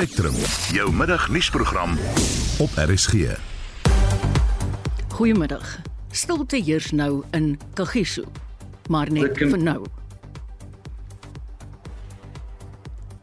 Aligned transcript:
Spectrum, 0.00 0.34
jou 0.72 0.92
middagnuusprogram 0.92 1.90
op 2.58 2.70
RSG. 2.74 3.36
Goeiemiddag. 5.08 5.80
Stilte 6.10 6.56
heers 6.56 6.90
nou 6.90 7.22
in 7.30 7.58
Kagiso, 7.74 8.24
maar 8.88 9.12
net 9.12 9.36
vir 9.36 9.58
nou. 9.60 9.84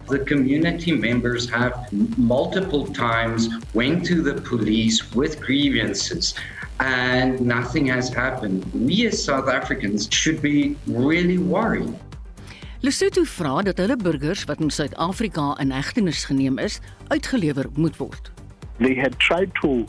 The 0.06 0.22
community 0.30 0.94
members 0.94 1.50
have 1.50 1.74
multiple 2.16 2.86
times 2.94 3.50
went 3.74 4.06
to 4.06 4.22
the 4.22 4.38
police 4.42 5.02
with 5.16 5.42
grievances 5.42 6.36
and 6.78 7.40
nothing 7.40 7.90
has 7.90 8.14
happened. 8.14 8.64
We 8.74 9.08
as 9.08 9.24
South 9.24 9.50
Africans 9.50 10.06
should 10.12 10.42
be 10.42 10.78
really 10.86 11.40
worried. 11.40 12.07
Lesotho 12.82 13.24
vra 13.24 13.62
dat 13.62 13.78
hulle 13.78 13.96
burgers 13.98 14.44
wat 14.46 14.60
in 14.60 14.70
Suid-Afrika 14.70 15.56
in 15.60 15.72
hegtenis 15.72 16.26
geneem 16.26 16.58
is, 16.58 16.80
uitgelewer 17.08 17.66
moet 17.76 17.98
word. 17.98 18.32
they 18.80 18.96
had 18.96 19.20
tried 19.20 19.52
to 19.62 19.86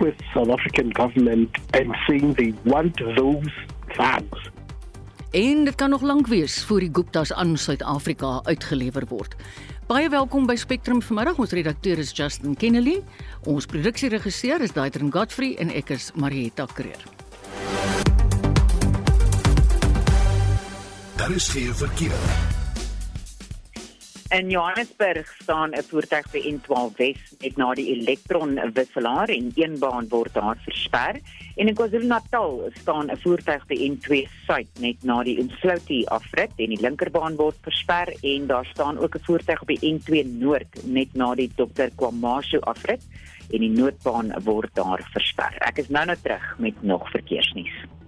with 0.00 0.14
South 0.32 0.48
African 0.48 0.90
government 0.94 1.50
and 1.72 1.94
saying 2.06 2.34
they 2.34 2.54
want 2.64 2.96
those 3.16 3.50
thugs. 3.96 4.50
En 5.30 5.64
dit 5.64 5.74
kan 5.74 5.90
nog 5.90 6.02
lank 6.02 6.26
wees 6.26 6.64
voor 6.64 6.80
die 6.80 6.90
Guptas 6.92 7.32
aan 7.32 7.56
Suid-Afrika 7.56 8.40
uitgelewer 8.42 9.06
word. 9.08 9.34
Baie 9.86 10.08
welkom 10.08 10.46
by 10.46 10.54
Spectrum 10.56 11.02
vanmiddag. 11.02 11.38
Ons 11.38 11.50
redakteur 11.52 11.98
is 11.98 12.14
Justin 12.14 12.54
Kennedy. 12.56 13.00
Ons 13.42 13.66
produksieregisseur 13.66 14.62
is 14.62 14.72
Daitrin 14.72 15.12
Godfrey 15.12 15.56
en 15.58 15.74
ek 15.74 15.90
is 15.90 16.10
Marietta 16.14 16.66
Kreer. 16.74 17.02
Daar 21.24 21.34
is 21.34 21.48
geen 21.48 21.74
verkeer. 21.74 22.20
In 24.28 24.50
Johannesburg 24.50 25.36
staan 25.42 25.70
'n 25.70 25.82
voertuig 25.82 26.30
by 26.30 26.40
N12 26.54 26.96
Wes 26.96 27.16
net 27.38 27.56
na 27.56 27.74
die 27.74 27.86
elektron 27.96 28.72
wisselaar 28.72 29.28
en 29.28 29.52
een 29.54 29.78
baan 29.78 30.08
word 30.08 30.34
daar 30.34 30.58
versper. 30.64 31.20
En 31.56 31.68
in 31.68 31.74
KwaZulu-Natal 31.74 32.70
staan 32.80 33.10
'n 33.10 33.16
voertuig 33.16 33.66
by 33.66 33.74
N2 33.74 34.28
Suid 34.46 34.68
net 34.78 35.02
na 35.02 35.22
die 35.22 35.38
Umdloti 35.38 36.04
afrit 36.04 36.50
en 36.56 36.68
die 36.68 36.80
linkerbaan 36.80 37.36
word 37.36 37.56
versper 37.60 38.14
en 38.20 38.46
daar 38.46 38.66
staan 38.66 38.98
ook 38.98 39.14
'n 39.14 39.24
voertuig 39.24 39.64
by 39.64 39.76
N2 39.80 40.24
Noord 40.24 40.86
net 40.86 41.14
na 41.14 41.34
die 41.34 41.50
Dr 41.56 41.88
Kwamashu 41.96 42.58
afrit 42.60 43.02
en 43.50 43.60
die 43.60 43.70
noodbaan 43.70 44.42
word 44.42 44.74
daar 44.74 45.08
versper. 45.12 45.56
Ek 45.58 45.78
is 45.78 45.88
nou 45.88 46.04
nou 46.04 46.16
terug 46.22 46.58
met 46.58 46.82
nog 46.82 47.10
verkeersnuus. 47.10 48.03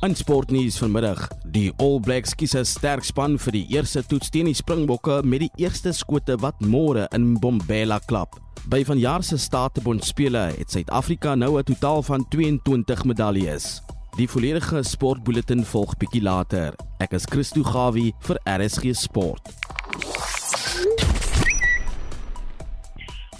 In 0.00 0.14
sportnuus 0.16 0.78
vanmiddag, 0.80 1.26
die 1.52 1.66
All 1.76 1.98
Blacks 2.00 2.32
kies 2.32 2.54
'n 2.56 2.64
sterk 2.64 3.04
span 3.04 3.34
vir 3.38 3.52
die 3.52 3.66
eerste 3.68 4.00
toets 4.02 4.30
teen 4.30 4.46
die 4.48 4.56
Springbokke 4.56 5.20
met 5.24 5.40
die 5.40 5.50
eerste 5.60 5.92
skote 5.92 6.38
wat 6.40 6.56
môre 6.60 7.06
in 7.12 7.34
Bombela 7.38 7.98
klap. 8.06 8.40
By 8.64 8.82
vanjaar 8.84 9.22
se 9.22 9.36
Statebond 9.36 10.04
spele 10.04 10.54
het 10.56 10.70
Suid-Afrika 10.70 11.34
nou 11.34 11.58
'n 11.58 11.64
totaal 11.64 12.02
van 12.02 12.28
22 12.28 13.04
medaljes. 13.04 13.82
Die 14.16 14.28
volledige 14.28 14.82
sportbulletin 14.82 15.64
volg 15.64 15.96
bietjie 15.98 16.22
later. 16.22 16.74
Ek 16.98 17.12
is 17.12 17.26
Christo 17.26 17.62
Gawie 17.62 18.14
vir 18.20 18.40
RSG 18.46 18.94
Sport. 18.94 19.79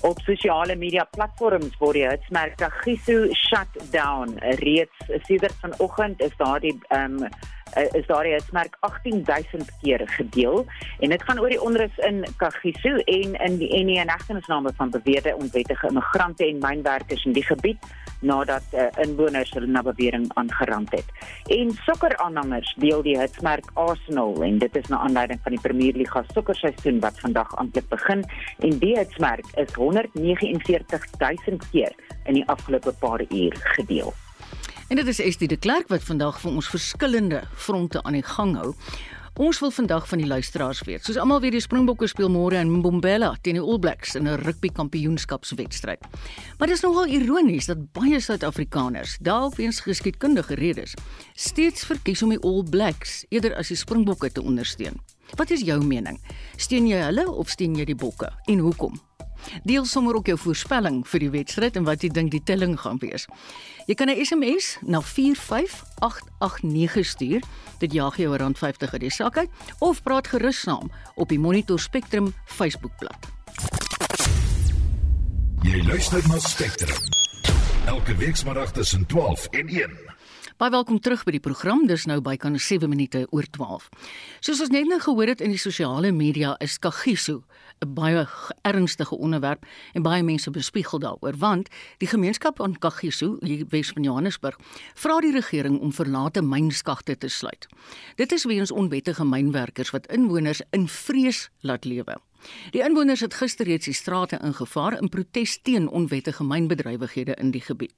Op 0.01 0.21
sosiale 0.25 0.77
media 0.77 1.05
platforms 1.05 1.75
word 1.79 1.99
die 1.99 2.07
hitsmerk 2.09 2.57
Kagiso 2.57 3.27
shutdown 3.37 4.39
reeds 4.63 5.11
sedert 5.29 5.57
vanoggend 5.61 6.23
is 6.25 6.37
daardie 6.41 6.77
ehm 6.89 7.23
um, 7.23 7.29
is 7.77 8.07
daardie 8.07 8.33
hitsmerk 8.33 8.77
18000 8.81 9.71
keer 9.83 10.03
gedeel 10.09 10.67
en 10.99 11.11
dit 11.11 11.23
gaan 11.23 11.41
oor 11.41 11.53
die 11.53 11.63
onrus 11.63 11.99
in 12.07 12.25
Kagiso 12.37 12.97
en 13.05 13.35
in 13.35 13.59
die 13.59 13.71
en 13.77 13.87
die 13.87 13.99
inhegtenisname 14.01 14.73
van 14.77 14.91
beweerde 14.91 15.37
onwettige 15.37 15.89
immigrante 15.89 16.47
en 16.47 16.59
mynwerkers 16.59 17.25
in 17.25 17.33
die 17.33 17.45
gebied 17.47 17.91
nadat 18.21 18.63
uh, 18.77 18.87
inwoners 19.01 19.53
hulle 19.57 19.67
na 19.67 19.83
bewering 19.83 20.27
aangerand 20.35 20.91
het. 20.93 21.09
En 21.49 21.73
sokkeraanhangers 21.87 22.75
deel 22.83 23.03
die 23.03 23.19
hitsmerk 23.19 23.71
Arsenal 23.75 24.43
en 24.45 24.59
dit 24.61 24.77
is 24.77 24.89
na 24.93 25.01
aanleiding 25.07 25.41
van 25.43 25.57
die 25.57 25.63
Premierliga 25.65 26.25
sokkerseisoen 26.35 27.01
wat 27.01 27.21
vandag 27.21 27.55
amptelik 27.57 27.89
begin 27.89 28.25
en 28.59 28.79
die 28.83 28.97
hitsmerk 28.99 29.47
is 29.55 29.73
149000 29.77 31.71
keer 31.71 31.95
in 32.25 32.35
die 32.35 32.49
afgelope 32.49 32.93
paar 33.01 33.25
uur 33.29 33.57
gedeel. 33.77 34.13
En 34.91 34.97
dit 34.97 35.07
is 35.07 35.21
Estie 35.23 35.47
de 35.49 35.57
Klerk 35.57 35.87
wat 35.87 36.03
vandag 36.03 36.41
vir 36.43 36.51
ons 36.51 36.67
verskillende 36.67 37.45
fronte 37.55 38.01
aan 38.03 38.17
die 38.17 38.27
gang 38.27 38.57
hou. 38.59 38.73
Ons 39.39 39.61
wil 39.63 39.71
vandag 39.71 40.09
van 40.11 40.19
die 40.19 40.27
luisteraars 40.27 40.81
weet. 40.89 41.05
Soos 41.07 41.21
almal 41.23 41.39
weet, 41.45 41.55
die 41.55 41.63
Springbokke 41.63 42.09
speel 42.11 42.27
môre 42.27 42.59
in 42.59 42.73
Mbombela 42.75 43.29
teen 43.45 43.55
die 43.61 43.63
All 43.63 43.79
Blacks 43.79 44.17
in 44.19 44.27
'n 44.27 44.43
rugby 44.43 44.69
kampioenskapswedstryd. 44.75 46.03
Maar 46.59 46.67
dit 46.67 46.77
is 46.77 46.83
nogal 46.83 47.07
ironies 47.07 47.67
dat 47.67 47.93
baie 47.93 48.21
Suid-Afrikaners, 48.21 49.19
dalk 49.21 49.55
weens 49.55 49.81
geskiedkundige 49.81 50.55
redes, 50.55 50.95
steeds 51.35 51.85
verkies 51.85 52.23
om 52.23 52.29
die 52.29 52.43
All 52.43 52.65
Blacks 52.65 53.25
eerder 53.29 53.55
as 53.55 53.69
die 53.69 53.77
Springbokke 53.77 54.33
te 54.33 54.43
ondersteun. 54.43 54.99
Wat 55.37 55.51
is 55.51 55.61
jou 55.61 55.85
mening? 55.85 56.19
Steun 56.57 56.87
jy 56.87 56.99
hulle 56.99 57.31
of 57.31 57.49
steun 57.49 57.77
jy 57.77 57.85
die 57.85 57.95
Bokke 57.95 58.33
en 58.47 58.59
hoekom? 58.59 59.01
Deel 59.65 59.85
sommer 59.85 60.15
ook 60.15 60.27
jou 60.27 60.39
voorspelling 60.39 61.03
vir 61.09 61.25
die 61.25 61.31
wedstryd 61.31 61.77
en 61.77 61.87
wat 61.89 62.05
jy 62.05 62.11
dink 62.15 62.33
die 62.35 62.43
telling 62.45 62.77
gaan 62.81 63.01
wees. 63.03 63.27
Jy 63.91 63.97
kan 63.99 64.09
'n 64.09 64.25
SMS 64.25 64.79
na 64.87 65.03
45889 65.03 67.07
stuur. 67.07 67.43
Dit 67.79 67.93
jaag 67.93 68.17
jou 68.17 68.39
R50 68.39 68.93
uit 68.93 69.01
die 69.01 69.11
sak 69.11 69.37
uit 69.37 69.51
of 69.79 70.03
praat 70.03 70.29
gerus 70.29 70.61
saam 70.61 70.91
op 71.15 71.29
die 71.29 71.39
Monitor 71.39 71.81
Spectrum 71.81 72.35
Facebookblad. 72.45 73.27
Jy 75.63 75.87
luister 75.87 76.29
na 76.29 76.39
Spectrum. 76.39 76.97
Elke 77.87 78.17
weekmiddag 78.17 78.73
tussen 78.73 79.07
12 79.07 79.47
en 79.47 79.69
1. 79.69 80.10
Baie 80.61 80.75
welkom 80.75 80.99
terug 81.01 81.23
by 81.25 81.33
die 81.33 81.41
program. 81.41 81.87
Dis 81.89 82.03
nou 82.05 82.19
bykans 82.21 82.67
7 82.69 82.91
minute 82.93 83.23
oor 83.33 83.47
12. 83.49 83.87
Soos 84.45 84.59
ons 84.61 84.69
net 84.75 84.91
nou 84.91 84.99
gehoor 85.01 85.33
het 85.33 85.41
in 85.41 85.55
die 85.55 85.63
sosiale 85.63 86.11
media 86.13 86.51
is 86.61 86.77
Kagiso 86.77 87.47
'n 87.81 87.95
baie 87.95 88.27
ernstige 88.63 89.17
onderwerp 89.17 89.65
en 89.95 90.03
baie 90.03 90.23
mense 90.23 90.51
bespiegel 90.51 90.99
daaroor 90.99 91.33
want 91.39 91.69
die 91.99 92.09
gemeenskap 92.09 92.61
aan 92.61 92.79
Kagiso, 92.79 93.39
die 93.41 93.65
Wes 93.71 93.89
van 93.89 94.03
Johannesburg, 94.03 94.59
vra 94.95 95.21
die 95.21 95.33
regering 95.33 95.81
om 95.81 95.93
verlate 95.93 96.43
mynskagte 96.43 97.17
te 97.17 97.29
sluit. 97.29 97.67
Dit 98.17 98.33
is 98.33 98.45
weens 98.45 98.71
onwettige 98.71 99.25
mynwerkers 99.25 99.91
wat 99.91 100.13
inwoners 100.13 100.61
in 100.73 100.89
vrees 100.89 101.49
laat 101.61 101.85
lewe. 101.85 102.21
Die 102.71 102.83
inwoners 102.83 103.21
het 103.21 103.35
gister 103.35 103.67
reeds 103.67 103.85
die 103.85 103.95
strate 103.95 104.39
ingevaar 104.43 104.99
in 105.01 105.09
protes 105.09 105.59
teen 105.63 105.89
onwettige 105.89 106.45
mynbedrywighede 106.45 107.35
in 107.35 107.51
die 107.51 107.61
gebied. 107.61 107.95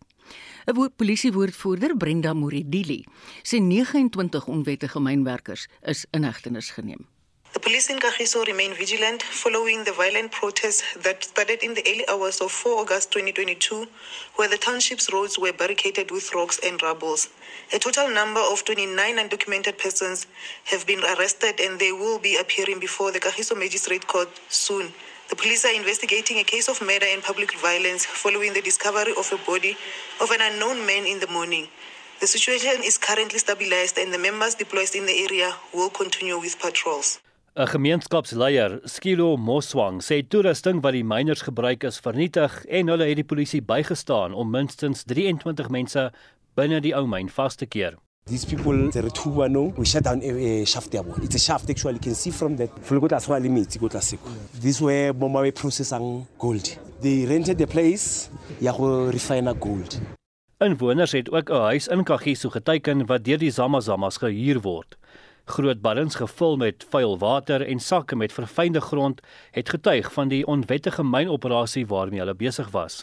'n 0.66 0.75
woord 0.75 0.97
Polisiewoordvoerder, 0.97 1.97
Brenda 1.97 2.32
Moridili, 2.32 3.04
sê 3.42 3.58
29 3.58 4.47
onwettige 4.47 5.00
mynwerkers 5.00 5.69
is 5.80 6.06
in 6.10 6.25
hegtenis 6.25 6.70
geneem. 6.70 7.06
The 7.53 7.61
police 7.61 7.91
in 7.91 7.99
Kagiso 7.99 8.47
remain 8.47 8.73
vigilant 8.73 9.23
following 9.23 9.85
the 9.85 9.93
violent 9.93 10.33
protests 10.33 10.83
that 10.97 11.23
started 11.23 11.63
in 11.63 11.75
the 11.75 11.85
early 11.87 12.09
hours 12.09 12.41
of 12.41 12.51
4 12.51 12.81
August 12.81 13.13
2022, 13.13 13.87
where 14.37 14.49
the 14.49 14.57
township's 14.57 15.13
roads 15.13 15.39
were 15.39 15.53
barricaded 15.53 16.11
with 16.11 16.33
rocks 16.35 16.59
and 16.65 16.83
rubbles. 16.83 17.29
A 17.75 17.79
total 17.79 18.09
number 18.09 18.41
of 18.41 18.65
29 18.65 18.97
undocumented 19.19 19.77
persons 19.77 20.27
have 20.65 20.87
been 20.87 21.05
arrested 21.05 21.61
and 21.61 21.79
they 21.79 21.93
will 21.93 22.19
be 22.19 22.39
appearing 22.39 22.81
before 22.81 23.13
the 23.13 23.21
Kagiso 23.21 23.55
Magistrate 23.55 24.07
Court 24.07 24.31
soon. 24.49 24.91
The 25.29 25.37
police 25.37 25.67
are 25.67 25.75
investigating 25.75 26.39
a 26.39 26.45
case 26.45 26.69
of 26.69 26.81
murder 26.81 27.07
and 27.07 27.23
public 27.23 27.53
violence 27.61 28.07
following 28.07 28.55
the 28.55 28.63
discovery 28.63 29.13
of 29.19 29.31
a 29.31 29.37
body 29.45 29.77
of 30.23 30.31
an 30.31 30.41
unknown 30.41 30.87
man 30.87 31.05
in 31.05 31.21
the 31.21 31.29
morning. 31.29 31.69
The 32.21 32.27
situation 32.27 32.83
is 32.83 32.97
currently 32.97 33.39
stabilized 33.39 33.99
and 33.99 34.11
the 34.11 34.19
members 34.19 34.55
deployed 34.55 34.95
in 34.95 35.05
the 35.05 35.22
area 35.25 35.55
will 35.75 35.91
continue 35.91 36.39
with 36.39 36.59
patrols. 36.59 37.21
'n 37.54 37.66
Gemeenskapsleier, 37.66 38.81
Skilo 38.84 39.37
Moswang, 39.37 40.01
sê 40.01 40.22
toerusting 40.25 40.78
wat 40.81 40.95
die 40.97 41.04
miners 41.04 41.43
gebruik 41.45 41.84
is 41.84 41.99
vernietig 42.01 42.65
en 42.65 42.89
hulle 42.89 43.04
het 43.04 43.19
die 43.21 43.28
polisie 43.28 43.60
bygestaan 43.60 44.33
om 44.33 44.49
minstens 44.49 45.04
23 45.04 45.69
mense 45.69 46.07
binne 46.57 46.81
die 46.81 46.95
ou 46.97 47.04
myn 47.04 47.28
vas 47.28 47.57
te 47.60 47.66
keer. 47.66 47.99
These 48.25 48.47
people, 48.47 48.89
the 48.89 49.03
Retuba, 49.03 49.51
no, 49.51 49.75
we 49.77 49.84
shut 49.84 50.04
down 50.04 50.22
a, 50.22 50.63
a 50.63 50.65
shaft 50.65 50.93
there. 50.93 51.04
It's 51.21 51.34
a 51.34 51.39
shaft 51.39 51.69
actually. 51.69 52.01
You 52.01 52.01
can 52.01 52.15
see 52.15 52.31
from 52.31 52.57
that. 52.57 52.71
Go 52.89 53.07
to 53.07 53.39
limits, 53.39 53.77
go 53.77 53.89
to 53.89 54.01
This 54.59 54.81
where 54.81 55.13
Bomba 55.13 55.53
processing 55.53 56.27
gold. 56.39 56.78
They 57.03 57.27
rented 57.27 57.59
the 57.59 57.66
place, 57.66 58.31
yeah, 58.60 58.72
refine 58.78 59.53
gold. 59.60 60.01
Inwoners 60.63 61.13
het 61.13 61.31
ook 61.31 61.51
'n 61.51 61.60
huis 61.69 61.89
in 61.89 62.05
Kagiso 62.05 62.48
geteken 62.48 63.07
wat 63.07 63.25
deur 63.25 63.39
die 63.39 63.51
Zamazamas 63.51 64.16
gehuur 64.16 64.60
word. 64.60 64.97
Groot 65.44 65.80
baddens 65.80 66.15
gevul 66.15 66.56
met 66.56 66.86
vuil 66.91 67.18
water 67.18 67.62
en 67.66 67.80
sakke 67.80 68.16
met 68.16 68.33
verfynde 68.33 68.80
grond 68.80 69.21
het 69.50 69.68
getuig 69.68 70.12
van 70.12 70.28
die 70.28 70.47
onwettige 70.47 71.04
mynoperasie 71.04 71.86
waarmee 71.86 72.22
hulle 72.22 72.34
besig 72.34 72.71
was. 72.71 73.03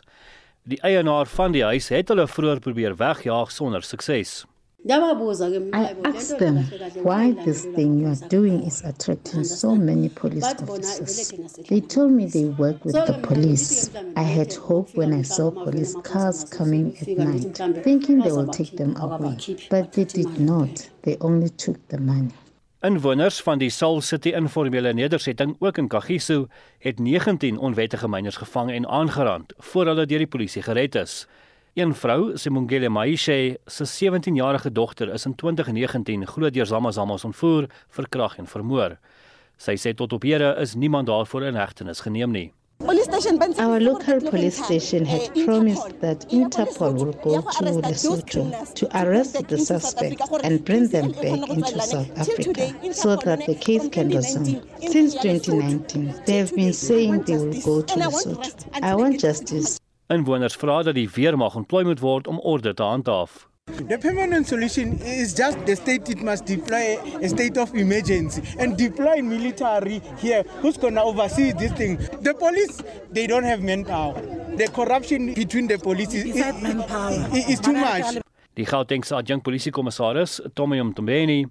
Die 0.63 0.79
eienaar 0.81 1.25
van 1.25 1.51
die 1.51 1.63
huis 1.63 1.89
het 1.89 2.07
hulle 2.07 2.27
vroeër 2.27 2.59
probeer 2.59 2.95
wegjaag 2.95 3.51
sonder 3.51 3.83
sukses. 3.83 4.45
I 4.87 5.95
asked 6.05 6.39
them 6.39 6.63
why 7.03 7.31
this 7.31 7.65
thing 7.65 7.99
you 7.99 8.07
are 8.07 8.27
doing 8.29 8.63
is 8.63 8.81
attracting 8.81 9.43
so 9.43 9.75
many 9.75 10.07
police 10.07 10.45
officers. 10.45 11.33
They 11.67 11.81
told 11.81 12.11
me 12.11 12.27
they 12.27 12.45
work 12.45 12.85
with 12.85 12.95
the 12.95 13.19
police. 13.21 13.91
I 14.15 14.23
had 14.23 14.53
hope 14.53 14.95
when 14.95 15.13
I 15.13 15.23
saw 15.23 15.51
police 15.51 15.95
cars 16.03 16.45
coming 16.45 16.95
at 17.01 17.07
night, 17.09 17.83
thinking 17.83 18.19
they 18.19 18.31
will 18.31 18.47
take 18.47 18.77
them 18.77 18.95
away. 18.95 19.37
But 19.69 19.91
they 19.91 20.05
did 20.05 20.39
not. 20.39 20.89
They 21.01 21.17
only 21.19 21.49
took 21.49 21.85
the 21.89 21.99
money. 21.99 22.31
Inwoners 22.81 23.41
van 23.43 23.59
die 23.59 23.69
Sal 23.69 23.99
City 24.01 24.31
informele 24.31 24.93
nedersetting 24.93 25.55
ook 25.59 25.77
in 25.77 25.87
Kagiso 25.87 26.47
het 26.79 26.99
19 26.99 27.57
onwettige 27.57 28.07
myners 28.07 28.37
gevang 28.37 28.71
en 28.71 28.87
aangerand 28.87 29.53
voor 29.57 29.85
hulle 29.85 30.05
deur 30.05 30.23
die 30.23 30.27
polisie 30.27 30.61
gered 30.61 30.95
is. 30.95 31.27
Een 31.79 31.95
vrou, 31.95 32.37
Simongele 32.37 32.89
Maishe, 32.89 33.57
se 33.65 33.85
17-jarige 33.85 34.71
dogter 34.71 35.13
is 35.13 35.25
in 35.25 35.35
2019 35.35 36.27
glo 36.27 36.49
deur 36.49 36.65
Zamazamas 36.65 37.23
ontvoer, 37.23 37.69
verkrag 37.89 38.35
en 38.37 38.47
vermoor. 38.51 38.97
Sy 39.55 39.77
sê 39.79 39.93
tot 39.95 40.11
op 40.17 40.27
hede 40.27 40.49
is 40.59 40.75
niemand 40.75 41.07
daarvoor 41.07 41.47
in 41.47 41.55
hegtenis 41.55 42.03
geneem 42.03 42.35
nie. 42.35 42.51
Our 42.83 43.79
local 43.79 44.19
police 44.29 44.59
station 44.63 45.05
had 45.05 45.31
promised 45.45 45.95
that 46.01 46.27
Interpol 46.27 46.93
will 46.99 47.15
go 47.23 47.41
to 47.47 47.71
Lesotho 47.79 48.43
to 48.75 48.87
arrest 48.99 49.47
the 49.47 49.57
suspect 49.57 50.19
and 50.43 50.65
bring 50.65 50.89
them 50.89 51.11
back 51.11 51.47
into 51.47 51.79
South 51.79 52.11
Africa 52.19 52.75
so 52.91 53.15
that 53.15 53.45
the 53.45 53.55
case 53.55 53.87
can 53.87 54.09
resume. 54.09 54.61
Since 54.81 55.15
2019, 55.21 56.23
they 56.25 56.39
have 56.39 56.53
been 56.53 56.73
saying 56.73 57.23
they 57.23 57.37
will 57.37 57.61
go 57.61 57.81
to 57.81 57.95
Lesotho. 57.95 58.83
I 58.83 58.95
want 58.95 59.21
justice. 59.21 59.79
Inwoners 60.09 60.55
vra 60.57 60.79
dat 60.81 60.95
die 60.97 61.09
weermag 61.13 61.53
ontplooi 61.55 61.83
moet 61.85 61.99
word 62.01 62.27
om 62.27 62.39
orde 62.39 62.71
te 62.73 62.83
handhaaf. 62.83 63.47
The 63.89 63.97
permanent 64.01 64.47
solution 64.47 64.95
is 65.05 65.35
just 65.37 65.65
the 65.65 65.75
state 65.75 66.09
it 66.09 66.23
must 66.23 66.47
deploy 66.47 66.97
a 67.21 67.27
state 67.29 67.61
of 67.61 67.75
emergency 67.75 68.41
and 68.57 68.77
deploy 68.77 69.21
military 69.21 70.01
here 70.17 70.43
who's 70.61 70.77
going 70.77 70.95
to 70.95 71.03
oversee 71.03 71.53
this 71.53 71.71
thing. 71.77 71.99
The 72.23 72.33
police, 72.33 72.81
they 73.13 73.27
don't 73.27 73.43
have 73.43 73.61
manpower. 73.61 74.17
The 74.57 74.71
corruption 74.73 75.33
between 75.35 75.67
the 75.67 75.77
police 75.77 76.15
is, 76.15 76.25
is, 76.25 77.49
is 77.49 77.59
too 77.59 77.77
much. 77.77 78.17
Die 78.57 78.65
Gautengse 78.65 79.15
adjunkt 79.15 79.43
polisiekommissaris, 79.45 80.41
Tommy 80.53 80.81
Mtombeni, 80.81 81.43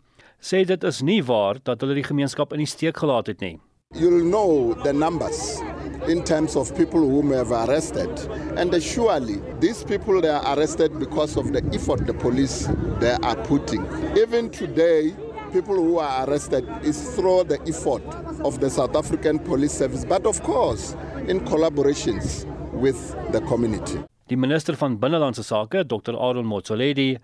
sê 0.43 0.65
dit 0.67 0.83
is 0.85 0.99
nie 1.07 1.23
waar 1.23 1.63
dat 1.63 1.87
hulle 1.87 1.95
die 2.03 2.09
gemeenskap 2.11 2.59
in 2.59 2.67
die 2.67 2.73
steek 2.75 2.99
gelaat 2.99 3.31
het 3.31 3.39
nie. 3.41 3.61
You'll 3.95 4.27
know 4.27 4.75
the 4.83 4.93
numbers 4.93 5.63
in 6.09 6.25
terms 6.25 6.57
of 6.57 6.75
people 6.77 7.01
whom 7.01 7.29
we 7.29 7.37
have 7.37 7.53
arrested. 7.53 8.11
And 8.57 8.75
uh, 8.75 8.81
surely 8.81 9.41
these 9.61 9.85
people 9.85 10.21
they 10.21 10.29
are 10.29 10.57
arrested 10.57 10.99
because 10.99 11.37
of 11.37 11.53
the 11.53 11.63
effort 11.73 12.07
the 12.07 12.15
police 12.15 12.69
they 13.01 13.17
are 13.23 13.37
putting. 13.45 13.85
Even 14.17 14.51
today, 14.51 15.15
people 15.53 15.77
who 15.77 15.99
are 15.99 16.27
arrested 16.27 16.67
is 16.83 17.15
through 17.15 17.45
the 17.45 17.61
effort 17.67 18.05
of 18.45 18.61
the 18.61 18.71
South 18.71 18.97
African 18.97 19.39
Police 19.39 19.73
Service, 19.73 20.05
but 20.05 20.27
of 20.27 20.43
course 20.43 20.97
in 21.27 21.41
collaborations 21.41 22.45
with 22.73 23.17
the 23.33 23.41
community. 23.41 23.99
Die 24.29 24.37
minister 24.37 24.77
van 24.77 24.99
binnelandse 24.99 25.43
sake, 25.43 25.85
Dr. 25.87 26.15
Aaron 26.17 26.45
Motsoaledi, 26.45 27.17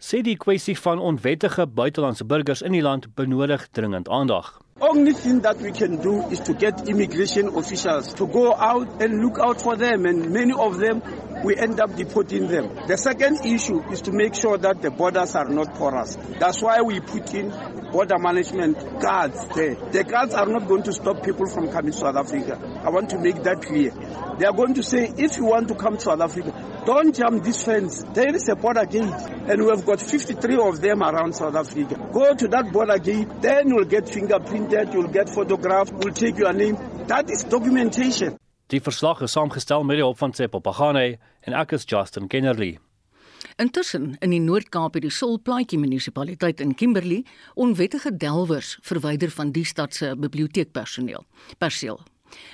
sê 0.00 0.20
die 0.24 0.36
kwessie 0.36 0.76
van 0.76 1.00
onwettige 1.00 1.66
buitelandse 1.66 2.24
burgers 2.24 2.62
in 2.62 2.72
die 2.76 2.82
land 2.84 3.08
benodig 3.16 3.66
dringend 3.76 4.08
aandag. 4.08 4.58
Only 4.82 5.12
thing 5.12 5.40
that 5.40 5.58
we 5.58 5.72
can 5.72 6.00
do 6.00 6.22
is 6.28 6.40
to 6.40 6.54
get 6.54 6.88
immigration 6.88 7.48
officials 7.48 8.14
to 8.14 8.26
go 8.26 8.54
out 8.54 9.02
and 9.02 9.22
look 9.22 9.38
out 9.38 9.60
for 9.60 9.76
them, 9.76 10.06
and 10.06 10.30
many 10.30 10.54
of 10.54 10.78
them 10.78 11.02
we 11.44 11.54
end 11.56 11.80
up 11.80 11.94
deporting 11.96 12.48
them. 12.48 12.74
The 12.86 12.96
second 12.96 13.44
issue 13.44 13.82
is 13.90 14.00
to 14.02 14.12
make 14.12 14.34
sure 14.34 14.56
that 14.56 14.80
the 14.80 14.90
borders 14.90 15.34
are 15.34 15.48
not 15.48 15.74
porous. 15.74 16.16
That's 16.38 16.62
why 16.62 16.80
we 16.80 17.00
put 17.00 17.34
in 17.34 17.50
border 17.90 18.18
management 18.18 19.00
guards 19.00 19.46
there. 19.54 19.74
The 19.74 20.04
guards 20.04 20.34
are 20.34 20.46
not 20.46 20.66
going 20.66 20.84
to 20.84 20.92
stop 20.92 21.22
people 21.24 21.46
from 21.46 21.70
coming 21.70 21.92
to 21.92 21.98
South 21.98 22.16
Africa. 22.16 22.58
I 22.82 22.88
want 22.90 23.10
to 23.10 23.18
make 23.18 23.42
that 23.42 23.62
clear. 23.62 23.90
They 24.38 24.46
are 24.46 24.52
going 24.54 24.74
to 24.74 24.82
say, 24.82 25.12
if 25.16 25.36
you 25.36 25.44
want 25.44 25.68
to 25.68 25.74
come 25.74 25.96
to 25.96 26.02
South 26.02 26.20
Africa, 26.20 26.82
don't 26.86 27.14
jump 27.14 27.44
this 27.44 27.62
fence. 27.64 28.02
There 28.14 28.34
is 28.34 28.48
a 28.48 28.56
border 28.56 28.86
gate, 28.86 29.02
and 29.02 29.62
we 29.62 29.68
have 29.68 29.84
got 29.84 30.00
53 30.00 30.56
of 30.56 30.80
them 30.80 31.02
around 31.02 31.34
South 31.34 31.54
Africa. 31.54 32.08
Go 32.12 32.34
to 32.34 32.48
that 32.48 32.72
border 32.72 32.98
gate, 32.98 33.28
then 33.40 33.68
you'll 33.68 33.84
get 33.84 34.06
fingerprinted, 34.70 34.92
you'll 34.92 35.12
get 35.12 35.28
photographed, 35.28 35.92
we'll 35.92 36.14
take 36.14 36.38
your 36.38 36.52
name. 36.52 36.76
That 37.06 37.30
is 37.30 37.44
documentation. 37.44 38.38
Die 38.66 38.80
verslag 38.80 39.20
is 39.20 39.32
saamgestel 39.32 39.82
met 39.84 39.98
die 39.98 40.04
hulp 40.04 40.18
van 40.18 40.30
Tsepo 40.30 40.60
Pagane 40.60 41.18
en 41.42 41.56
ek 41.58 41.72
is 41.72 41.84
Justin 41.84 42.28
Kennerly. 42.28 42.78
Intussen 43.58 44.14
in 44.22 44.30
die 44.30 44.40
Noord-Kaap 44.40 44.94
het 44.94 45.02
die 45.02 45.12
Solplaatjie 45.12 45.78
munisipaliteit 45.80 46.60
in 46.60 46.74
Kimberley 46.74 47.24
onwettige 47.54 48.12
delwers 48.16 48.78
verwyder 48.86 49.30
van 49.30 49.50
die 49.52 49.64
stad 49.64 49.94
se 49.94 50.14
biblioteekpersoneel. 50.16 51.24
Perseel. 51.58 52.00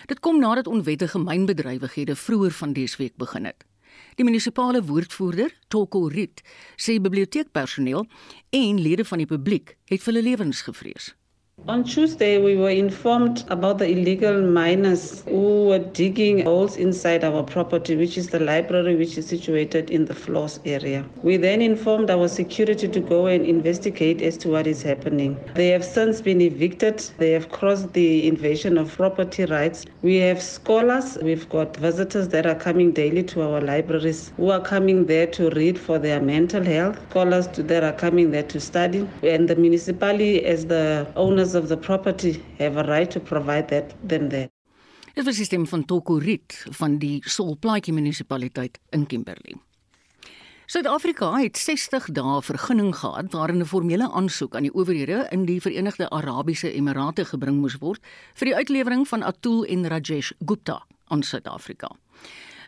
Dit 0.08 0.22
kom 0.24 0.40
nadat 0.40 0.66
onwettige 0.66 1.20
mynbedrywighede 1.20 2.16
vroeër 2.16 2.56
van 2.56 2.72
dese 2.72 2.96
week 3.02 3.16
begin 3.20 3.44
het. 3.44 3.66
Die 4.16 4.24
munisipale 4.24 4.80
woordvoerder, 4.84 5.52
Toko 5.68 6.06
Rit, 6.08 6.40
sê 6.80 6.96
biblioteekpersoneel 7.00 8.08
en 8.56 8.80
lede 8.80 9.04
van 9.04 9.20
die 9.20 9.28
publiek 9.28 9.76
het 9.92 10.00
vir 10.00 10.14
hulle 10.14 10.24
lewens 10.30 10.64
gevrees. 10.64 11.12
On 11.68 11.82
Tuesday, 11.82 12.38
we 12.38 12.54
were 12.54 12.70
informed 12.70 13.44
about 13.48 13.78
the 13.78 13.88
illegal 13.88 14.40
miners 14.40 15.22
who 15.22 15.64
were 15.64 15.78
digging 15.78 16.44
holes 16.44 16.76
inside 16.76 17.24
our 17.24 17.42
property, 17.42 17.96
which 17.96 18.18
is 18.18 18.28
the 18.28 18.38
library, 18.38 18.94
which 18.94 19.16
is 19.16 19.26
situated 19.26 19.90
in 19.90 20.04
the 20.04 20.14
floors 20.14 20.60
area. 20.64 21.04
We 21.22 21.38
then 21.38 21.62
informed 21.62 22.08
our 22.08 22.28
security 22.28 22.86
to 22.86 23.00
go 23.00 23.26
and 23.26 23.44
investigate 23.44 24.20
as 24.20 24.36
to 24.38 24.50
what 24.50 24.66
is 24.66 24.82
happening. 24.82 25.40
They 25.54 25.68
have 25.68 25.84
since 25.84 26.20
been 26.20 26.42
evicted. 26.42 26.98
They 27.16 27.32
have 27.32 27.50
crossed 27.50 27.94
the 27.94 28.28
invasion 28.28 28.76
of 28.78 28.94
property 28.94 29.46
rights. 29.46 29.86
We 30.02 30.16
have 30.16 30.42
scholars. 30.42 31.18
We've 31.22 31.48
got 31.48 31.76
visitors 31.78 32.28
that 32.28 32.46
are 32.46 32.54
coming 32.54 32.92
daily 32.92 33.24
to 33.24 33.42
our 33.42 33.62
libraries 33.62 34.30
who 34.36 34.50
are 34.50 34.60
coming 34.60 35.06
there 35.06 35.26
to 35.28 35.50
read 35.50 35.80
for 35.80 35.98
their 35.98 36.20
mental 36.20 36.62
health. 36.62 37.00
Scholars 37.10 37.48
that 37.48 37.82
are 37.82 37.94
coming 37.94 38.30
there 38.30 38.44
to 38.44 38.60
study. 38.60 39.08
And 39.22 39.48
the 39.48 39.56
municipality, 39.56 40.44
as 40.44 40.66
the 40.66 41.10
owners 41.16 41.45
of 41.54 41.68
the 41.68 41.76
property 41.76 42.42
have 42.58 42.76
a 42.76 42.82
right 42.82 43.10
to 43.10 43.20
provide 43.20 43.68
that 43.68 43.94
them 44.06 44.28
there. 44.28 44.50
Dit 45.14 45.24
was 45.24 45.36
die 45.36 45.44
stem 45.44 45.66
van 45.66 45.84
Toko 45.84 46.18
Riet 46.20 46.66
van 46.76 46.98
die 46.98 47.22
Solplaatjie 47.24 47.94
munisipaliteit 47.94 48.78
in 48.90 49.06
Kimberley. 49.06 49.56
Suid-Afrika 50.66 51.30
het 51.38 51.56
60 51.56 52.08
dae 52.10 52.40
vergunning 52.42 52.90
gehad 52.96 53.32
waarin 53.32 53.62
'n 53.62 53.64
formele 53.64 54.10
aansoek 54.10 54.56
aan 54.56 54.66
die 54.66 54.74
owerhede 54.74 55.26
in 55.30 55.44
die 55.44 55.60
Verenigde 55.60 56.10
Arabiese 56.10 56.72
Emirate 56.72 57.24
gebring 57.24 57.60
moes 57.60 57.78
word 57.78 58.02
vir 58.34 58.46
die 58.46 58.54
uitlewering 58.54 59.08
van 59.08 59.22
Atul 59.22 59.64
en 59.64 59.88
Rajesh 59.88 60.32
Gupta 60.44 60.82
aan 61.08 61.22
Suid-Afrika. 61.22 61.90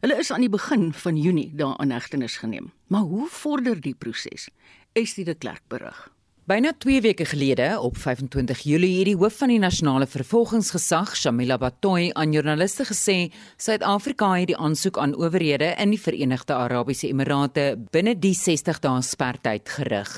Hulle 0.00 0.18
is 0.18 0.30
aan 0.30 0.40
die 0.40 0.48
begin 0.48 0.92
van 0.92 1.16
Junie 1.16 1.50
daar 1.54 1.76
aan 1.76 1.90
hegtenis 1.90 2.36
geneem. 2.36 2.72
Maar 2.86 3.00
hoe 3.00 3.28
vorder 3.28 3.80
die 3.80 3.94
proses? 3.94 4.48
Estie 4.92 5.24
de 5.24 5.34
Klerk 5.34 5.62
berig. 5.68 6.17
Byna 6.48 6.70
2 6.78 7.00
weke 7.00 7.24
gelede, 7.24 7.80
op 7.80 7.96
25 7.96 8.60
Julie, 8.64 8.94
het 8.98 9.04
die 9.10 9.16
hoof 9.20 9.34
van 9.36 9.50
die 9.52 9.58
nasionale 9.60 10.06
vervolgingsgesag, 10.08 11.10
Shamila 11.12 11.58
Batoy, 11.60 12.06
aan 12.16 12.32
joernaliste 12.32 12.86
gesê 12.88 13.16
Suid-Afrika 13.60 14.30
het 14.32 14.48
die 14.48 14.56
aansoek 14.56 14.96
aan 14.96 15.12
owerhede 15.12 15.74
in 15.76 15.90
die 15.92 16.00
Verenigde 16.00 16.54
Arabiese 16.56 17.10
Emirate 17.10 17.66
binne 17.92 18.14
die 18.16 18.32
60 18.32 18.80
dae 18.80 19.02
spertyd 19.04 19.68
gerig. 19.68 20.14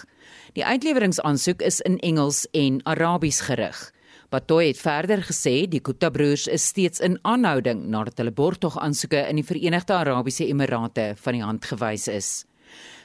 Die 0.54 0.62
uitleweringsaansoek 0.62 1.64
is 1.66 1.80
in 1.80 1.98
Engels 1.98 2.44
en 2.54 2.78
Arabies 2.86 3.40
gerig. 3.48 3.80
Batoy 4.30 4.68
het 4.68 4.78
verder 4.78 5.24
gesê 5.26 5.64
die 5.66 5.82
Kuta 5.82 6.12
broers 6.14 6.46
is 6.46 6.68
steeds 6.70 7.02
in 7.02 7.18
aanhouding 7.26 7.88
nadat 7.90 8.22
hulle 8.22 8.30
borgtog 8.30 8.78
aansoeke 8.78 9.26
in 9.26 9.42
die 9.42 9.48
Verenigde 9.50 9.98
Arabiese 9.98 10.46
Emirate 10.46 11.16
van 11.24 11.40
die 11.40 11.42
hand 11.42 11.66
gewys 11.66 12.06
is. 12.06 12.30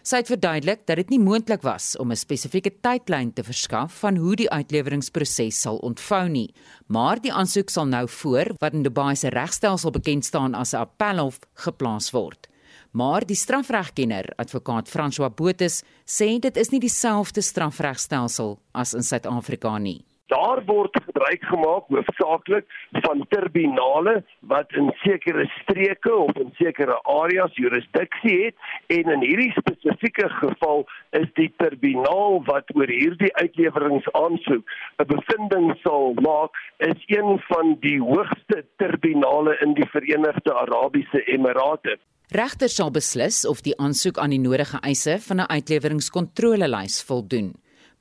Sy 0.05 0.19
het 0.21 0.27
verduidelik 0.29 0.83
dat 0.85 0.99
dit 0.99 1.15
nie 1.15 1.17
moontlik 1.17 1.63
was 1.65 1.95
om 1.97 2.11
'n 2.11 2.15
spesifieke 2.15 2.69
tydlyn 2.69 3.33
te 3.33 3.43
verskaf 3.43 3.93
van 4.03 4.17
hoe 4.17 4.35
die 4.35 4.49
uitleweringsproses 4.49 5.61
sal 5.61 5.77
ontvou 5.77 6.29
nie, 6.29 6.53
maar 6.87 7.19
die 7.21 7.33
aansoek 7.33 7.69
sal 7.69 7.85
nou 7.85 8.07
voor 8.07 8.53
wat 8.59 8.73
in 8.73 8.83
Dubai 8.83 9.15
se 9.15 9.29
regstelsel 9.29 9.91
bekend 9.91 10.25
staan 10.25 10.53
as 10.53 10.73
'n 10.73 10.77
appelhof 10.77 11.39
geplaas 11.53 12.11
word. 12.11 12.47
Maar 12.91 13.25
die 13.25 13.35
strafregkenner, 13.35 14.25
advokaat 14.37 14.89
François 14.89 15.33
Botha, 15.35 15.67
sê 16.05 16.39
dit 16.39 16.57
is 16.57 16.69
nie 16.69 16.79
dieselfde 16.79 17.41
strafregstelsel 17.41 18.59
as 18.71 18.93
in 18.93 19.03
Suid-Afrika 19.03 19.77
nie. 19.77 20.05
Daar 20.27 20.63
word 20.65 20.95
gebruik 21.05 21.43
gemaak 21.45 21.89
hoofsaaklik 21.93 22.65
van 22.91 23.25
tribunale 23.29 24.23
wat 24.39 24.71
in 24.73 24.89
sekere 25.03 25.45
streke 25.61 26.15
of 26.15 26.33
in 26.41 26.49
sekere 26.57 26.95
areas 27.03 27.53
jurisdiksie 27.53 28.37
het 28.45 28.55
en 28.87 29.11
in 29.11 29.21
hierdie 29.21 29.51
spesifieke 29.53 30.29
geval 30.29 30.87
is 31.09 31.27
die 31.37 31.51
tribunaal 31.61 32.41
wat 32.47 32.73
oor 32.73 32.89
hierdie 32.89 33.29
uitleweringsaansoek 33.35 34.65
'n 35.03 35.07
bevinding 35.13 35.67
sal 35.83 36.13
maak 36.13 36.57
is 36.77 37.03
een 37.05 37.39
van 37.47 37.77
die 37.79 37.99
hoogste 38.01 38.65
tribunale 38.81 39.57
in 39.61 39.73
die 39.73 39.89
Verenigde 39.89 40.53
Arabiese 40.53 41.21
Emirate. 41.25 41.97
Regters 42.29 42.75
sal 42.75 42.91
beslis 42.91 43.45
of 43.45 43.61
die 43.61 43.77
aansoek 43.77 44.17
aan 44.17 44.33
die 44.33 44.41
nodige 44.41 44.81
eise 44.81 45.19
van 45.27 45.37
'n 45.41 45.49
uitleweringskontrolelys 45.49 47.03
voldoen. 47.03 47.53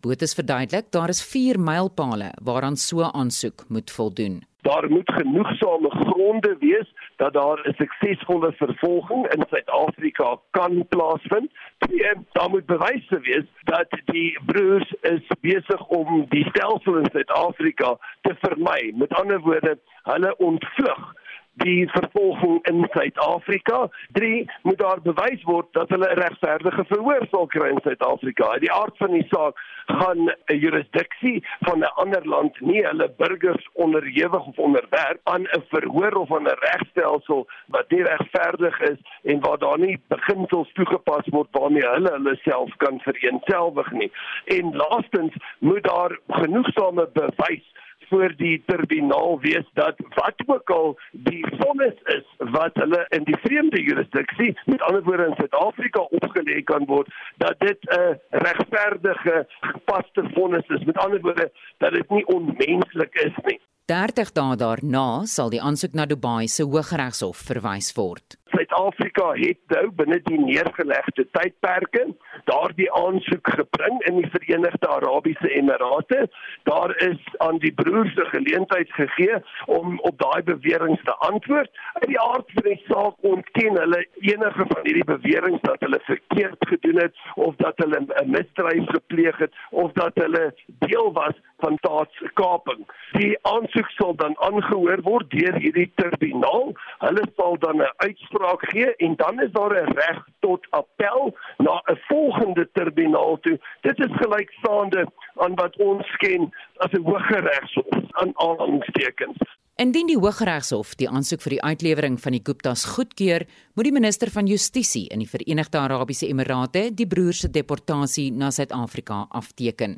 Botes 0.05 0.35
verduidelik 0.37 0.91
daar 0.93 1.09
is 1.09 1.23
4 1.25 1.57
mylpale 1.61 2.27
waaraan 2.49 2.77
so 2.77 3.03
aansoek 3.03 3.63
moet 3.69 3.91
voldoen. 3.91 4.43
Daar 4.61 4.89
moet 4.91 5.13
genoegsame 5.13 5.91
gronde 5.91 6.57
wees 6.61 6.89
dat 7.17 7.33
daar 7.33 7.59
'n 7.69 7.75
suksesvolle 7.77 8.53
vervolging 8.53 9.33
in 9.35 9.45
Suid-Afrika 9.49 10.39
kan 10.51 10.87
plaasvind. 10.89 11.51
Twee, 11.79 12.13
daar 12.33 12.51
moet 12.51 12.67
bewys 12.67 13.09
wees 13.09 13.49
dat 13.63 13.89
die 14.05 14.39
broers 14.47 14.95
is 15.01 15.27
besig 15.41 15.87
om 15.87 16.27
die 16.29 16.49
stelsel 16.49 16.97
in 16.97 17.11
Suid-Afrika 17.13 17.99
te 18.23 18.35
vermy. 18.41 18.93
Met 18.95 19.13
ander 19.15 19.41
woorde, 19.41 19.79
hulle 20.03 20.37
ontvlug 20.37 21.15
die 21.55 21.89
vervolging 21.89 22.59
in 22.67 22.87
Suid-Afrika. 22.91 23.89
3 24.13 24.51
moet 24.63 24.79
daar 24.79 25.01
bewys 25.03 25.43
word 25.43 25.67
dat 25.73 25.89
hulle 25.89 26.09
'n 26.11 26.19
regverdige 26.19 26.85
verhoor 26.85 27.27
sal 27.31 27.47
kry 27.47 27.69
in 27.69 27.81
Suid-Afrika. 27.83 28.59
Die 28.59 28.73
aard 28.73 28.97
van 28.97 29.13
die 29.13 29.27
saak 29.31 29.59
gaan 29.87 30.19
'n 30.29 30.59
jurisdiksie 30.59 31.47
van 31.61 31.79
'n 31.79 31.95
ander 31.95 32.27
land 32.29 32.61
nie 32.61 32.83
hulle 32.85 33.13
burgers 33.17 33.69
onderhewig 33.73 34.47
of 34.47 34.59
onderwerp 34.59 35.21
aan 35.23 35.43
'n 35.43 35.63
verhoor 35.69 36.13
of 36.13 36.33
aan 36.33 36.49
'n 36.49 36.59
regstelsel 36.59 37.47
wat 37.67 37.91
nie 37.91 38.03
regverdig 38.03 38.81
is 38.81 38.99
en 39.23 39.41
waar 39.41 39.59
daar 39.59 39.79
nie 39.79 40.01
beginsels 40.09 40.73
toegepas 40.73 41.27
word 41.27 41.49
waarmee 41.51 41.87
hulle 41.87 42.11
hulle 42.11 42.37
self 42.43 42.77
kan 42.77 43.01
vereenselwig 43.01 43.91
nie. 43.93 44.13
En 44.45 44.77
laastens 44.77 45.35
moet 45.59 45.83
daar 45.83 46.19
genoegsame 46.29 47.09
bewys 47.13 47.73
voor 48.09 48.33
die 48.37 48.63
tribunaal 48.67 49.41
wees 49.41 49.69
dat 49.73 49.95
wat 50.15 50.43
ook 50.47 50.71
al 50.71 50.99
die 51.11 51.47
vonnis 51.59 51.99
is 52.05 52.27
wat 52.39 52.75
hulle 52.75 53.07
in 53.09 53.25
die 53.25 53.39
vreemde 53.43 53.83
jurisdiksie 53.83 54.59
met 54.65 54.83
ander 54.83 55.03
woorde 55.03 55.27
in 55.27 55.35
Suid-Afrika 55.37 56.01
opgelê 56.01 56.63
kan 56.63 56.85
word 56.85 57.09
dat 57.37 57.55
dit 57.59 57.79
'n 57.81 58.21
regverdige 58.31 59.47
gepaste 59.61 60.25
vonnis 60.35 60.67
is. 60.67 60.85
Met 60.85 60.99
ander 60.99 61.21
woorde 61.21 61.53
dat 61.79 61.93
dit 61.93 62.11
nie 62.11 62.27
onmenslik 62.27 63.15
is 63.15 63.37
nie 63.45 63.61
30 63.87 64.31
dae 64.33 64.57
daarna 64.57 65.09
sal 65.29 65.51
die 65.53 65.61
aansoek 65.61 65.93
na 65.99 66.07
Dubai 66.09 66.47
se 66.49 66.65
Hooggeregshof 66.65 67.43
verwys 67.51 67.91
word 67.99 68.39
Suid-Afrika 68.55 69.33
het 69.37 69.59
nou 69.73 69.89
binne 69.99 70.21
die 70.29 70.39
neergelegde 70.39 71.25
tydperke 71.37 72.05
daardie 72.49 72.87
aansoek 72.95 73.51
gebring 73.57 73.99
in 74.09 74.21
die 74.21 74.31
Verenigde 74.31 74.89
Arabiese 74.89 75.51
Emirate. 75.59 76.29
Daar 76.69 76.95
is 77.03 77.21
aan 77.47 77.59
die 77.65 77.73
broers 77.75 78.15
se 78.15 78.25
geleentheid 78.31 78.93
gegee 78.99 79.41
om 79.67 79.99
op 80.01 80.19
daai 80.23 80.43
beweringe 80.43 81.01
te 81.05 81.17
antwoord. 81.29 81.71
Uit 82.01 82.09
die 82.13 82.21
aard 82.21 82.54
saak 82.95 83.15
ontken 83.21 83.79
hulle 83.79 84.01
enige 84.31 84.65
van 84.71 84.83
hierdie 84.87 85.05
beweringe 85.05 85.59
dat 85.63 85.81
hulle 85.81 86.01
verkeerd 86.03 86.67
gedoen 86.69 87.01
het 87.03 87.17
of 87.35 87.57
dat 87.63 87.81
hulle 87.83 88.01
'n 88.01 88.31
misdrijf 88.31 88.87
gepleeg 88.97 89.39
het 89.39 89.55
of 89.71 89.93
dat 89.93 90.15
hulle 90.15 90.45
deel 90.67 91.13
was 91.13 91.37
van 91.59 91.77
staatskaping. 91.79 92.83
Die 93.13 93.39
aansoek 93.43 93.91
sal 93.91 94.15
dan 94.15 94.37
aangehoor 94.39 95.03
word 95.03 95.31
deur 95.31 95.55
hierdie 95.65 95.93
tribunaal. 95.95 96.73
Hulle 96.99 97.25
sal 97.37 97.59
dan 97.59 97.77
'n 97.77 97.93
uitspraak 97.97 98.63
gee 98.71 98.97
en 98.97 99.17
dan 99.17 99.43
is 99.43 99.53
daar 99.53 99.75
'n 99.83 99.93
reg 99.99 100.25
tot 100.41 100.67
appel 100.71 101.37
na 101.59 101.83
'n 101.87 102.01
volgende 102.09 102.69
tribunaal 102.73 103.39
toe. 103.41 103.59
Dit 103.81 103.99
is 103.99 104.17
gelykstaande 104.23 105.07
aan 105.35 105.55
wat 105.55 105.77
ons 105.77 106.17
ken 106.17 106.55
as 106.77 106.93
'n 106.93 107.03
Hooggeregshof 107.03 107.99
aan 108.11 108.33
aanhalingstekens. 108.35 109.39
Indien 109.75 110.07
die 110.07 110.15
Hooggeregshof 110.15 110.93
die 111.01 111.09
aansoek 111.11 111.41
vir 111.43 111.57
die 111.57 111.65
uitlewering 111.67 112.15
van 112.23 112.37
die 112.37 112.43
Guptas 112.47 112.85
goedkeur, 112.95 113.43
moet 113.75 113.89
die 113.89 113.95
minister 113.97 114.31
van 114.31 114.47
Justisie 114.47 115.09
in 115.11 115.25
die 115.25 115.27
Verenigde 115.27 115.81
Arabiese 115.81 116.29
Emirate 116.29 116.93
die 116.95 117.09
broers 117.11 117.41
se 117.43 117.51
deportasie 117.51 118.29
na 118.31 118.53
Suid-Afrika 118.55 119.25
afteken. 119.35 119.97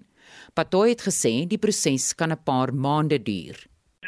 Patoy 0.57 0.95
het 0.95 1.05
gesê 1.05 1.35
die 1.45 1.61
proses 1.61 2.15
kan 2.17 2.33
'n 2.33 2.41
paar 2.43 2.73
maande 2.73 3.19
duur. 3.21 3.67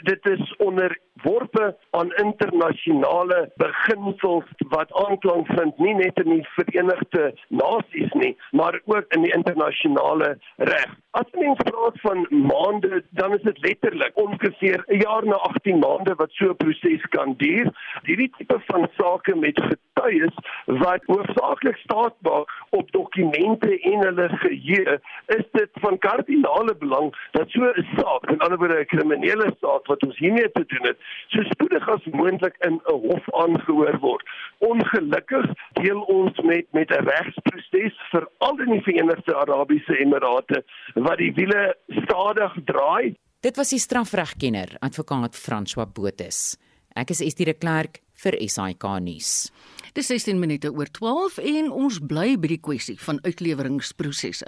Dit 0.09 0.25
is 0.25 0.57
onder 0.57 0.97
worpe 1.23 1.77
aan 1.91 2.13
internasionale 2.23 3.51
beginsels 3.57 4.45
wat 4.69 4.93
aanklank 4.93 5.47
vind 5.47 5.79
nie 5.79 5.95
net 5.95 6.19
in 6.23 6.31
die 6.37 6.47
Verenigde 6.55 7.33
Nasies 7.49 8.13
nie, 8.13 8.37
maar 8.51 8.81
ook 8.85 9.13
in 9.17 9.27
die 9.27 9.35
internasionale 9.35 10.39
reg. 10.57 10.97
As 11.11 11.31
mens 11.33 11.63
praat 11.65 12.01
van 12.01 12.27
maande, 12.31 13.03
dan 13.11 13.35
is 13.35 13.43
dit 13.43 13.59
letterlik 13.67 14.13
ongeveer 14.15 14.85
'n 14.87 15.01
jaar 15.01 15.25
na 15.25 15.37
18 15.51 15.79
maande 15.79 16.15
wat 16.15 16.31
so 16.33 16.51
'n 16.51 16.57
proses 16.57 17.03
kan 17.09 17.35
duur. 17.37 17.73
Hierdie 18.03 18.31
tipe 18.37 18.61
van 18.67 18.89
sake 18.97 19.37
met 19.37 19.59
getuies 19.99 20.35
wat 20.83 21.05
hoofsaaklik 21.07 21.77
staat 21.77 22.15
maak 22.21 22.51
op 22.71 22.91
dokumente 22.93 23.81
en 23.81 24.05
hulle 24.05 24.29
geheue, 24.43 24.99
is 25.27 25.45
dit 25.53 25.71
van 25.83 25.99
kardinale 25.99 26.75
belang 26.79 27.15
dat 27.33 27.51
so 27.51 27.65
'n 27.65 27.87
saak, 27.97 28.31
in 28.31 28.39
ander 28.39 28.59
woorde 28.59 28.81
'n 28.81 28.87
kriminele 28.87 29.53
saak 29.61 29.87
wat 29.87 30.03
ons 30.03 30.19
hiermee 30.19 30.51
te 30.53 30.65
doen 30.67 30.87
het, 30.87 30.99
so 31.29 31.43
spoedig 31.43 31.89
as 31.89 32.05
moontlik 32.05 32.57
in 32.61 32.75
'n 32.75 33.01
hof 33.09 33.25
aangehoor 33.35 33.99
word. 33.99 34.25
Ongelukkig 34.59 35.47
deel 35.73 36.01
ons 36.01 36.41
met 36.41 36.67
met 36.73 36.91
'n 36.91 37.05
regsproses 37.05 37.95
veral 38.11 38.59
in 38.59 38.71
die 38.71 38.83
Verenigde 38.83 39.37
Arabiese 39.37 39.99
Emirate 39.99 40.65
wat 40.95 41.19
die 41.19 41.33
wiele 41.35 41.77
stadig 41.89 42.55
draai. 42.65 43.17
Dit 43.41 43.57
was 43.57 43.69
die 43.69 43.79
strafregkenner, 43.79 44.77
advokaat 44.79 45.37
François 45.37 45.93
Botes. 45.93 46.57
Ek 46.95 47.11
is 47.11 47.21
Estie 47.21 47.45
de 47.45 47.55
Klerk 47.55 48.01
vir 48.23 48.35
SAK 48.49 48.85
nuus. 49.01 49.53
Dis 49.99 50.07
16 50.13 50.39
minute 50.39 50.71
oor 50.71 50.87
12 50.95 51.41
en 51.43 51.73
ons 51.75 51.97
bly 51.99 52.37
by 52.39 52.53
die 52.53 52.61
kwessie 52.63 52.95
van 53.03 53.17
uitleweringsprosesse. 53.25 54.47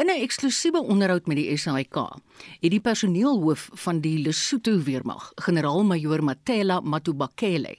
In 0.00 0.08
'n 0.08 0.22
eksklusiewe 0.24 0.80
onderhoud 0.80 1.26
met 1.28 1.36
die 1.36 1.56
SAIK 1.56 1.96
het 2.62 2.70
die 2.72 2.80
personeelhoof 2.80 3.68
van 3.84 4.00
die 4.00 4.16
Lesotho 4.24 4.80
weermag, 4.80 5.32
generaal-majoor 5.44 6.24
Matela 6.24 6.80
Matubakele, 6.80 7.76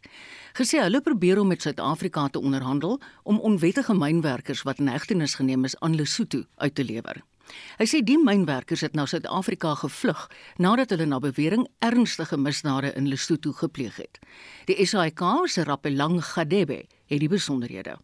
gesê 0.53 0.77
hulle 0.83 1.01
probeer 1.01 1.39
om 1.39 1.47
met 1.47 1.61
Suid-Afrika 1.61 2.27
te 2.27 2.39
onderhandel 2.39 3.01
om 3.23 3.39
onwettige 3.39 3.93
mynwerkers 3.93 4.61
wat 4.61 4.77
in 4.79 4.87
hegtenis 4.87 5.35
geneem 5.35 5.65
is 5.65 5.79
aan 5.79 5.95
Lesotho 5.95 6.43
uit 6.57 6.75
te 6.75 6.83
lewer. 6.83 7.23
Hy 7.79 7.85
sê 7.87 8.01
die 8.05 8.17
mynwerkers 8.17 8.81
het 8.85 8.95
na 8.97 9.05
Suid-Afrika 9.05 9.75
gevlug 9.81 10.27
nadat 10.57 10.93
hulle 10.93 11.07
na 11.09 11.19
bewering 11.23 11.67
ernstige 11.85 12.37
misdade 12.37 12.93
in 12.95 13.07
Lesotho 13.07 13.51
gepleeg 13.51 13.97
het. 13.97 14.19
Die 14.65 14.85
SAIK 14.85 15.23
se 15.45 15.63
Rappelang 15.63 16.21
Gadebe 16.23 16.85
het 17.07 17.19
die 17.19 17.29
besonderhede. 17.29 17.97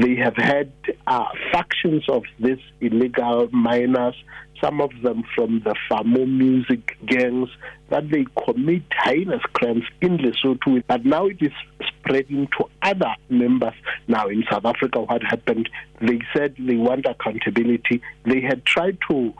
They 0.00 0.16
have 0.16 0.36
had 0.36 0.72
uh, 1.06 1.28
factions 1.52 2.08
of 2.08 2.24
these 2.40 2.64
illegal 2.80 3.48
miners, 3.52 4.16
some 4.62 4.80
of 4.80 4.90
them 5.02 5.24
from 5.34 5.60
the 5.64 5.74
Famo 5.90 6.26
music 6.26 6.96
gangs, 7.06 7.48
that 7.90 8.08
they 8.10 8.24
commit 8.46 8.82
heinous 9.04 9.42
crimes 9.52 9.84
in 10.00 10.18
Lesotho. 10.18 10.82
But 10.86 11.04
now 11.04 11.26
it 11.26 11.38
is 11.40 11.52
spreading 11.86 12.48
to 12.58 12.68
other 12.82 13.14
members. 13.28 13.74
Now 14.08 14.28
in 14.28 14.44
South 14.50 14.64
Africa, 14.64 15.00
what 15.02 15.22
happened? 15.22 15.68
They 16.00 16.20
said 16.34 16.54
they 16.58 16.76
want 16.76 17.06
accountability. 17.06 18.02
They 18.24 18.40
had 18.40 18.64
tried 18.64 18.98
to 19.10 19.34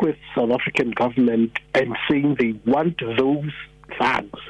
with 0.00 0.16
South 0.34 0.50
African 0.50 0.90
government 0.90 1.52
and 1.74 1.96
saying 2.10 2.36
they 2.38 2.54
want 2.70 2.98
those 3.16 3.52
thugs 3.98 4.40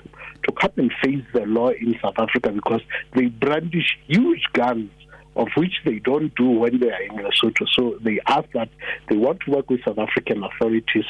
to 0.45 0.52
come 0.52 0.73
and 0.76 0.93
face 1.02 1.25
the 1.33 1.45
law 1.47 1.69
in 1.69 1.99
South 2.02 2.19
Africa 2.19 2.50
because 2.50 2.81
they 3.14 3.26
brandish 3.26 3.99
huge 4.07 4.45
guns 4.52 4.90
of 5.35 5.49
which 5.55 5.81
they 5.85 5.99
don't 6.00 6.35
do 6.35 6.49
when 6.62 6.79
they 6.81 6.91
are 6.91 7.03
in 7.03 7.23
Lesotho. 7.25 7.67
So 7.67 7.99
they 8.03 8.21
ask 8.25 8.50
that 8.53 8.69
they 9.09 9.17
want 9.17 9.41
to 9.45 9.50
work 9.50 9.71
with 9.71 9.83
South 9.85 9.99
African 9.99 10.43
authorities. 10.43 11.07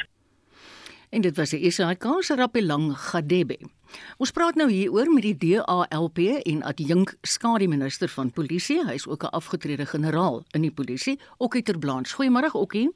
En 1.15 1.23
dit 1.23 1.37
was 1.37 1.53
die 1.55 1.71
SAIK 1.71 2.07
se 2.27 2.35
Rappelang 2.35 2.89
Gadebe. 2.99 3.59
Ons 4.19 4.33
praat 4.35 4.57
nou 4.59 4.67
hier 4.71 4.91
oor 4.91 5.07
met 5.13 5.23
die 5.23 5.37
DALP 5.39 6.19
en 6.43 6.65
adjunk 6.67 7.15
skademinister 7.23 8.11
van 8.11 8.33
polisie. 8.35 8.81
Hy 8.83 8.97
is 8.99 9.07
ook 9.07 9.23
'n 9.23 9.31
afgetrede 9.31 9.87
generaal 9.87 10.43
in 10.51 10.63
die 10.63 10.75
polisie, 10.75 11.19
Okkie 11.39 11.63
Terblanche. 11.63 12.15
Goeiemôre 12.17 12.51
Okkie. 12.53 12.91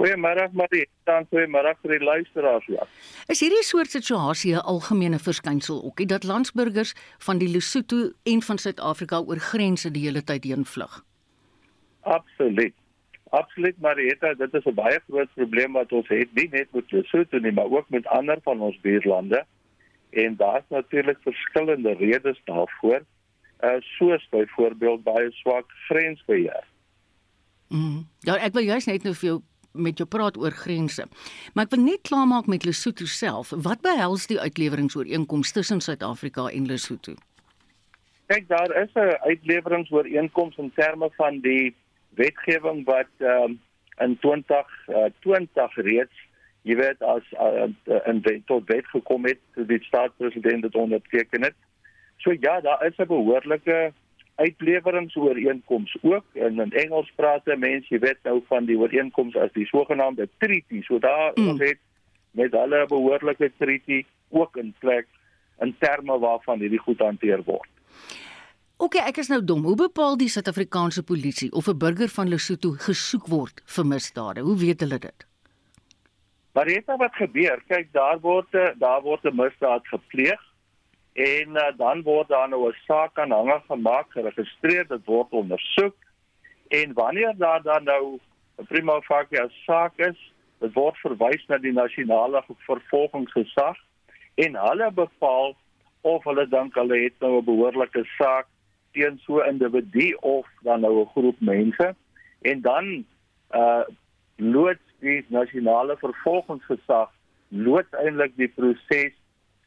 Goeiemôre 0.00 0.48
Marie, 0.56 0.86
dan 1.04 1.26
goeiemôre 1.28 1.74
vir 1.82 1.98
die 1.98 2.04
luisteraars. 2.04 2.66
Ja. 2.66 2.86
Is 3.28 3.42
hierdie 3.44 3.62
soort 3.62 3.92
situasie 3.92 4.54
'n 4.54 4.64
algemene 4.64 5.18
verskynsel 5.18 5.82
ookie 5.84 6.06
dat 6.06 6.24
landsburgers 6.24 6.94
van 7.18 7.38
die 7.38 7.48
Lesotho 7.48 8.10
en 8.24 8.42
van 8.42 8.58
Suid-Afrika 8.58 9.20
oor 9.20 9.36
grense 9.36 9.90
die 9.90 10.04
hele 10.06 10.24
tyd 10.24 10.44
heen 10.44 10.64
vlug? 10.64 11.04
Absoluut. 12.00 12.74
Absoluut 13.30 13.80
Marieta, 13.80 14.34
dit 14.34 14.54
is 14.54 14.64
'n 14.64 14.74
baie 14.74 15.00
groot 15.08 15.28
probleem 15.34 15.72
wat 15.72 15.92
ons 15.92 16.08
het, 16.08 16.28
nie 16.34 16.48
net 16.48 16.72
met 16.72 16.92
Lesotho 16.92 17.38
nie, 17.38 17.52
maar 17.52 17.70
ook 17.70 17.88
met 17.90 18.06
ander 18.06 18.38
van 18.42 18.60
ons 18.60 18.80
buurlande. 18.80 19.44
En 20.10 20.36
daar's 20.36 20.68
natuurlik 20.68 21.18
verskillende 21.22 21.92
redes 21.92 22.40
daarvoor. 22.44 23.04
Uh 23.60 23.80
soos 23.80 24.28
byvoorbeeld 24.30 25.02
baie 25.02 25.30
swak 25.30 25.70
grensbeheer. 25.88 26.64
Mm. 27.68 28.08
Ja, 28.20 28.36
ek 28.36 28.52
wil 28.52 28.62
juist 28.62 28.86
net 28.86 29.02
nou 29.02 29.14
vir 29.14 29.28
jou 29.28 29.42
met 29.72 29.98
jou 29.98 30.08
praat 30.08 30.36
oor 30.36 30.50
grense. 30.50 31.06
Maar 31.54 31.64
ek 31.64 31.74
wil 31.74 31.84
net 31.84 32.00
klaarmaak 32.08 32.46
met 32.46 32.64
Lesotho 32.64 33.06
self. 33.06 33.50
Wat 33.50 33.80
behels 33.80 34.26
die 34.26 34.40
uitleweringsooreenkoms 34.40 35.52
tussen 35.52 35.80
Suid-Afrika 35.80 36.48
en 36.48 36.66
Lesotho? 36.66 37.14
kyk 38.32 38.48
daar 38.48 38.72
is 38.82 38.92
'n 38.94 39.16
uitleweringsooreenkoms 39.28 40.56
in 40.56 40.72
terme 40.74 41.08
van 41.16 41.40
die 41.40 41.74
wetgewing 42.14 42.84
wat 42.84 43.12
um, 43.18 43.60
in 43.98 44.18
20 44.18 44.66
uh, 44.88 45.04
20 45.20 45.74
reeds 45.74 46.16
jy 46.62 46.76
weet 46.76 47.02
as 47.02 47.26
uh, 47.32 47.68
in 48.06 48.22
wet 48.22 48.46
tot 48.46 48.66
wet 48.66 48.86
gekom 48.86 49.24
het 49.24 49.40
die 49.54 49.82
staatspresident 49.82 50.62
dit 50.62 50.74
onderteken 50.74 51.42
het. 51.42 51.54
So 52.22 52.34
ja, 52.40 52.60
daar 52.60 52.86
is 52.86 52.96
'n 52.96 53.06
behoorlike 53.06 53.92
uitleweringsooreenkoms 54.34 55.96
ook 56.00 56.24
en 56.32 56.60
in 56.60 56.72
Engels 56.72 57.12
praat 57.16 57.46
mense 57.56 57.94
jy 57.94 57.98
weet 57.98 58.18
nou 58.22 58.40
van 58.48 58.66
die 58.66 58.78
ooreenkoms 58.78 59.36
as 59.36 59.52
die 59.52 59.66
sogenaamde 59.66 60.28
treaty. 60.38 60.82
So 60.82 60.98
daar 60.98 61.32
mm. 61.34 61.48
ons 61.48 61.60
het 61.60 61.78
met 62.30 62.52
hulle 62.52 62.82
'n 62.84 62.88
behoorlike 62.88 63.52
treaty 63.58 64.04
ook 64.28 64.56
in 64.56 64.74
plek 64.78 65.06
in 65.60 65.74
terme 65.78 66.18
waarvan 66.18 66.58
hierdie 66.58 66.80
goed 66.80 66.98
hanteer 66.98 67.42
word. 67.44 67.68
OK, 68.76 68.94
ek 68.94 69.16
is 69.16 69.28
nou 69.28 69.44
dom. 69.44 69.62
Hoe 69.62 69.76
bepaal 69.76 70.16
die 70.16 70.28
Suid-Afrikaanse 70.28 71.02
polisie 71.02 71.52
of 71.52 71.68
'n 71.68 71.78
burger 71.78 72.08
van 72.08 72.28
Lesotho 72.28 72.70
gesoek 72.70 73.26
word 73.26 73.62
vir 73.64 73.86
misdade? 73.86 74.40
Hoe 74.40 74.56
weet 74.58 74.80
hulle 74.80 74.98
dit? 74.98 75.26
Maar 76.52 76.66
weet 76.66 76.86
jy 76.86 76.96
wat 76.96 77.14
gebeur? 77.14 77.62
Kyk, 77.68 77.92
daar 77.92 78.18
word 78.20 78.50
daar 78.78 79.02
word 79.02 79.24
'n 79.24 79.36
misdaad 79.36 79.86
gepleeg 79.86 80.40
en 81.12 81.48
uh, 81.48 81.68
dan 81.76 82.02
word 82.02 82.28
daar 82.28 82.48
nou 82.48 82.68
'n 82.68 82.76
saak 82.86 83.18
aanhange 83.18 83.60
gemaak, 83.68 84.10
geregistreer, 84.10 84.86
dit 84.88 85.04
word 85.04 85.30
ondersoek. 85.30 85.96
En 86.68 86.92
wanneer 86.92 87.34
daar 87.36 87.62
dan 87.62 87.84
nou 87.84 88.18
'n 88.58 88.66
prima 88.66 89.00
facie 89.00 89.50
saak 89.66 89.96
is, 89.96 90.32
dit 90.58 90.72
word 90.72 90.96
verwys 90.96 91.44
na 91.48 91.58
die 91.58 91.72
nasionale 91.72 92.42
vervolgingsgesag 92.66 93.76
en 94.34 94.56
hulle 94.56 94.90
bepaal 94.92 95.56
of 96.00 96.24
hulle 96.24 96.48
dink 96.48 96.74
hulle 96.74 96.98
het 97.02 97.14
nou 97.20 97.38
'n 97.38 97.44
behoorlike 97.44 98.04
saak 98.18 98.46
teen 98.92 99.20
so 99.24 99.40
'n 99.40 99.48
individu 99.48 100.16
of 100.20 100.46
dan 100.62 100.80
nou 100.80 101.00
'n 101.00 101.12
groep 101.14 101.40
mense. 101.40 101.94
En 102.42 102.60
dan 102.60 103.04
uh 103.50 103.84
loods 104.36 104.86
die 105.00 105.24
nasionale 105.28 105.96
vervolgingsgesag 105.96 107.10
loods 107.48 107.92
eintlik 107.92 108.36
die 108.36 108.48
proses 108.48 109.12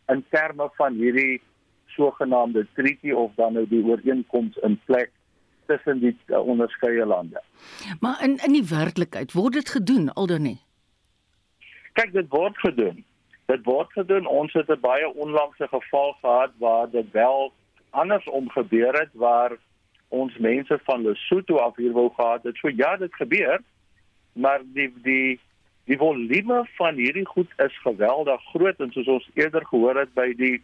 in 0.08 0.26
terme 0.30 0.70
van 0.78 0.94
hierdie 0.94 1.42
sogenaamde 1.86 2.68
treaty 2.74 3.12
of 3.12 3.32
dan 3.36 3.54
nou 3.54 3.66
die 3.68 3.84
ooreenkoms 3.84 4.58
in 4.58 4.80
plek 4.86 5.12
tussen 5.66 6.00
die 6.00 6.18
uh, 6.28 6.40
onderskeie 6.48 7.06
lande. 7.06 7.42
Maar 8.00 8.24
in 8.24 8.38
in 8.46 8.54
die 8.54 8.68
werklikheid 8.70 9.34
word 9.34 9.54
dit 9.54 9.70
gedoen 9.70 10.14
aldan 10.14 10.42
nie. 10.42 10.60
Kyk, 11.94 12.12
dit 12.14 12.30
word 12.30 12.58
gedoen. 12.58 13.04
Dit 13.46 13.64
word 13.64 13.92
gedoen. 13.92 14.28
Ons 14.28 14.54
het 14.54 14.70
'n 14.70 14.80
baie 14.80 15.14
onlangse 15.14 15.68
geval 15.68 16.18
gehad 16.22 16.52
waar 16.58 16.90
dit 16.90 17.12
wel 17.12 17.54
andersom 17.90 18.50
gebeur 18.50 18.94
het 19.00 19.14
waar 19.14 19.58
ons 20.08 20.38
mense 20.38 20.80
van 20.84 21.02
Lesotho 21.02 21.58
af 21.58 21.76
hier 21.76 21.92
wou 21.92 22.10
gehad 22.16 22.44
het. 22.44 22.56
So 22.56 22.70
ja, 22.70 22.98
dit 22.98 23.16
gebeur. 23.16 23.62
Maar 24.34 24.62
die 24.74 24.94
die 25.02 25.40
die 25.86 25.98
volume 25.98 26.64
van 26.78 26.96
hierdie 26.96 27.26
goed 27.26 27.52
is 27.62 27.76
geweldig 27.84 28.42
groot 28.54 28.80
en 28.82 28.92
soos 28.92 29.08
ons 29.18 29.28
eerder 29.34 29.66
gehoor 29.70 30.00
het 30.02 30.14
by 30.18 30.32
die 30.38 30.58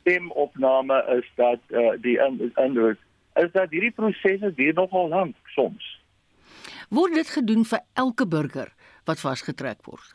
stemopname 0.00 1.00
is 1.16 1.26
dat 1.40 1.60
uh, 1.72 1.94
die 2.04 2.18
inhoud 2.20 3.00
is 3.34 3.50
dat 3.52 3.72
hierdie 3.74 3.94
prosesse 3.94 4.52
duur 4.54 4.74
nogal 4.78 5.08
lank 5.10 5.34
soms. 5.56 5.86
Word 6.94 7.16
dit 7.18 7.30
gedoen 7.34 7.64
vir 7.66 7.82
elke 7.98 8.26
burger 8.30 8.70
wat 9.08 9.20
vasgetrek 9.20 9.82
word? 9.88 10.12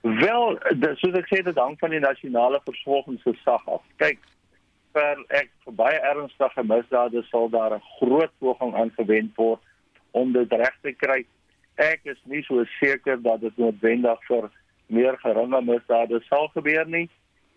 Wel, 0.00 0.58
dit, 0.80 0.92
soos 1.00 1.16
ek 1.16 1.28
sê 1.28 1.40
dit 1.44 1.56
hang 1.60 1.76
van 1.80 1.92
die 1.92 2.00
nasionale 2.00 2.60
vervolgingsgesag 2.64 3.66
af. 3.68 3.82
Kyk, 4.00 4.20
vir 4.96 5.24
ek 5.40 5.50
vir 5.64 5.76
baie 5.80 5.98
ernstige 6.12 6.64
misdade 6.66 7.22
sal 7.30 7.48
daar 7.48 7.76
'n 7.76 7.88
groot 7.98 8.32
poging 8.40 8.74
aangewend 8.74 9.36
word 9.36 9.60
om 10.12 10.32
dit 10.32 10.52
reg 10.52 10.76
te 10.82 10.92
kry 10.92 11.24
ek 11.80 12.04
is 12.12 12.20
nie 12.24 12.42
so 12.44 12.64
seker 12.78 13.20
dat 13.22 13.40
dit 13.40 13.56
noodwendig 13.56 14.20
vir 14.28 14.50
meer 14.90 15.16
geringe 15.22 15.62
misdade 15.64 16.20
sal 16.28 16.48
gebeur 16.54 16.86
nie 16.86 17.08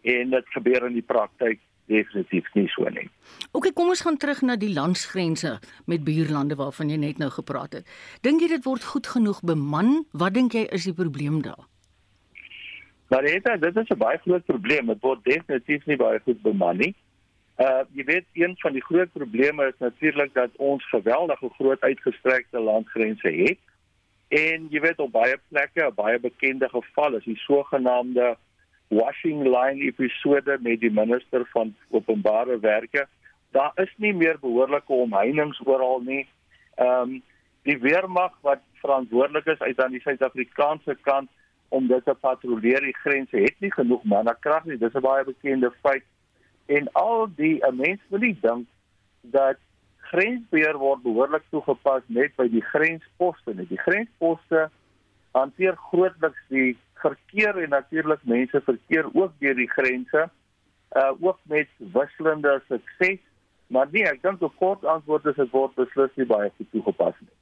en 0.04 0.34
dit 0.36 0.56
gebeur 0.56 0.88
in 0.88 0.98
die 0.98 1.06
praktyk 1.06 1.60
definitief 1.91 2.48
nie 2.56 2.67
so 2.71 2.88
nie. 2.95 3.10
OK, 3.52 3.71
kom 3.76 3.91
ons 3.91 4.04
gaan 4.06 4.17
terug 4.17 4.41
na 4.48 4.56
die 4.60 4.71
landsgrense 4.74 5.58
met 5.91 6.06
buurlande 6.08 6.56
waarvan 6.60 6.91
jy 6.93 7.00
net 7.02 7.19
nou 7.19 7.30
gepraat 7.34 7.80
het. 7.80 7.93
Dink 8.24 8.43
jy 8.43 8.54
dit 8.56 8.65
word 8.67 8.86
goed 8.93 9.10
genoeg 9.15 9.43
beman? 9.43 10.04
Wat 10.12 10.36
dink 10.38 10.56
jy 10.56 10.65
is 10.71 10.88
die 10.88 10.95
probleem 10.95 11.41
daar? 11.43 11.67
Maar 13.12 13.28
dit 13.28 13.50
dit 13.62 13.78
is 13.78 13.89
'n 13.89 13.98
baie 13.98 14.17
groot 14.17 14.45
probleem. 14.45 14.88
Dit 14.88 15.02
word 15.02 15.24
definitief 15.24 15.86
nie 15.86 15.98
baie 15.98 16.19
goed 16.19 16.41
beman 16.41 16.78
nie. 16.78 16.95
Uh 17.60 17.84
jy 17.93 18.04
weet 18.04 18.26
een 18.34 18.56
van 18.58 18.74
die 18.74 18.82
groot 18.82 19.12
probleme 19.12 19.67
is 19.67 19.78
natuurlik 19.78 20.34
dat 20.34 20.50
ons 20.58 20.89
geweldige 20.89 21.50
groot 21.50 21.82
uitgestrekte 21.82 22.60
landgrense 22.60 23.30
het. 23.30 23.60
En 24.34 24.65
jy 24.74 24.80
weet 24.82 25.02
op 25.04 25.12
baie 25.13 25.36
plekke, 25.52 25.86
'n 25.86 25.93
baie 25.96 26.19
bekende 26.19 26.69
geval 26.69 27.15
is 27.15 27.24
die 27.24 27.38
sogenaamde 27.38 28.36
washing 28.88 29.43
line 29.43 29.82
episode 29.82 30.58
met 30.62 30.80
die 30.80 30.91
minister 30.91 31.46
van 31.52 31.76
openbare 31.89 32.60
werke. 32.60 33.08
Daar 33.52 33.72
is 33.76 33.93
nie 33.98 34.13
meer 34.13 34.39
behoorlike 34.39 34.93
omheinings 34.93 35.62
oral 35.65 36.02
nie. 36.02 36.28
Ehm 36.76 37.02
um, 37.02 37.22
die 37.63 37.78
weermag 37.80 38.34
wat 38.41 38.60
verantwoordelik 38.82 39.46
is 39.46 39.60
uit 39.60 39.80
aan 39.82 39.91
die 39.91 40.02
Suid-Afrikaanse 40.02 40.98
kant 41.02 41.30
om 41.69 41.88
dit 41.88 42.06
te 42.06 42.13
patrolleer 42.13 42.82
die 42.82 42.98
grense 43.04 43.38
het 43.38 43.56
nie 43.60 43.72
genoeg 43.72 44.04
mannekrag 44.04 44.65
nie. 44.65 44.78
Dis 44.78 44.93
'n 44.93 45.02
baie 45.02 45.24
bekende 45.24 45.72
feit. 45.82 46.04
En 46.65 46.91
al 46.91 47.28
die 47.36 47.62
mense 47.72 48.04
wil 48.10 48.19
nie 48.19 48.38
dink 48.41 48.67
dat 49.22 49.58
grensbeheer 50.13 50.78
word 50.78 51.04
behoorlik 51.04 51.45
toegepas 51.49 52.06
net 52.08 52.36
by 52.38 52.47
die 52.54 52.63
grensposte 52.69 53.56
nie. 53.58 53.67
Die 53.71 53.82
grensposte 53.82 54.69
hanteer 55.34 55.78
grootliks 55.89 56.41
die 56.54 56.73
verkeer 57.02 57.58
en 57.63 57.73
natuurlik 57.73 58.23
mense 58.30 58.62
verkeer 58.65 59.10
ook 59.12 59.36
deur 59.43 59.58
die 59.60 59.69
grense 59.76 60.30
uh 60.93 61.12
ook 61.19 61.39
met 61.49 61.69
wisselende 61.78 62.62
sukses. 62.69 63.21
Maar 63.73 63.88
nee, 63.91 64.06
ek 64.06 64.21
dink 64.21 64.41
'n 64.41 64.58
kort 64.62 64.86
antwoord 64.86 65.26
is 65.26 65.36
dit 65.36 65.52
word 65.52 65.73
beslis 65.76 66.12
nie 66.15 66.30
baie 66.30 66.52
goed 66.58 66.69
toegepas 66.71 67.15
nie. 67.19 67.38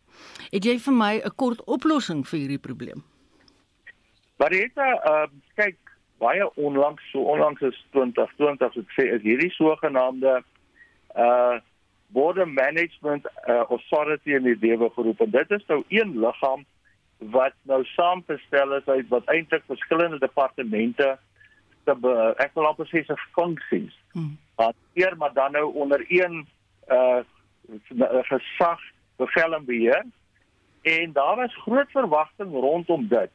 Het 0.52 0.66
jy 0.66 0.78
vir 0.80 0.94
my 0.94 1.14
'n 1.20 1.36
kort 1.36 1.64
oplossing 1.66 2.24
vir 2.28 2.40
hierdie 2.40 2.66
probleem? 2.68 3.04
Maar 4.38 4.50
dit 4.50 4.78
uh 4.78 5.28
kyk 5.56 5.78
baie 6.18 6.46
onlangs 6.56 7.04
so 7.12 7.20
onlangs 7.20 7.62
is 7.62 7.78
2020 7.92 8.74
het 8.74 8.90
sê 8.98 9.04
is 9.18 9.22
hierdie 9.22 9.52
sogenaamde 9.52 10.44
uh 11.16 11.60
border 12.12 12.48
management 12.48 13.26
uh, 13.48 13.64
authority 13.70 14.36
in 14.36 14.44
die 14.44 14.58
lewe 14.60 14.90
geroep 14.96 15.22
en 15.22 15.32
dit 15.32 15.52
is 15.52 15.66
nou 15.68 15.84
een 15.88 16.14
liggaam 16.20 16.66
wat 17.32 17.54
nou 17.70 17.84
saamgestel 17.86 18.76
is 18.76 18.88
uit 18.88 19.08
wat 19.08 19.28
eintlik 19.30 19.64
verskillende 19.70 20.20
departemente 20.20 21.18
te 21.86 21.94
ek 22.38 22.54
wil 22.54 22.68
amper 22.70 22.88
sê 22.90 23.04
se 23.06 23.18
funksies. 23.36 23.94
Hmm. 24.14 24.38
Hier 24.94 25.16
maar 25.18 25.34
dan 25.34 25.52
nou 25.58 25.74
onder 25.74 26.06
een 26.08 26.46
uh 26.90 27.22
gesag 28.30 28.80
bevel 29.18 29.54
en 29.54 29.66
beheer 29.66 30.06
en 30.82 31.12
daar 31.14 31.36
was 31.36 31.62
groot 31.62 31.92
verwagting 31.92 32.52
rondom 32.52 33.08
dit. 33.08 33.30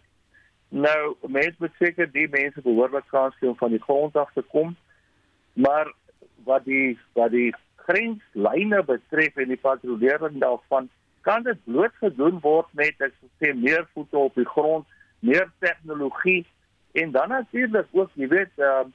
Nou 0.68 1.14
mense 1.20 1.54
moet 1.58 1.78
seker 1.78 2.10
die 2.12 2.28
mense 2.28 2.60
behoorlik 2.60 3.06
kans 3.10 3.36
gee 3.38 3.48
om 3.48 3.56
van 3.56 3.70
die 3.70 3.82
grond 3.82 4.16
af 4.16 4.32
te 4.32 4.42
kom. 4.42 4.76
Maar 5.52 5.92
wat 6.44 6.64
die 6.64 6.98
wat 7.12 7.30
die 7.30 7.54
grenslyne 7.86 8.82
betref 8.86 9.38
en 9.42 9.52
die 9.52 9.60
patrollering 9.62 10.40
daarvan, 10.42 10.90
kan 11.26 11.42
dit 11.46 11.58
bloot 11.64 11.94
gedoen 12.02 12.38
word 12.42 12.68
met 12.78 13.00
ek 13.02 13.14
sê 13.42 13.52
meer 13.54 13.86
voete 13.94 14.18
op 14.18 14.34
die 14.38 14.46
grond, 14.46 14.86
meer 15.26 15.48
tegnologie 15.64 16.44
en 16.96 17.10
dan 17.12 17.34
natuurlik 17.34 17.88
ook, 17.92 18.12
jy 18.14 18.28
weet, 18.32 18.52
uh, 18.62 18.86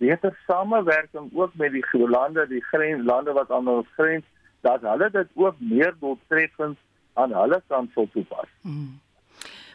beter 0.00 0.32
samewerking 0.46 1.28
ook 1.34 1.54
met 1.60 1.74
die 1.74 2.08
lande, 2.08 2.46
die 2.48 2.62
grenslande 2.72 3.34
wat 3.36 3.50
aan 3.50 3.68
ons 3.68 3.88
grens, 3.98 4.24
dat 4.64 4.80
hulle 4.86 5.10
dit 5.12 5.28
ook 5.34 5.60
meer 5.60 5.94
doeltreffend 6.00 6.78
aan 7.14 7.34
hulle 7.36 7.60
kant 7.68 7.92
sou 7.94 8.06
toepas. 8.14 8.48
Hmm. 8.64 8.96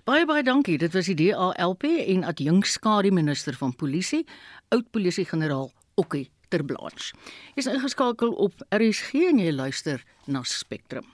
Baie 0.04 0.26
baie 0.26 0.44
dankie. 0.44 0.80
Dit 0.82 0.94
was 0.98 1.06
die 1.06 1.30
DALP 1.30 1.86
en 1.86 2.26
adjunkskade 2.26 3.14
minister 3.14 3.54
van 3.54 3.76
polisie, 3.78 4.26
oud 4.74 4.90
polisiegeneraal 4.92 5.70
Okkie 6.02 6.32
ter 6.52 6.66
Blanche. 6.68 7.16
Jy's 7.56 7.72
ingeskakel 7.72 8.36
op 8.36 8.68
RSG 8.76 9.26
en 9.32 9.42
jy 9.42 9.56
luister 9.56 10.04
na 10.28 10.44
Spectrum. 10.48 11.08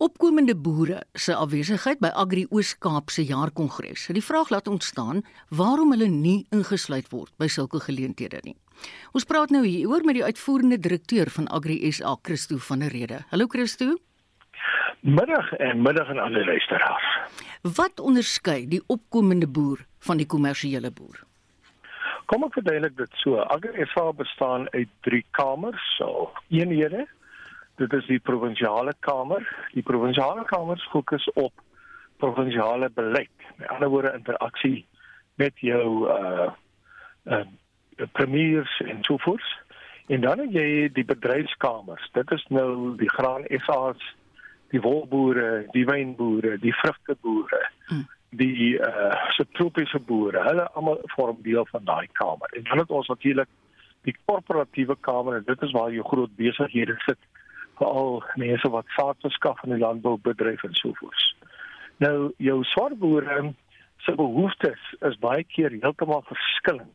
Opkomende 0.00 0.54
boere 0.56 1.02
se 1.12 1.34
afwesigheid 1.36 1.98
by 2.00 2.08
Agri 2.16 2.46
Oos-Kaap 2.48 3.10
se 3.12 3.20
jaarkongres 3.28 4.06
het 4.08 4.16
die 4.16 4.24
vraag 4.24 4.48
laat 4.48 4.68
ontstaan 4.72 5.20
waarom 5.52 5.92
hulle 5.92 6.08
nie 6.08 6.46
ingesluit 6.56 7.10
word 7.12 7.34
by 7.36 7.50
sulke 7.52 7.82
geleenthede 7.84 8.40
nie. 8.46 8.56
Ons 9.12 9.28
praat 9.28 9.52
nou 9.52 9.60
hier 9.66 9.90
oor 9.92 10.06
met 10.08 10.16
die 10.16 10.24
uitvoerende 10.24 10.80
direkteur 10.80 11.28
van 11.36 11.50
Agri 11.52 11.76
SA, 11.92 12.16
Christo 12.24 12.56
van 12.70 12.80
der 12.80 12.96
Rede. 12.96 13.20
Hallo 13.28 13.44
Christo. 13.52 13.98
Middag 15.04 15.52
en 15.52 15.82
middag 15.84 16.08
aan 16.08 16.24
alle 16.24 16.44
luisteraars. 16.48 17.12
Wat 17.76 18.00
onderskei 18.00 18.64
die 18.68 18.80
opkomende 18.88 19.48
boer 19.48 19.84
van 20.08 20.16
die 20.16 20.26
kommersiële 20.26 20.90
boer? 20.90 21.26
Kom 22.30 22.44
ek 22.46 22.60
verduidelik 22.60 22.94
dit 22.94 23.16
so. 23.18 23.40
AgriSA 23.42 24.04
bestaan 24.14 24.68
uit 24.70 24.90
3 25.06 25.24
kamers, 25.34 25.86
so 25.96 26.28
eenhede. 26.54 27.08
Dit 27.82 27.96
is 27.96 28.06
die 28.06 28.20
provinsiale 28.22 28.94
kamer. 29.02 29.42
Die 29.74 29.82
provinsiale 29.82 30.44
kamers 30.46 30.84
fokus 30.92 31.26
op 31.34 31.64
provinsiale 32.22 32.90
beleid. 32.94 33.48
Met 33.56 33.72
ander 33.74 33.90
woorde 33.90 34.12
interaksie 34.14 34.84
met 35.42 35.58
jou 35.58 36.06
uh 36.06 36.52
uh 37.26 37.42
premiers 38.12 38.78
en 38.86 39.02
so 39.02 39.18
voort. 39.26 39.50
En 40.06 40.22
dan 40.22 40.38
het 40.38 40.54
jy 40.54 40.86
die 40.94 41.04
bedryfskamers. 41.04 42.06
Dit 42.14 42.30
is 42.30 42.46
nou 42.54 42.94
die 42.96 43.10
graan 43.10 43.42
SA's, 43.66 44.06
die 44.70 44.80
wolboere, 44.86 45.66
die 45.74 45.84
wynboere, 45.84 46.58
die 46.62 46.74
vrugteboere. 46.78 47.66
Hmm 47.90 48.06
die 48.30 48.78
uh 48.78 49.16
subtropiese 49.36 49.98
boere, 50.06 50.42
hulle 50.46 50.68
almal 50.78 51.00
vorm 51.14 51.40
deel 51.42 51.66
van 51.70 51.84
daai 51.84 52.06
kamer. 52.12 52.52
En 52.56 52.64
dan 52.68 52.78
het 52.78 52.90
ons 52.90 53.08
natuurlik 53.08 53.48
die 54.06 54.16
korporatiewe 54.24 54.96
kamer 55.00 55.36
en 55.36 55.44
dit 55.46 55.62
is 55.62 55.74
waar 55.76 55.92
jou 55.92 56.04
groot 56.06 56.36
besighede 56.36 56.96
sit, 57.06 57.18
veral 57.80 58.22
mense 58.36 58.70
wat 58.70 58.86
saad 58.96 59.18
verskaf 59.24 59.64
aan 59.64 59.74
die 59.74 59.82
landboubedryf 59.82 60.62
en 60.64 60.74
so 60.78 60.94
voort. 61.00 61.26
Nou 62.00 62.32
jou 62.38 62.62
swart 62.64 62.98
boere 62.98 63.52
se 64.04 64.14
behoeftes 64.16 64.80
is 65.08 65.20
baie 65.20 65.44
keer 65.44 65.74
heeltemal 65.74 66.24
verskillend 66.28 66.94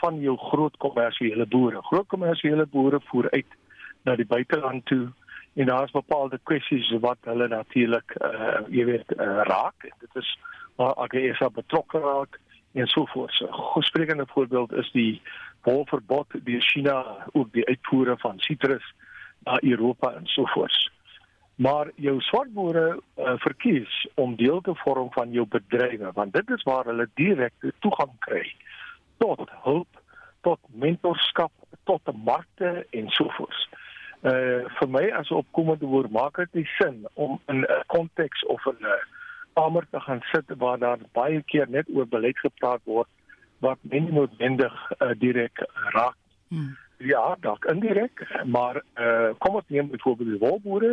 van 0.00 0.20
jou 0.20 0.36
groot 0.36 0.76
kommersiële 0.76 1.46
boere. 1.46 1.82
Groot 1.82 2.08
kommersiële 2.12 2.66
boere 2.72 3.00
voer 3.10 3.30
uit 3.30 3.56
na 4.04 4.16
die 4.16 4.28
buiteland 4.28 4.84
toe 4.86 5.08
en 5.56 5.70
daar's 5.70 5.92
bepaalde 5.92 6.38
kwessies 6.44 6.88
wat 7.00 7.18
hulle 7.28 7.48
natuurlik 7.48 8.16
uh 8.20 8.60
jy 8.68 8.84
weet 8.84 9.12
uh, 9.16 9.42
raak. 9.48 9.88
Dit 10.00 10.20
is 10.20 10.32
waar 10.76 10.94
AGSA 10.94 11.50
betrokke 11.50 11.98
raak 11.98 12.40
en 12.72 12.86
so 12.86 13.04
voort. 13.04 13.40
'n 13.40 13.52
Gespreekende 13.52 14.26
voorbeeld 14.26 14.72
is 14.72 14.90
die 14.92 15.22
wolverbod 15.62 16.26
deur 16.44 16.62
China 16.62 17.26
oor 17.32 17.48
die 17.50 17.66
uitvoere 17.66 18.16
van 18.18 18.38
sitrus 18.38 18.94
na 19.44 19.58
Europa 19.62 20.12
en 20.12 20.26
so 20.26 20.44
voort. 20.44 20.90
Maar 21.54 21.90
jou 21.94 22.20
swartboere 22.20 23.00
uh, 23.16 23.32
verkies 23.36 24.08
om 24.14 24.36
deel 24.36 24.60
te 24.60 24.74
vorm 24.74 25.08
van 25.12 25.30
jou 25.30 25.46
bedrywe 25.48 26.10
want 26.12 26.32
dit 26.32 26.50
is 26.50 26.62
waar 26.62 26.84
hulle 26.84 27.08
direkte 27.14 27.72
toegang 27.78 28.12
kry 28.18 28.54
tot 29.18 29.50
hulp, 29.62 30.02
tot 30.40 30.60
mentorskap, 30.68 31.52
tot 31.84 32.02
markte 32.24 32.86
en 32.90 33.08
so 33.08 33.28
voort. 33.38 33.68
Uh 34.20 34.64
vir 34.78 34.88
my 34.88 35.04
as 35.16 35.30
'n 35.30 35.40
opkomende 35.40 35.86
boer 35.86 36.08
maak 36.10 36.36
dit 36.36 36.54
nie 36.54 36.68
sin 36.78 37.06
om 37.14 37.40
in 37.48 37.64
'n 37.64 37.82
konteks 37.86 38.44
of 38.44 38.66
in 38.66 38.76
'n 38.80 39.00
kamer 39.56 39.86
te 39.90 40.00
gaan 40.00 40.22
sit 40.32 40.56
waar 40.60 40.78
daar 40.78 40.98
baie 41.16 41.42
keer 41.42 41.68
net 41.68 41.88
oor 41.94 42.06
beleid 42.06 42.38
gepraat 42.44 42.82
word 42.84 43.08
wat 43.64 43.78
nie 43.88 44.04
noodwendig 44.12 44.74
uh, 44.98 45.14
direk 45.16 45.62
raak. 45.94 46.16
Hmm. 46.48 46.76
Ja, 46.96 47.36
dalk 47.40 47.64
indirek, 47.64 48.22
maar 48.44 48.80
uh, 49.00 49.32
kom 49.38 49.58
ons 49.60 49.68
neem 49.72 49.88
byvoorbeeld 49.92 50.34
die 50.34 50.40
wolboere. 50.40 50.92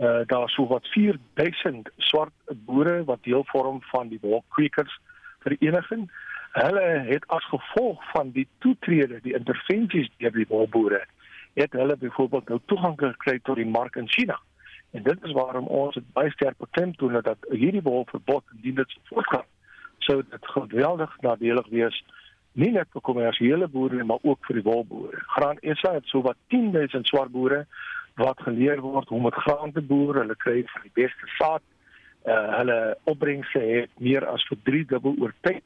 Uh, 0.00 0.20
daar 0.26 0.48
sou 0.52 0.66
wat 0.68 0.88
4000 0.92 1.88
swart 1.96 2.54
boere 2.66 3.04
wat 3.08 3.24
deel 3.28 3.44
vorm 3.52 3.80
van 3.92 4.08
die 4.08 4.20
wolkwekers 4.20 4.98
vereniging. 5.44 6.08
Hulle 6.52 6.86
het 7.08 7.26
as 7.32 7.44
gevolg 7.48 8.00
van 8.12 8.32
die 8.36 8.48
toetrede, 8.64 9.20
die 9.24 9.36
intervensies 9.36 10.10
deur 10.16 10.32
die 10.36 10.48
wolboere, 10.48 11.04
het 11.60 11.72
hulle 11.76 11.96
byvoorbeeld 11.96 12.48
nou 12.48 12.60
toegang 12.66 12.98
gekry 13.00 13.38
tot 13.42 13.60
die 13.60 13.68
mark 13.68 13.96
in 13.96 14.08
China. 14.08 14.40
En 14.92 15.02
dit 15.02 15.24
is 15.24 15.32
waarom 15.32 15.66
ons 15.66 15.94
dit 15.94 16.12
baie 16.12 16.30
sterk 16.30 16.58
beklemtoon 16.60 17.20
dat 17.24 17.46
hierdie 17.48 17.82
wolverbod 17.82 18.44
indien 18.56 18.74
dit 18.74 18.98
voortgaan, 19.08 19.48
sou 19.98 20.22
dit 20.30 20.46
geweldig 20.56 21.16
nadelig 21.20 21.68
wees 21.72 22.02
nie 22.52 22.70
net 22.74 22.90
vir 22.92 23.04
kommersiële 23.08 23.68
boere 23.72 24.04
maar 24.04 24.20
ook 24.22 24.44
vir 24.46 24.60
die 24.60 24.66
wolboere. 24.66 25.20
Graan 25.36 25.60
SA 25.80 25.94
het 25.96 26.08
so 26.10 26.20
wat 26.26 26.36
10000 26.52 27.08
swart 27.08 27.32
boere 27.32 27.64
wat 28.20 28.40
geleer 28.44 28.82
word 28.84 29.08
hoe 29.08 29.18
om 29.18 29.24
met 29.24 29.38
graan 29.44 29.72
te 29.72 29.80
boer, 29.80 30.20
hulle 30.20 30.36
kry 30.36 30.60
van 30.74 30.82
die 30.84 30.96
beste 31.00 31.28
saad. 31.38 31.64
Uh 32.28 32.58
hulle 32.58 32.78
opbrengse 33.10 33.58
het 33.58 33.94
meer 33.98 34.26
as 34.28 34.44
vir 34.50 34.58
3 34.68 34.84
dubbel 34.92 35.16
oor 35.18 35.32
tyd. 35.40 35.64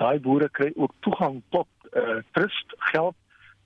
Daai 0.00 0.18
boere 0.20 0.50
kry 0.50 0.72
ook 0.74 0.94
toegang 1.06 1.42
tot 1.54 1.70
uh 1.94 2.18
trust 2.34 2.74
geld 2.90 3.16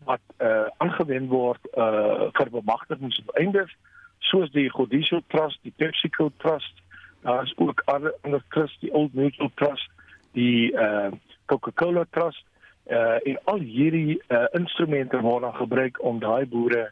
wat 0.05 0.23
uh 0.45 0.69
aangewend 0.85 1.33
word 1.33 1.73
uh 1.73 2.29
vir 2.37 2.53
bemagtigingseindes 2.53 3.73
soos 4.19 4.51
die 4.51 4.69
Godiso 4.71 5.21
Trust, 5.29 5.59
die 5.63 5.73
PepsiCo 5.77 6.31
Trust, 6.39 6.83
daar 7.23 7.43
is 7.43 7.53
ook 7.57 7.83
ander 7.85 8.15
ander 8.23 8.43
trust, 8.51 8.81
die 8.81 8.93
Old 8.93 9.15
Mutual 9.15 9.51
Trust, 9.55 9.91
die 10.33 10.73
uh 10.73 11.11
Coca-Cola 11.47 12.05
Trust 12.11 12.45
uh 12.91 13.19
en 13.23 13.39
al 13.45 13.59
hierdie 13.59 14.23
uh 14.29 14.47
instrumente 14.53 15.21
dan 15.21 15.55
gebruik 15.55 16.03
om 16.03 16.19
daai 16.19 16.47
boere 16.47 16.91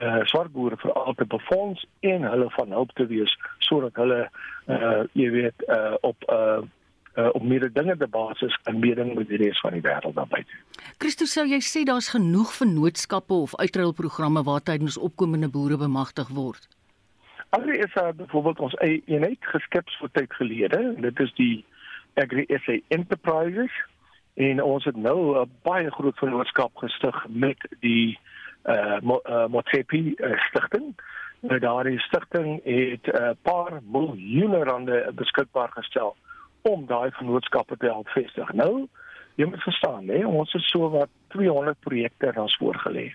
uh 0.00 0.22
swart 0.24 0.52
boere 0.52 0.76
vir 0.76 0.92
altyd 0.92 1.28
befonds 1.28 1.86
en 2.00 2.22
hulle 2.22 2.50
van 2.50 2.72
hulp 2.72 2.92
te 2.94 3.06
wees 3.06 3.36
sodat 3.58 3.94
hulle 3.94 4.28
uh 4.66 5.04
jy 5.12 5.30
weet 5.30 5.68
uh 5.68 5.94
op 6.00 6.26
uh 6.30 6.62
uh, 7.16 7.28
op 7.32 7.42
meer 7.42 7.72
dinge 7.72 7.96
te 7.96 8.06
basis 8.06 8.58
in 8.64 8.78
meeding 8.78 9.14
met 9.14 9.28
die 9.28 9.40
res 9.40 9.60
van 9.60 9.72
die 9.72 9.82
wêreld 9.84 10.14
daarby. 10.14 10.44
Christo 10.98 11.24
sou 11.24 11.46
jy 11.48 11.60
sê 11.64 11.84
daar's 11.88 12.08
genoeg 12.12 12.54
vennootskappe 12.54 13.34
of 13.34 13.56
uitruilprogramme 13.56 14.42
waar 14.42 14.62
tydens 14.62 14.98
opkomende 14.98 15.48
boere 15.48 15.76
bemagtig 15.76 16.28
word? 16.28 16.68
Agri 17.56 17.80
SA 17.92 18.12
byvoorbeeld 18.12 18.60
ons 18.60 18.74
eie 18.84 19.02
eenheid 19.06 19.50
geskep 19.52 19.88
so 19.96 20.08
tyd 20.12 20.32
gelede 20.34 20.94
dit 21.00 21.20
is 21.20 21.32
die 21.40 21.64
Agri 22.20 22.46
SA 22.64 22.78
Enterprises 22.88 23.72
en 24.34 24.62
ons 24.62 24.84
het 24.84 24.96
nou 24.96 25.38
'n 25.40 25.50
baie 25.62 25.90
groot 25.90 26.18
vennootskap 26.18 26.76
gestig 26.76 27.26
met 27.28 27.68
die 27.80 28.18
uh, 28.64 28.98
uh 29.00 29.46
Motepi 29.46 30.14
uh, 30.18 30.36
stigting. 30.48 30.92
Nou 31.40 31.58
daardie 31.58 32.00
stigting 32.00 32.60
het 32.64 33.06
'n 33.06 33.22
uh, 33.22 33.30
paar 33.42 33.80
miljoene 33.82 34.64
rande 34.64 35.12
beskikbaar 35.14 35.70
gestel 35.72 36.16
om 36.70 36.86
daai 36.86 37.10
vennootskappe 37.10 37.76
te 37.76 37.86
help 37.86 38.08
vestig. 38.08 38.52
Nou, 38.52 38.86
jy 39.34 39.46
moet 39.46 39.62
verstaan, 39.62 40.08
hè, 40.08 40.24
ons 40.26 40.52
het 40.52 40.62
so 40.62 40.90
wat 40.90 41.12
200 41.34 41.80
projekte 41.80 42.32
daar 42.32 42.56
voorgelê. 42.58 43.12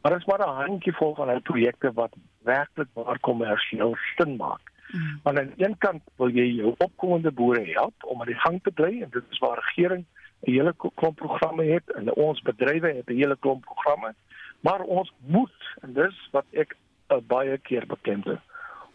Maar 0.00 0.12
dit 0.12 0.20
is 0.20 0.26
maar 0.26 0.46
'n 0.46 0.60
handjievol 0.64 1.14
van 1.14 1.28
al 1.28 1.40
projekte 1.40 1.92
wat 1.92 2.14
werklik 2.42 2.88
waar 2.92 3.18
kommersieel 3.20 3.96
sin 4.16 4.36
maak. 4.36 4.60
Mm. 4.90 5.20
Want 5.22 5.38
aan 5.38 5.52
een 5.56 5.78
kant 5.78 6.02
wil 6.16 6.28
jy 6.28 6.44
jou 6.44 6.74
opkomende 6.78 7.32
boere 7.32 7.64
help 7.64 7.94
om 8.04 8.20
aan 8.20 8.26
die 8.26 8.40
gang 8.44 8.62
te 8.62 8.70
bly 8.70 9.02
en 9.02 9.10
dit 9.10 9.24
is 9.30 9.38
waar 9.38 9.58
regering 9.64 10.04
'n 10.40 10.50
hele 10.50 10.74
klomp 10.94 11.16
programme 11.16 11.64
het 11.64 11.92
en 11.92 12.14
ons 12.14 12.40
bedrywe 12.42 12.92
het 12.94 13.08
'n 13.08 13.14
hele 13.14 13.36
klomp 13.40 13.64
programme. 13.64 14.14
Maar 14.60 14.80
ons 14.80 15.12
moet 15.26 15.76
en 15.80 15.92
dis 15.92 16.28
wat 16.30 16.44
ek 16.50 16.76
uh, 17.08 17.18
baie 17.26 17.58
keer 17.58 17.84
het 17.86 18.40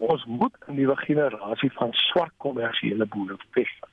ons 0.07 0.25
moet 0.25 0.55
'n 0.67 0.75
nuwe 0.75 0.95
generasie 0.97 1.71
van 1.71 1.93
swart 1.93 2.33
kommersiële 2.37 3.05
boere 3.05 3.37
vestig. 3.51 3.89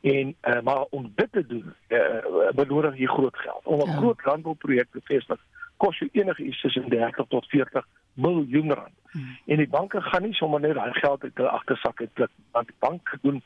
En 0.00 0.34
uh, 0.42 0.60
maar 0.60 0.84
om 0.90 1.12
dit 1.14 1.32
te 1.32 1.46
doen, 1.46 1.74
uh, 1.88 2.50
benodig 2.54 2.96
jy 2.96 3.06
groot 3.06 3.36
geld. 3.36 3.60
Om 3.64 3.80
'n 3.80 3.90
ja. 3.90 3.96
groot 3.96 4.24
landbouprojek 4.24 4.88
te 4.90 5.00
vestig, 5.04 5.40
kos 5.76 5.98
jy 5.98 6.08
enigiets 6.12 6.60
tussen 6.60 6.88
30 6.88 7.26
tot 7.28 7.46
40 7.48 7.86
miljoen 8.14 8.72
rand. 8.72 8.98
Hmm. 9.10 9.38
En 9.46 9.56
die 9.56 9.68
banke 9.68 10.00
gaan 10.00 10.22
nie 10.22 10.34
sommer 10.34 10.60
net 10.60 10.74
daai 10.74 10.92
geld 10.92 11.22
uit 11.22 11.34
hulle 11.34 11.48
agtersak 11.48 12.00
uitklik, 12.00 12.30
want 12.50 12.66
die 12.66 12.76
banke 12.78 13.18
doen 13.22 13.42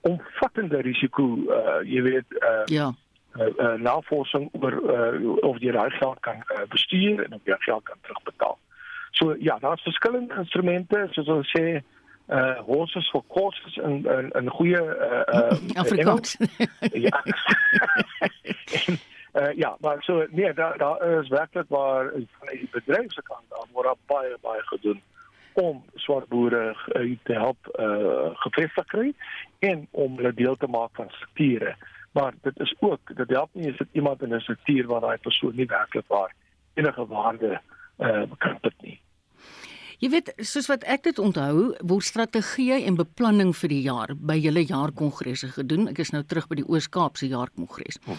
omvattende 0.00 0.80
risiko, 0.80 1.24
uh, 1.48 1.80
jy 1.82 2.02
weet, 2.02 2.36
uh, 2.42 2.64
ja. 2.64 2.92
Uh, 3.34 3.46
uh, 3.58 3.72
navorsing 3.82 4.48
oor 4.60 4.74
uh, 4.94 5.36
of 5.42 5.56
jy 5.58 5.72
daai 5.74 5.90
geld 5.90 6.20
kan 6.20 6.36
uh, 6.54 6.66
bestuur 6.70 7.24
en 7.24 7.32
of 7.34 7.40
jy 7.44 7.56
geld 7.58 7.82
kan 7.82 7.98
terugbetaal. 8.06 8.58
So 9.14 9.34
ja, 9.38 9.58
daar's 9.58 9.82
verskillende 9.82 10.34
instrumente 10.34 11.06
soos 11.10 11.28
ons 11.28 11.50
sê 11.54 11.82
uh 12.28 12.58
horses 12.66 13.08
for 13.12 13.22
courses 13.28 13.76
in 13.76 14.04
in 14.18 14.30
in 14.30 14.48
goeie 14.50 14.80
uh 14.80 15.22
uh 15.38 15.58
Afrikaans. 15.82 16.36
ja. 17.06 17.22
en, 18.86 18.98
uh 19.32 19.52
ja, 19.56 19.76
maar 19.80 20.02
so 20.02 20.26
nee, 20.30 20.52
daar 20.52 20.78
daar 20.78 21.20
is 21.20 21.28
werklik 21.28 21.68
waar 21.68 22.10
van 22.10 22.48
die 22.50 22.68
bedryfskant 22.70 23.48
daar 23.48 23.68
word 23.72 23.98
baie 24.06 24.36
baie 24.40 24.62
gedoen 24.62 25.02
om 25.52 25.84
swart 25.94 26.28
boere 26.28 26.76
uh, 26.94 27.16
te 27.22 27.32
help 27.32 27.70
uh 27.78 28.30
gevestig 28.34 28.86
kry 28.86 29.12
en 29.58 29.86
om 29.90 30.16
hulle 30.16 30.34
deel 30.34 30.56
te 30.56 30.66
maak 30.66 30.90
van 30.92 31.10
strukture. 31.10 31.76
Maar 32.12 32.34
dit 32.42 32.60
is 32.60 32.74
ook 32.78 33.16
dit 33.16 33.30
help 33.30 33.50
nie 33.52 33.70
as 33.70 33.78
dit 33.78 33.88
iemand 33.92 34.22
in 34.22 34.34
'n 34.34 34.40
struktuur 34.40 34.86
waar 34.86 35.00
daai 35.00 35.18
persoon 35.18 35.54
nie 35.54 35.66
werklik 35.66 36.08
waar 36.08 36.34
enige 36.74 37.06
waarde 37.06 37.60
uh 37.98 38.22
kan 38.38 38.58
dit. 38.60 38.74
Jy 40.04 40.10
weet, 40.12 40.26
soos 40.44 40.66
wat 40.68 40.82
ek 40.84 41.06
dit 41.06 41.20
onthou, 41.22 41.70
word 41.88 42.04
strategie 42.04 42.74
en 42.74 42.98
beplanning 42.98 43.54
vir 43.56 43.70
die 43.72 43.78
jaar 43.86 44.10
by 44.12 44.34
julle 44.36 44.60
jaarkongresse 44.68 45.48
gedoen. 45.54 45.86
Ek 45.88 46.02
is 46.04 46.12
nou 46.12 46.20
terug 46.28 46.44
by 46.50 46.58
die 46.58 46.64
Oos-Kaapse 46.68 47.30
jaarkongres. 47.30 47.96
Hm. 48.04 48.18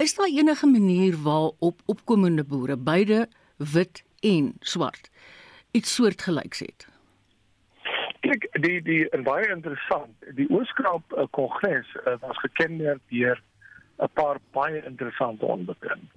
Is 0.00 0.16
daar 0.16 0.32
enige 0.32 0.70
manier 0.70 1.18
waarop 1.26 1.84
opkomende 1.92 2.46
boere, 2.48 2.78
beide 2.80 3.26
wit 3.74 4.00
en 4.24 4.54
swart, 4.64 5.10
iets 5.76 5.92
soortgelyks 5.98 6.64
het? 6.64 6.88
Kyk, 8.24 8.48
die 8.64 8.80
die 8.88 9.02
en 9.12 9.28
baie 9.28 9.52
interessant. 9.52 10.16
Die 10.40 10.48
Oos-Kaap 10.48 11.12
uh, 11.20 11.28
kongres 11.36 11.92
uh, 12.06 12.16
was 12.24 12.44
gekenmerk 12.48 13.04
deur 13.12 13.44
'n 14.00 14.12
paar 14.16 14.40
baie 14.56 14.80
interessante 14.88 15.44
onbekend. 15.44 16.08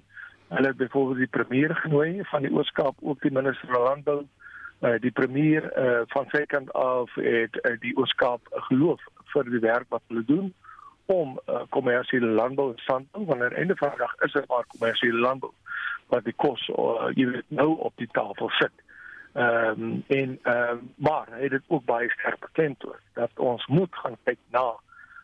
Hulle 0.48 0.72
het 0.72 0.80
byvoorbeeld 0.80 1.26
die 1.28 1.34
premier 1.36 1.76
genooi 1.84 2.24
van 2.32 2.42
die 2.42 2.56
Ooskaap, 2.56 2.96
ook 3.00 3.20
die 3.20 3.30
minister 3.30 3.68
van 3.68 3.82
landbou. 3.82 4.20
Uh, 4.80 4.94
die 5.00 5.12
premier 5.12 5.66
uh, 5.76 6.00
van 6.08 6.24
sy 6.32 6.46
kant 6.48 6.72
af 6.72 7.12
het 7.20 7.56
uh, 7.60 7.74
die 7.82 7.92
Ooskaap 8.00 8.40
geloof 8.68 9.00
vir 9.32 9.50
die 9.52 9.60
werk 9.60 9.84
wat 9.92 10.02
hulle 10.08 10.24
doen 10.24 10.54
om 11.12 11.34
uh, 11.36 11.60
kommersiële 11.68 12.26
landbou 12.26 12.70
in 12.72 12.78
stand 12.80 13.08
te 13.10 13.18
hou 13.18 13.26
wanneer 13.28 13.52
einde 13.60 13.76
van 13.76 13.92
die 13.92 13.98
dag 13.98 14.14
is 14.24 14.32
dit 14.32 14.46
maar 14.48 14.64
kommersiële 14.72 15.20
landbou 15.20 15.52
wat 16.08 16.24
die 16.24 16.36
kos 16.36 16.62
uh, 16.72 17.10
jy 17.14 17.26
weet 17.34 17.52
nou 17.60 17.74
op 17.76 17.92
die 18.00 18.08
tafel 18.12 18.48
sit. 18.58 18.72
Ehm 19.32 19.82
um, 19.82 20.04
en 20.08 20.38
ehm 20.42 20.70
um, 20.70 20.92
maar 20.96 21.28
hy 21.30 21.42
het 21.42 21.50
dit 21.50 21.68
ook 21.68 21.84
baie 21.84 22.10
sterk 22.10 22.40
beklemtoon 22.40 23.02
dat 23.14 23.30
ons 23.36 23.66
moet 23.66 23.94
gaan 24.02 24.16
kyk 24.24 24.38
na 24.50 24.64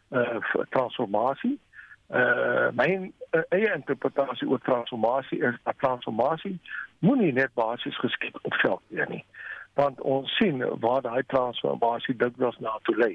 eh 0.09 0.37
uh, 0.37 0.67
transformasie. 0.71 1.59
Uh, 2.11 2.69
my 2.73 3.13
uh, 3.31 3.41
eie 3.49 3.73
interpretasie 3.75 4.49
oor 4.49 4.61
transformasie 4.63 5.41
is 5.41 5.57
dat 5.63 5.79
transformasie 5.79 6.61
moenie 6.99 7.33
net 7.33 7.51
basies 7.55 7.99
geskied 7.99 8.39
op 8.43 8.55
veld 8.55 9.09
nie. 9.09 9.25
Want 9.77 10.01
ons 10.01 10.37
sien 10.41 10.63
waar 10.81 11.03
daai 11.05 11.23
transformasie 11.33 12.17
dikwels 12.17 12.59
na 12.65 12.79
toe 12.89 12.97
lei. 12.97 13.15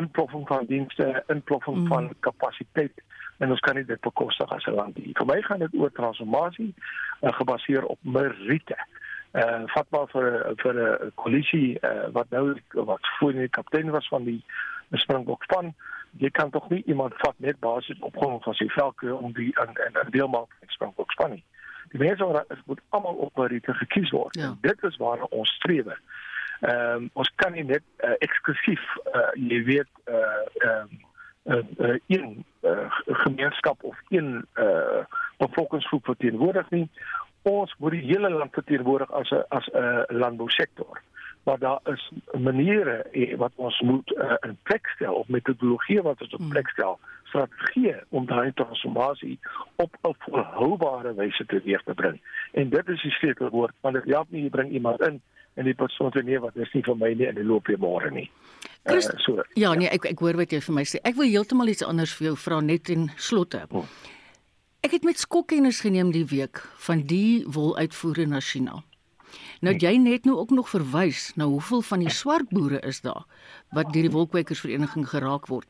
Inploffing 0.00 0.46
van 0.48 0.66
dienste, 0.66 1.08
inploffing 1.28 1.84
mm. 1.84 1.88
van 1.92 2.10
kapasiteit 2.24 3.02
en 3.44 3.50
ons 3.50 3.60
kan 3.60 3.76
nie 3.76 3.84
dit 3.84 4.00
bekostig 4.00 4.52
as 4.54 4.64
'n 4.66 4.76
land 4.78 4.96
nie. 4.96 5.12
Vir 5.18 5.26
my 5.26 5.42
gaan 5.42 5.64
dit 5.64 5.74
oor 5.74 5.92
transformasie 5.92 6.74
uh, 7.20 7.32
gebaseer 7.32 7.84
op 7.84 7.98
meriete 8.00 8.78
uh 9.32 9.62
vat 9.72 9.86
maar 9.90 10.08
vir 10.12 10.54
vir 10.62 10.74
'n 10.76 11.12
koalisie 11.14 11.78
uh, 11.80 12.08
wat 12.12 12.30
nou 12.30 12.60
wat 12.72 13.08
voor 13.18 13.32
die 13.32 13.48
kaptein 13.48 13.90
was 13.90 14.08
van 14.08 14.24
die 14.24 14.44
Springbok 14.92 15.42
span 15.42 15.74
jy 16.20 16.30
kan 16.30 16.50
tog 16.50 16.68
nie 16.68 16.82
iemand 16.84 17.14
vat 17.16 17.34
net 17.38 17.60
basies 17.60 17.98
op 18.00 18.16
grond 18.16 18.42
van 18.42 18.54
sy 18.54 18.68
velke 18.68 19.14
om 19.14 19.32
die 19.32 19.52
in 19.64 19.72
in 19.86 19.96
'n 20.04 20.10
deel 20.10 20.28
maak 20.28 20.52
van 20.58 20.68
Springbok 20.68 21.12
span 21.12 21.30
nie 21.30 21.44
die 21.92 22.00
mense 22.00 22.44
is 22.48 22.64
moet 22.66 22.80
almal 22.88 23.14
op 23.26 23.36
Marite 23.36 23.74
gekies 23.74 24.10
word 24.10 24.36
ja. 24.40 24.54
dit 24.60 24.84
is 24.88 24.96
waar 24.96 25.22
ons 25.30 25.54
streef 25.60 25.86
ehm 25.92 27.02
um, 27.02 27.08
ons 27.18 27.30
kan 27.42 27.52
nie 27.52 27.64
net 27.64 27.82
uh, 28.06 28.14
eksklusief 28.24 28.82
uh, 29.12 29.30
jy 29.34 29.62
weet 29.70 29.90
uh 30.06 30.20
ehm 30.66 30.92
um, 30.92 31.00
uh, 31.42 31.62
uh, 31.78 31.96
een 32.06 32.44
uh, 32.62 32.86
gemeenskap 33.24 33.82
of 33.82 33.98
een 34.08 34.46
uh 34.54 35.02
bevolkingsgroep 35.42 36.04
verteenwoordig 36.04 36.70
nie 36.70 36.86
ons 37.42 37.74
moet 37.78 37.96
die 37.96 38.04
hele 38.06 38.30
land 38.30 38.54
verteenwoordig 38.54 39.10
as 39.10 39.30
'n 39.30 39.44
as 39.48 39.66
'n 39.72 40.04
landbousektor. 40.08 41.00
Maar 41.42 41.58
daar 41.58 41.80
is 41.84 42.10
maniere 42.32 43.02
eh, 43.02 43.36
wat 43.36 43.52
ons 43.54 43.80
moet 43.80 44.10
uh, 44.10 44.34
in 44.46 44.58
plek 44.62 44.86
stel 44.86 45.14
of 45.14 45.28
metodologie 45.28 46.02
wat 46.02 46.20
ons 46.20 46.34
op 46.34 46.48
plek 46.48 46.68
stel, 46.68 46.98
strategie 47.24 47.94
om 48.08 48.26
daai 48.26 48.52
transformasie 48.52 49.38
op 49.76 49.96
'n 50.02 50.14
volhoubare 50.18 51.14
wyse 51.14 51.46
te 51.46 51.60
weer 51.64 51.82
te 51.84 51.94
bring. 51.94 52.20
En 52.52 52.68
dit 52.68 52.88
is 52.88 53.02
die 53.02 53.10
sleutelwoord, 53.10 53.74
want 53.80 53.94
dit 53.94 54.04
help 54.04 54.30
nie 54.30 54.42
jy 54.42 54.50
bring 54.50 54.70
iemand 54.70 55.00
in 55.00 55.20
en 55.54 55.64
die 55.64 55.74
persoon 55.74 56.12
sê 56.14 56.22
nee 56.24 56.38
wat 56.40 56.56
is 56.56 56.72
nie 56.72 56.82
vir 56.82 56.96
my 56.96 57.12
nie 57.14 57.26
en 57.28 57.36
hy 57.36 57.42
loop 57.42 57.66
weer 57.66 57.78
môre 57.78 58.10
nie. 58.10 58.30
Christ, 58.84 59.12
uh, 59.14 59.18
so, 59.18 59.42
ja 59.54 59.74
nee 59.74 59.88
ek 59.88 60.04
ek 60.04 60.18
hoor 60.24 60.36
wat 60.36 60.52
jy 60.52 60.60
vir 60.60 60.74
my 60.74 60.84
sê. 60.88 61.00
Ek 61.04 61.18
wil 61.18 61.28
heeltemal 61.28 61.68
iets 61.68 61.84
anders 61.86 62.14
vir 62.18 62.26
jou 62.26 62.36
vra 62.36 62.60
net 62.60 62.88
in 62.88 63.10
slotte. 63.16 63.66
Oh. 63.70 63.86
Ek 64.82 64.96
het 64.96 65.04
met 65.04 65.18
skokkennis 65.18 65.80
geneem 65.80 66.10
die 66.10 66.24
week 66.26 66.58
van 66.86 67.04
die 67.06 67.44
woluitvoere 67.46 68.26
na 68.26 68.40
China. 68.40 68.82
Nou 69.60 69.74
jy 69.76 69.96
net 69.96 70.24
nou 70.24 70.36
ook 70.38 70.50
nog 70.50 70.68
verwys 70.68 71.32
na 71.36 71.44
hoeveel 71.44 71.82
van 71.82 72.04
die 72.04 72.10
swart 72.10 72.48
boere 72.50 72.80
is 72.80 73.00
daar 73.00 73.24
wat 73.70 73.92
deur 73.92 74.08
die 74.08 74.14
wolkwekersvereniging 74.14 75.08
geraak 75.08 75.46
word. 75.46 75.66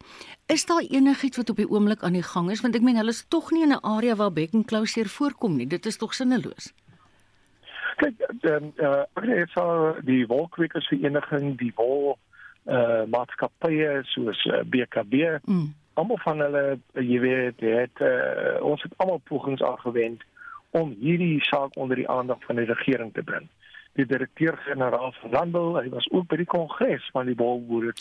Is 0.46 0.66
daar 0.66 0.82
enigiets 0.82 1.36
wat 1.36 1.50
op 1.50 1.56
die 1.56 1.68
oomblik 1.68 2.02
aan 2.02 2.18
die 2.18 2.26
gang 2.26 2.50
is 2.50 2.60
want 2.60 2.76
ek 2.76 2.82
meen 2.82 2.96
hulle 2.96 3.14
is 3.14 3.24
tog 3.28 3.50
nie 3.50 3.62
in 3.62 3.72
'n 3.72 3.82
area 3.82 4.16
waar 4.16 4.32
beck 4.32 4.54
and 4.54 4.66
closure 4.66 5.08
voorkom 5.08 5.56
nie. 5.56 5.66
Dit 5.66 5.86
is 5.86 5.96
tog 5.96 6.14
sinneloos. 6.14 6.72
Kyk, 7.96 8.18
ehm 8.40 8.72
uh, 8.76 9.04
het 9.14 9.50
so 9.50 9.96
die 10.02 10.26
wolkwekersvereniging, 10.26 11.58
die 11.58 11.72
wol 11.74 12.18
eh 12.64 12.74
uh, 12.74 13.04
maatskappye 13.10 14.02
soos 14.04 14.44
uh, 14.44 14.58
eh, 14.58 14.64
BKB 14.64 15.42
mm 15.44 15.74
almal 15.94 16.18
van 16.24 16.40
hulle 16.40 16.78
jy 16.92 17.18
weet 17.20 17.60
het 17.60 18.00
uh, 18.00 18.60
ons 18.64 18.82
het 18.82 18.94
almal 19.02 19.20
pogings 19.28 19.62
aangewend 19.62 20.22
om 20.72 20.94
hierdie 21.00 21.40
saak 21.44 21.76
onder 21.76 21.96
die 21.96 22.08
aandag 22.08 22.40
van 22.46 22.56
die 22.56 22.68
regering 22.68 23.12
te 23.14 23.22
bring. 23.22 23.48
Die 23.92 24.06
direkteur-generaal 24.06 25.12
van 25.20 25.30
landbou, 25.30 25.66
hy 25.76 25.88
was 25.92 26.08
ook 26.10 26.26
by 26.30 26.38
die 26.40 26.48
kongres 26.48 27.08
van 27.12 27.28
die 27.28 27.36
bolboere 27.36 27.92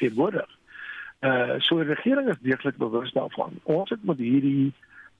teenwoordig. 0.00 0.50
Uh 1.22 1.60
so 1.62 1.78
die 1.78 1.94
regering 1.94 2.28
is 2.28 2.42
deeglik 2.42 2.76
bewus 2.76 3.12
daarvan. 3.14 3.60
Ons 3.62 3.94
het 3.94 4.02
met 4.04 4.18
hierdie 4.18 4.72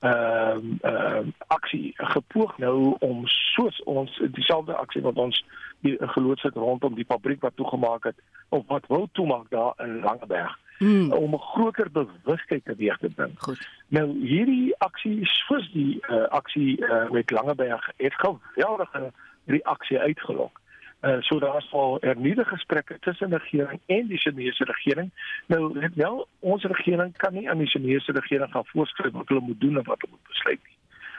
ehm 0.05 0.75
uh, 0.85 0.91
uh, 0.93 1.23
aksie 1.47 1.93
gepoog 1.97 2.59
nou 2.59 2.97
om 3.01 3.23
soos 3.55 3.79
ons 3.89 4.19
dieselfde 4.35 4.75
aksie 4.77 5.01
wat 5.03 5.17
ons 5.17 5.39
die 5.87 5.95
geloods 6.17 6.43
het 6.43 6.59
rondom 6.61 6.99
die 6.99 7.09
fabriek 7.09 7.41
wat 7.41 7.57
toegemaak 7.57 8.05
het 8.11 8.19
of 8.49 8.67
wat 8.67 8.87
wil 8.89 9.09
toemaak 9.13 9.49
daar 9.51 9.73
in 9.87 10.01
Langeberg 10.01 10.59
hmm. 10.79 11.13
om 11.13 11.35
'n 11.35 11.39
groter 11.39 11.91
bewustheid 11.91 12.65
te 12.65 12.75
weeg 12.75 12.99
te 12.99 13.09
bring. 13.09 13.33
Goed. 13.37 13.69
Nou 13.89 14.19
hierdie 14.27 14.75
aksie 14.79 15.19
soos 15.23 15.71
die 15.73 15.99
uh, 16.09 16.25
aksie 16.29 16.81
uh, 16.81 17.11
met 17.11 17.31
Langeberg 17.31 17.91
het 17.97 18.15
geweldige 18.15 19.13
reaksie 19.45 19.99
uitgelok. 19.99 20.61
Uh, 21.05 21.17
so 21.21 21.39
daar's 21.39 21.73
al 21.73 22.01
ernstige 22.01 22.45
gesprekke 22.45 22.97
tussen 23.01 23.31
die 23.31 23.39
regering 23.39 23.81
en 23.87 24.07
die 24.07 24.19
Chinese 24.19 24.65
regering. 24.65 25.11
Nou 25.47 25.79
net 25.79 25.95
wel 25.95 26.27
ons 26.39 26.65
regering 26.65 27.17
kan 27.17 27.33
nie 27.33 27.51
aan 27.51 27.59
die 27.59 27.67
Chinese 27.67 28.13
regering 28.13 28.51
gaan 28.51 28.67
voorskryf 28.67 29.13
wat 29.13 29.29
hulle 29.29 29.41
moet 29.41 29.61
doen 29.61 29.79
of 29.79 29.87
wat 29.87 30.01
hulle 30.01 30.13
moet 30.13 30.29
besluit 30.29 30.61
nie. 30.63 30.77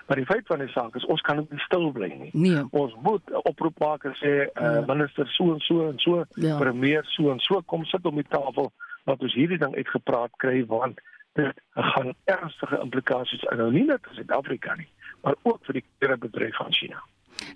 Maar 0.08 0.18
die 0.18 0.26
feit 0.26 0.48
van 0.48 0.60
die 0.60 0.68
saak 0.68 0.96
is 0.96 1.06
ons 1.06 1.22
kan 1.22 1.38
nie 1.50 1.60
stil 1.60 1.92
bly 1.92 2.10
nie. 2.18 2.30
Nee. 2.34 2.64
Ons 2.70 2.96
moet 3.02 3.32
oproep 3.32 3.80
maak 3.80 4.04
en 4.06 4.18
sê 4.18 4.34
uh, 4.54 4.82
minister 4.88 5.28
so 5.28 5.54
en 5.54 5.60
so 5.60 5.88
en 5.90 6.00
so, 6.02 6.26
ja. 6.34 6.58
premier 6.58 7.06
so 7.14 7.32
en 7.32 7.40
so 7.40 7.62
kom 7.66 7.86
sit 7.86 8.06
om 8.06 8.16
die 8.16 8.28
tafel 8.30 8.72
wat 9.10 9.22
ons 9.22 9.34
hierdie 9.38 9.60
ding 9.62 9.76
uitgepraat 9.76 10.34
kry 10.42 10.64
want 10.70 11.02
dit 11.36 11.62
gaan 11.74 12.14
ernstige 12.32 12.80
implikasies 12.82 13.44
hê 13.50 13.58
nou 13.60 13.72
nie 13.72 13.84
net 13.90 14.06
vir 14.08 14.22
Suid-Afrika 14.22 14.76
nie, 14.80 14.88
maar 15.24 15.36
ook 15.44 15.60
vir 15.68 15.82
die 15.82 15.86
hele 16.04 16.18
bedryf 16.18 16.56
van 16.62 16.74
China. 16.74 17.02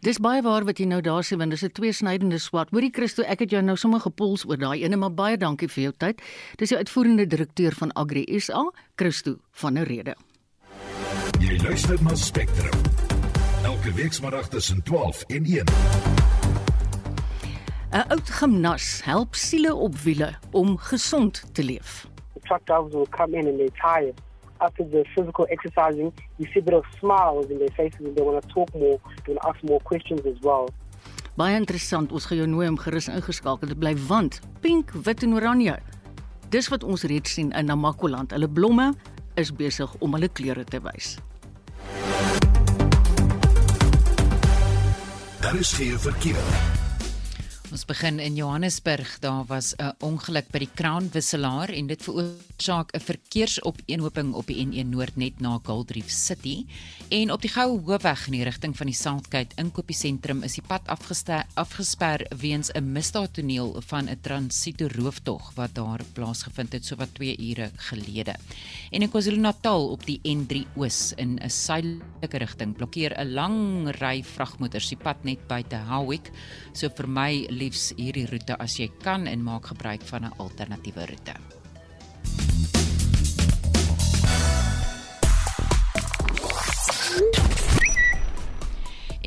Dis 0.04 0.20
baie 0.20 0.42
waar 0.44 0.66
wat 0.68 0.80
jy 0.80 0.88
nou 0.92 1.00
daar 1.04 1.24
sê 1.24 1.38
want 1.40 1.52
dis 1.56 1.64
'n 1.64 1.72
tweesnydende 1.72 2.38
swaard. 2.38 2.72
Hoorie 2.72 2.92
Christo, 2.92 3.24
ek 3.24 3.40
het 3.40 3.52
jou 3.52 3.62
nou 3.62 3.78
sommer 3.78 4.00
gepols 4.00 4.46
oor 4.46 4.58
daai 4.58 4.84
ene, 4.84 4.96
maar 4.96 5.14
baie 5.14 5.38
dankie 5.38 5.68
vir 5.68 5.84
jou 5.84 5.94
tyd. 5.98 6.22
Dis 6.58 6.70
die 6.70 6.78
uitvoerende 6.78 7.28
direkteur 7.28 7.72
van 7.72 7.92
Agri 7.92 8.26
SA, 8.40 8.72
Christo 8.96 9.40
van 9.52 9.74
der 9.74 9.88
Rede. 9.88 10.16
Jy 11.40 11.64
luister 11.64 12.04
na 12.04 12.16
Spectrum. 12.16 12.82
Elke 13.64 13.94
week 13.94 14.14
saterdag 14.14 14.50
tussen 14.50 14.84
12 14.84 15.24
en 15.28 15.46
1. 15.46 16.39
'n 17.90 18.06
Oud 18.14 18.30
gimnas 18.30 19.02
help 19.02 19.36
siele 19.36 19.76
op 19.76 19.96
wiele 19.98 20.34
om 20.52 20.78
gesond 20.78 21.44
te 21.54 21.64
leef. 21.64 22.08
Truck 22.42 22.66
drivers 22.66 22.94
will 22.94 23.08
come 23.10 23.38
in 23.38 23.48
and 23.48 23.58
they're 23.58 23.80
tired. 23.82 24.14
After 24.58 24.90
the 24.90 25.06
physical 25.16 25.46
exercising, 25.46 26.14
you 26.36 26.50
see 26.52 26.60
a 26.60 26.64
bit 26.64 26.74
of 26.74 26.86
smiles 27.00 27.46
in 27.50 27.58
their 27.58 27.74
faces 27.74 28.06
and 28.06 28.16
they 28.16 28.26
want 28.26 28.42
to 28.42 28.48
talk 28.54 28.74
more, 28.74 29.00
they 29.26 29.34
want 29.34 29.42
to 29.42 29.48
ask 29.50 29.64
more 29.64 29.80
questions 29.80 30.22
as 30.26 30.40
well. 30.42 30.70
Baie 31.36 31.56
interessant, 31.56 32.12
ons 32.12 32.26
gaan 32.26 32.38
jou 32.38 32.48
nooi 32.48 32.68
om 32.68 32.78
gerus 32.78 33.08
ingeskakel 33.08 33.68
te 33.68 33.76
bly 33.76 33.96
want 34.08 34.42
pink, 34.62 34.92
wit 34.92 35.24
en 35.24 35.34
oranje. 35.34 35.80
Dis 36.50 36.70
wat 36.70 36.84
ons 36.84 37.04
reeds 37.04 37.34
sien 37.34 37.50
in 37.52 37.66
Namakoland. 37.66 38.32
Hulle 38.32 38.50
blomme 38.50 38.94
is 39.34 39.50
besig 39.56 39.96
om 40.00 40.14
hulle 40.14 40.30
kleure 40.30 40.64
te 40.64 40.82
wys. 40.86 41.18
Daar 45.42 45.56
is 45.56 45.74
geen 45.74 45.98
verkeer. 45.98 46.89
Ons 47.70 47.84
begin 47.86 48.18
in 48.18 48.34
Johannesburg. 48.34 49.20
Daar 49.22 49.46
was 49.46 49.76
'n 49.78 49.94
ongeluk 50.02 50.50
by 50.50 50.60
die 50.60 50.74
kraanwisselaar 50.74 51.70
en 51.70 51.88
dit 51.88 52.02
veroorsaak 52.02 52.92
'n 52.94 53.00
verkeersopeenhoping 53.00 54.34
op 54.34 54.48
die 54.48 54.66
N1 54.66 54.90
Noord 54.90 55.16
net 55.18 55.40
na 55.40 55.60
Goldreef 55.64 56.10
City. 56.10 56.66
En 57.10 57.32
op 57.32 57.42
die 57.42 57.50
Goue 57.50 57.80
Hoofweg 57.86 58.26
in 58.26 58.34
die 58.34 58.44
rigting 58.44 58.78
van 58.78 58.88
die 58.88 58.96
Southgate 58.96 59.56
inkopiesentrum 59.56 60.44
is 60.44 60.54
die 60.54 60.64
pad 60.68 60.82
afgesper 61.54 62.26
weens 62.38 62.72
'n 62.74 62.92
misdaadtoneel 62.92 63.82
van 63.86 64.10
'n 64.10 64.20
transito 64.22 64.88
rooftog 64.88 65.52
wat 65.56 65.76
daar 65.76 66.02
plaasgevind 66.14 66.74
het 66.74 66.86
sowat 66.86 67.14
2 67.14 67.38
ure 67.50 67.72
gelede. 67.76 68.36
En 68.92 69.02
in 69.02 69.10
KwaZulu-Natal 69.10 69.90
op 69.90 70.06
die 70.06 70.20
N3 70.24 70.66
Oos 70.76 71.14
in 71.16 71.40
'n 71.42 71.50
suidelike 71.50 72.38
rigting 72.38 72.76
blokkeer 72.76 73.14
'n 73.20 73.34
lang 73.34 73.90
ry 74.00 74.24
vragmotors 74.24 74.90
die 74.90 74.98
pad 74.98 75.24
net 75.24 75.48
buite 75.48 75.76
Howick. 75.76 76.32
So 76.74 76.90
vir 76.90 77.08
my 77.08 77.48
liefs 77.60 77.92
hierdie 77.98 78.28
roete 78.32 78.58
as 78.64 78.80
jy 78.80 78.90
kan 79.04 79.28
en 79.28 79.44
maak 79.44 79.72
gebruik 79.74 80.04
van 80.12 80.26
'n 80.26 80.36
alternatiewe 80.38 81.06
roete. 81.06 81.59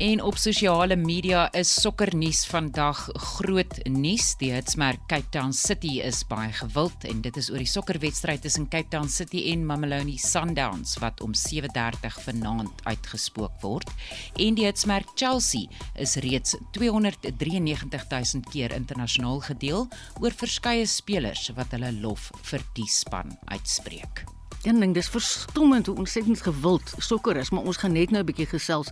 En 0.03 0.21
op 0.21 0.35
sosiale 0.37 0.95
media 0.95 1.45
is 1.55 1.69
sokkernuus 1.81 2.41
vandag 2.51 3.05
groot 3.13 3.77
nuus. 3.87 4.33
Die 4.41 4.49
hitsmerk 4.51 5.05
Cape 5.07 5.29
Town 5.31 5.53
City 5.55 6.01
is 6.03 6.25
baie 6.27 6.51
gewild 6.51 7.05
en 7.07 7.21
dit 7.23 7.39
is 7.39 7.47
oor 7.53 7.63
die 7.63 7.69
sokkerwedstryd 7.71 8.43
tussen 8.43 8.67
Cape 8.67 8.91
Town 8.91 9.07
City 9.07 9.45
en 9.53 9.63
Mamelodi 9.63 10.17
Sundowns 10.19 10.97
wat 10.99 11.23
om 11.23 11.31
7:30 11.31 12.19
vanaand 12.25 12.83
uitgespook 12.83 13.55
word. 13.63 13.95
En 14.35 14.59
die 14.59 14.67
hitsmerk 14.67 15.15
Chelsea 15.15 15.71
is 15.95 16.19
reeds 16.27 16.57
293 16.75 18.07
000 18.11 18.51
keer 18.51 18.75
internasionaal 18.75 19.39
gedeel 19.39 19.87
oor 20.19 20.35
verskeie 20.35 20.85
spelers 20.85 21.47
wat 21.55 21.71
hulle 21.71 21.95
lof 22.03 22.31
vir 22.51 22.71
die 22.75 22.91
span 22.91 23.37
uitspreek. 23.45 24.27
Een 24.63 24.79
ding, 24.79 24.93
dis 24.95 25.09
verstommend 25.11 25.85
hoe 25.85 25.95
ontsettend 25.97 26.41
gewild 26.41 26.93
sokker 26.97 27.35
is, 27.35 27.49
maar 27.51 27.65
ons 27.67 27.77
gaan 27.77 27.91
net 27.91 28.11
nou 28.11 28.21
'n 28.23 28.25
bietjie 28.25 28.45
gesels 28.47 28.87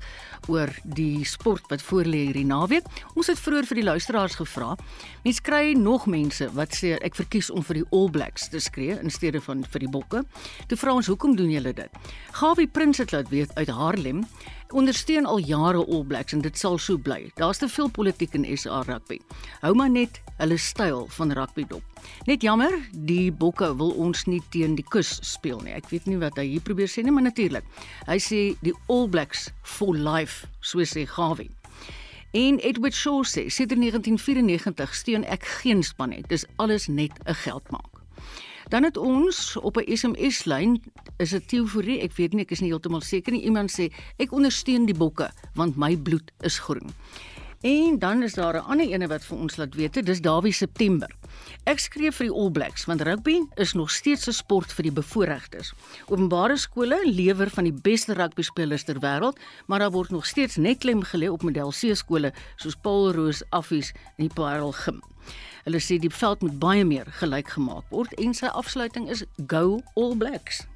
oor 0.47 0.67
die 0.83 1.23
sport 1.25 1.63
wat 1.69 1.81
voorlê 1.81 2.27
hierdie 2.27 2.45
naweek. 2.45 2.83
Ons 3.15 3.27
het 3.27 3.39
vroeër 3.39 3.65
vir 3.65 3.75
die 3.75 3.83
luisteraars 3.83 4.35
gevra. 4.35 4.75
Mens 5.23 5.41
kry 5.41 5.71
nog 5.73 6.05
mense 6.05 6.51
wat 6.53 6.75
sê 6.75 6.97
ek 7.01 7.15
verkies 7.15 7.49
om 7.49 7.63
vir 7.63 7.73
die 7.73 7.85
All 7.91 8.09
Blacks 8.09 8.49
te 8.49 8.59
skree 8.59 8.99
in 8.99 9.09
steede 9.09 9.41
van 9.41 9.63
vir 9.63 9.79
die 9.79 9.89
Bokke. 9.89 10.25
Toe 10.67 10.77
vra 10.77 10.93
ons 10.93 11.07
hoekom 11.07 11.35
doen 11.35 11.49
julle 11.49 11.73
dit? 11.73 11.89
Gawie 12.31 12.67
Prins 12.67 12.97
het 12.97 13.11
laat 13.11 13.29
weet 13.29 13.55
uit 13.55 13.69
Haarlem 13.69 14.27
ondersteun 14.73 15.25
al 15.25 15.39
jare 15.39 15.85
All 15.85 16.03
Blacks 16.07 16.33
en 16.33 16.41
dit 16.41 16.57
sal 16.57 16.77
so 16.77 16.97
bly. 16.97 17.31
Daar's 17.35 17.61
te 17.61 17.67
veel 17.69 17.89
politiek 17.89 18.33
in 18.37 18.45
SA 18.57 18.81
rugby. 18.87 19.19
Hou 19.61 19.73
maar 19.75 19.89
net 19.89 20.21
hulle 20.37 20.57
styl 20.57 21.05
van 21.17 21.33
rugby 21.37 21.65
dop. 21.69 22.01
Net 22.25 22.41
jammer, 22.41 22.73
die 22.91 23.31
bokke 23.31 23.69
wil 23.77 23.93
ons 24.01 24.25
nie 24.25 24.41
teen 24.53 24.75
die 24.79 24.85
kus 24.87 25.17
speel 25.25 25.61
nie. 25.65 25.75
Ek 25.77 25.89
weet 25.91 26.09
nie 26.09 26.19
wat 26.21 26.39
hy 26.39 26.47
hier 26.53 26.65
probeer 26.65 26.89
sê 26.91 27.03
nie, 27.03 27.13
maar 27.13 27.27
natuurlik. 27.27 27.67
Hy 28.07 28.17
sê 28.21 28.41
die 28.65 28.75
All 28.87 29.09
Blacks 29.11 29.49
for 29.63 29.97
life, 29.97 30.47
so 30.61 30.83
sê 30.87 31.05
Gawie. 31.09 31.51
En 32.31 32.61
Edward 32.63 32.95
Shaw 32.95 33.25
sê, 33.27 33.49
sedert 33.51 33.81
1994 33.83 34.95
steun 34.95 35.27
ek 35.27 35.43
geen 35.59 35.83
span 35.83 36.15
nie. 36.15 36.23
Dis 36.31 36.47
alles 36.55 36.87
net 36.87 37.11
'n 37.25 37.35
geldmaak. 37.43 37.90
Dan 38.71 38.83
het 38.83 38.97
ons 38.97 39.57
op 39.59 39.75
'n 39.77 39.95
SMS-lyn 39.95 40.81
is 41.17 41.29
dit 41.29 41.47
teorie, 41.47 41.99
ek 41.99 42.13
weet 42.15 42.33
nie, 42.33 42.41
ek 42.41 42.51
is 42.51 42.59
nie 42.59 42.69
heeltemal 42.69 43.01
seker 43.01 43.33
nie. 43.33 43.43
Iemand 43.43 43.71
sê 43.71 43.91
ek 44.17 44.31
ondersteun 44.31 44.85
die 44.85 44.95
bokke 44.95 45.31
want 45.55 45.75
my 45.75 45.97
bloed 45.97 46.31
is 46.39 46.59
groen. 46.59 46.93
En 47.61 47.99
dan 47.99 48.23
is 48.23 48.33
daar 48.33 48.53
'n 48.53 48.65
ander 48.65 48.87
ene 48.87 49.07
wat 49.07 49.23
vir 49.23 49.37
ons 49.37 49.55
laat 49.55 49.75
weet, 49.75 50.05
dis 50.05 50.21
Dawie 50.21 50.51
September. 50.51 51.15
Ek 51.63 51.79
skryf 51.79 52.15
vir 52.15 52.27
die 52.27 52.35
All 52.35 52.51
Blacks 52.51 52.85
want 52.85 53.01
rugby 53.01 53.41
is 53.55 53.73
nog 53.73 53.91
steeds 53.91 54.27
'n 54.27 54.31
sport 54.31 54.73
vir 54.73 54.83
die 54.83 54.91
bevoorregtes. 54.91 55.73
Openbare 56.07 56.57
skole 56.57 56.99
lewer 57.05 57.49
van 57.49 57.63
die 57.63 57.73
beste 57.81 58.13
rugby 58.13 58.41
spelers 58.41 58.83
ter 58.83 58.99
wêreld, 58.99 59.39
maar 59.65 59.79
daar 59.79 59.91
word 59.91 60.09
nog 60.09 60.25
steeds 60.25 60.55
net 60.55 60.77
klem 60.77 61.03
gelê 61.03 61.29
op 61.29 61.43
model 61.43 61.71
C 61.71 61.95
skole 61.95 62.33
soos 62.55 62.75
Paul 62.81 63.11
Roos 63.11 63.43
Affies 63.49 63.91
en 64.17 64.27
die 64.27 64.33
Parel 64.33 64.71
Gym. 64.71 65.01
Hulle 65.63 65.79
sê 65.79 65.99
die 65.99 66.09
veld 66.09 66.41
moet 66.41 66.59
baie 66.59 66.85
meer 66.85 67.05
gelyk 67.05 67.49
gemaak 67.49 67.83
word 67.89 68.13
en 68.13 68.33
sy 68.33 68.45
afsluiting 68.45 69.09
is 69.09 69.23
Go 69.47 69.81
All 69.93 70.15
Blacks. 70.15 70.70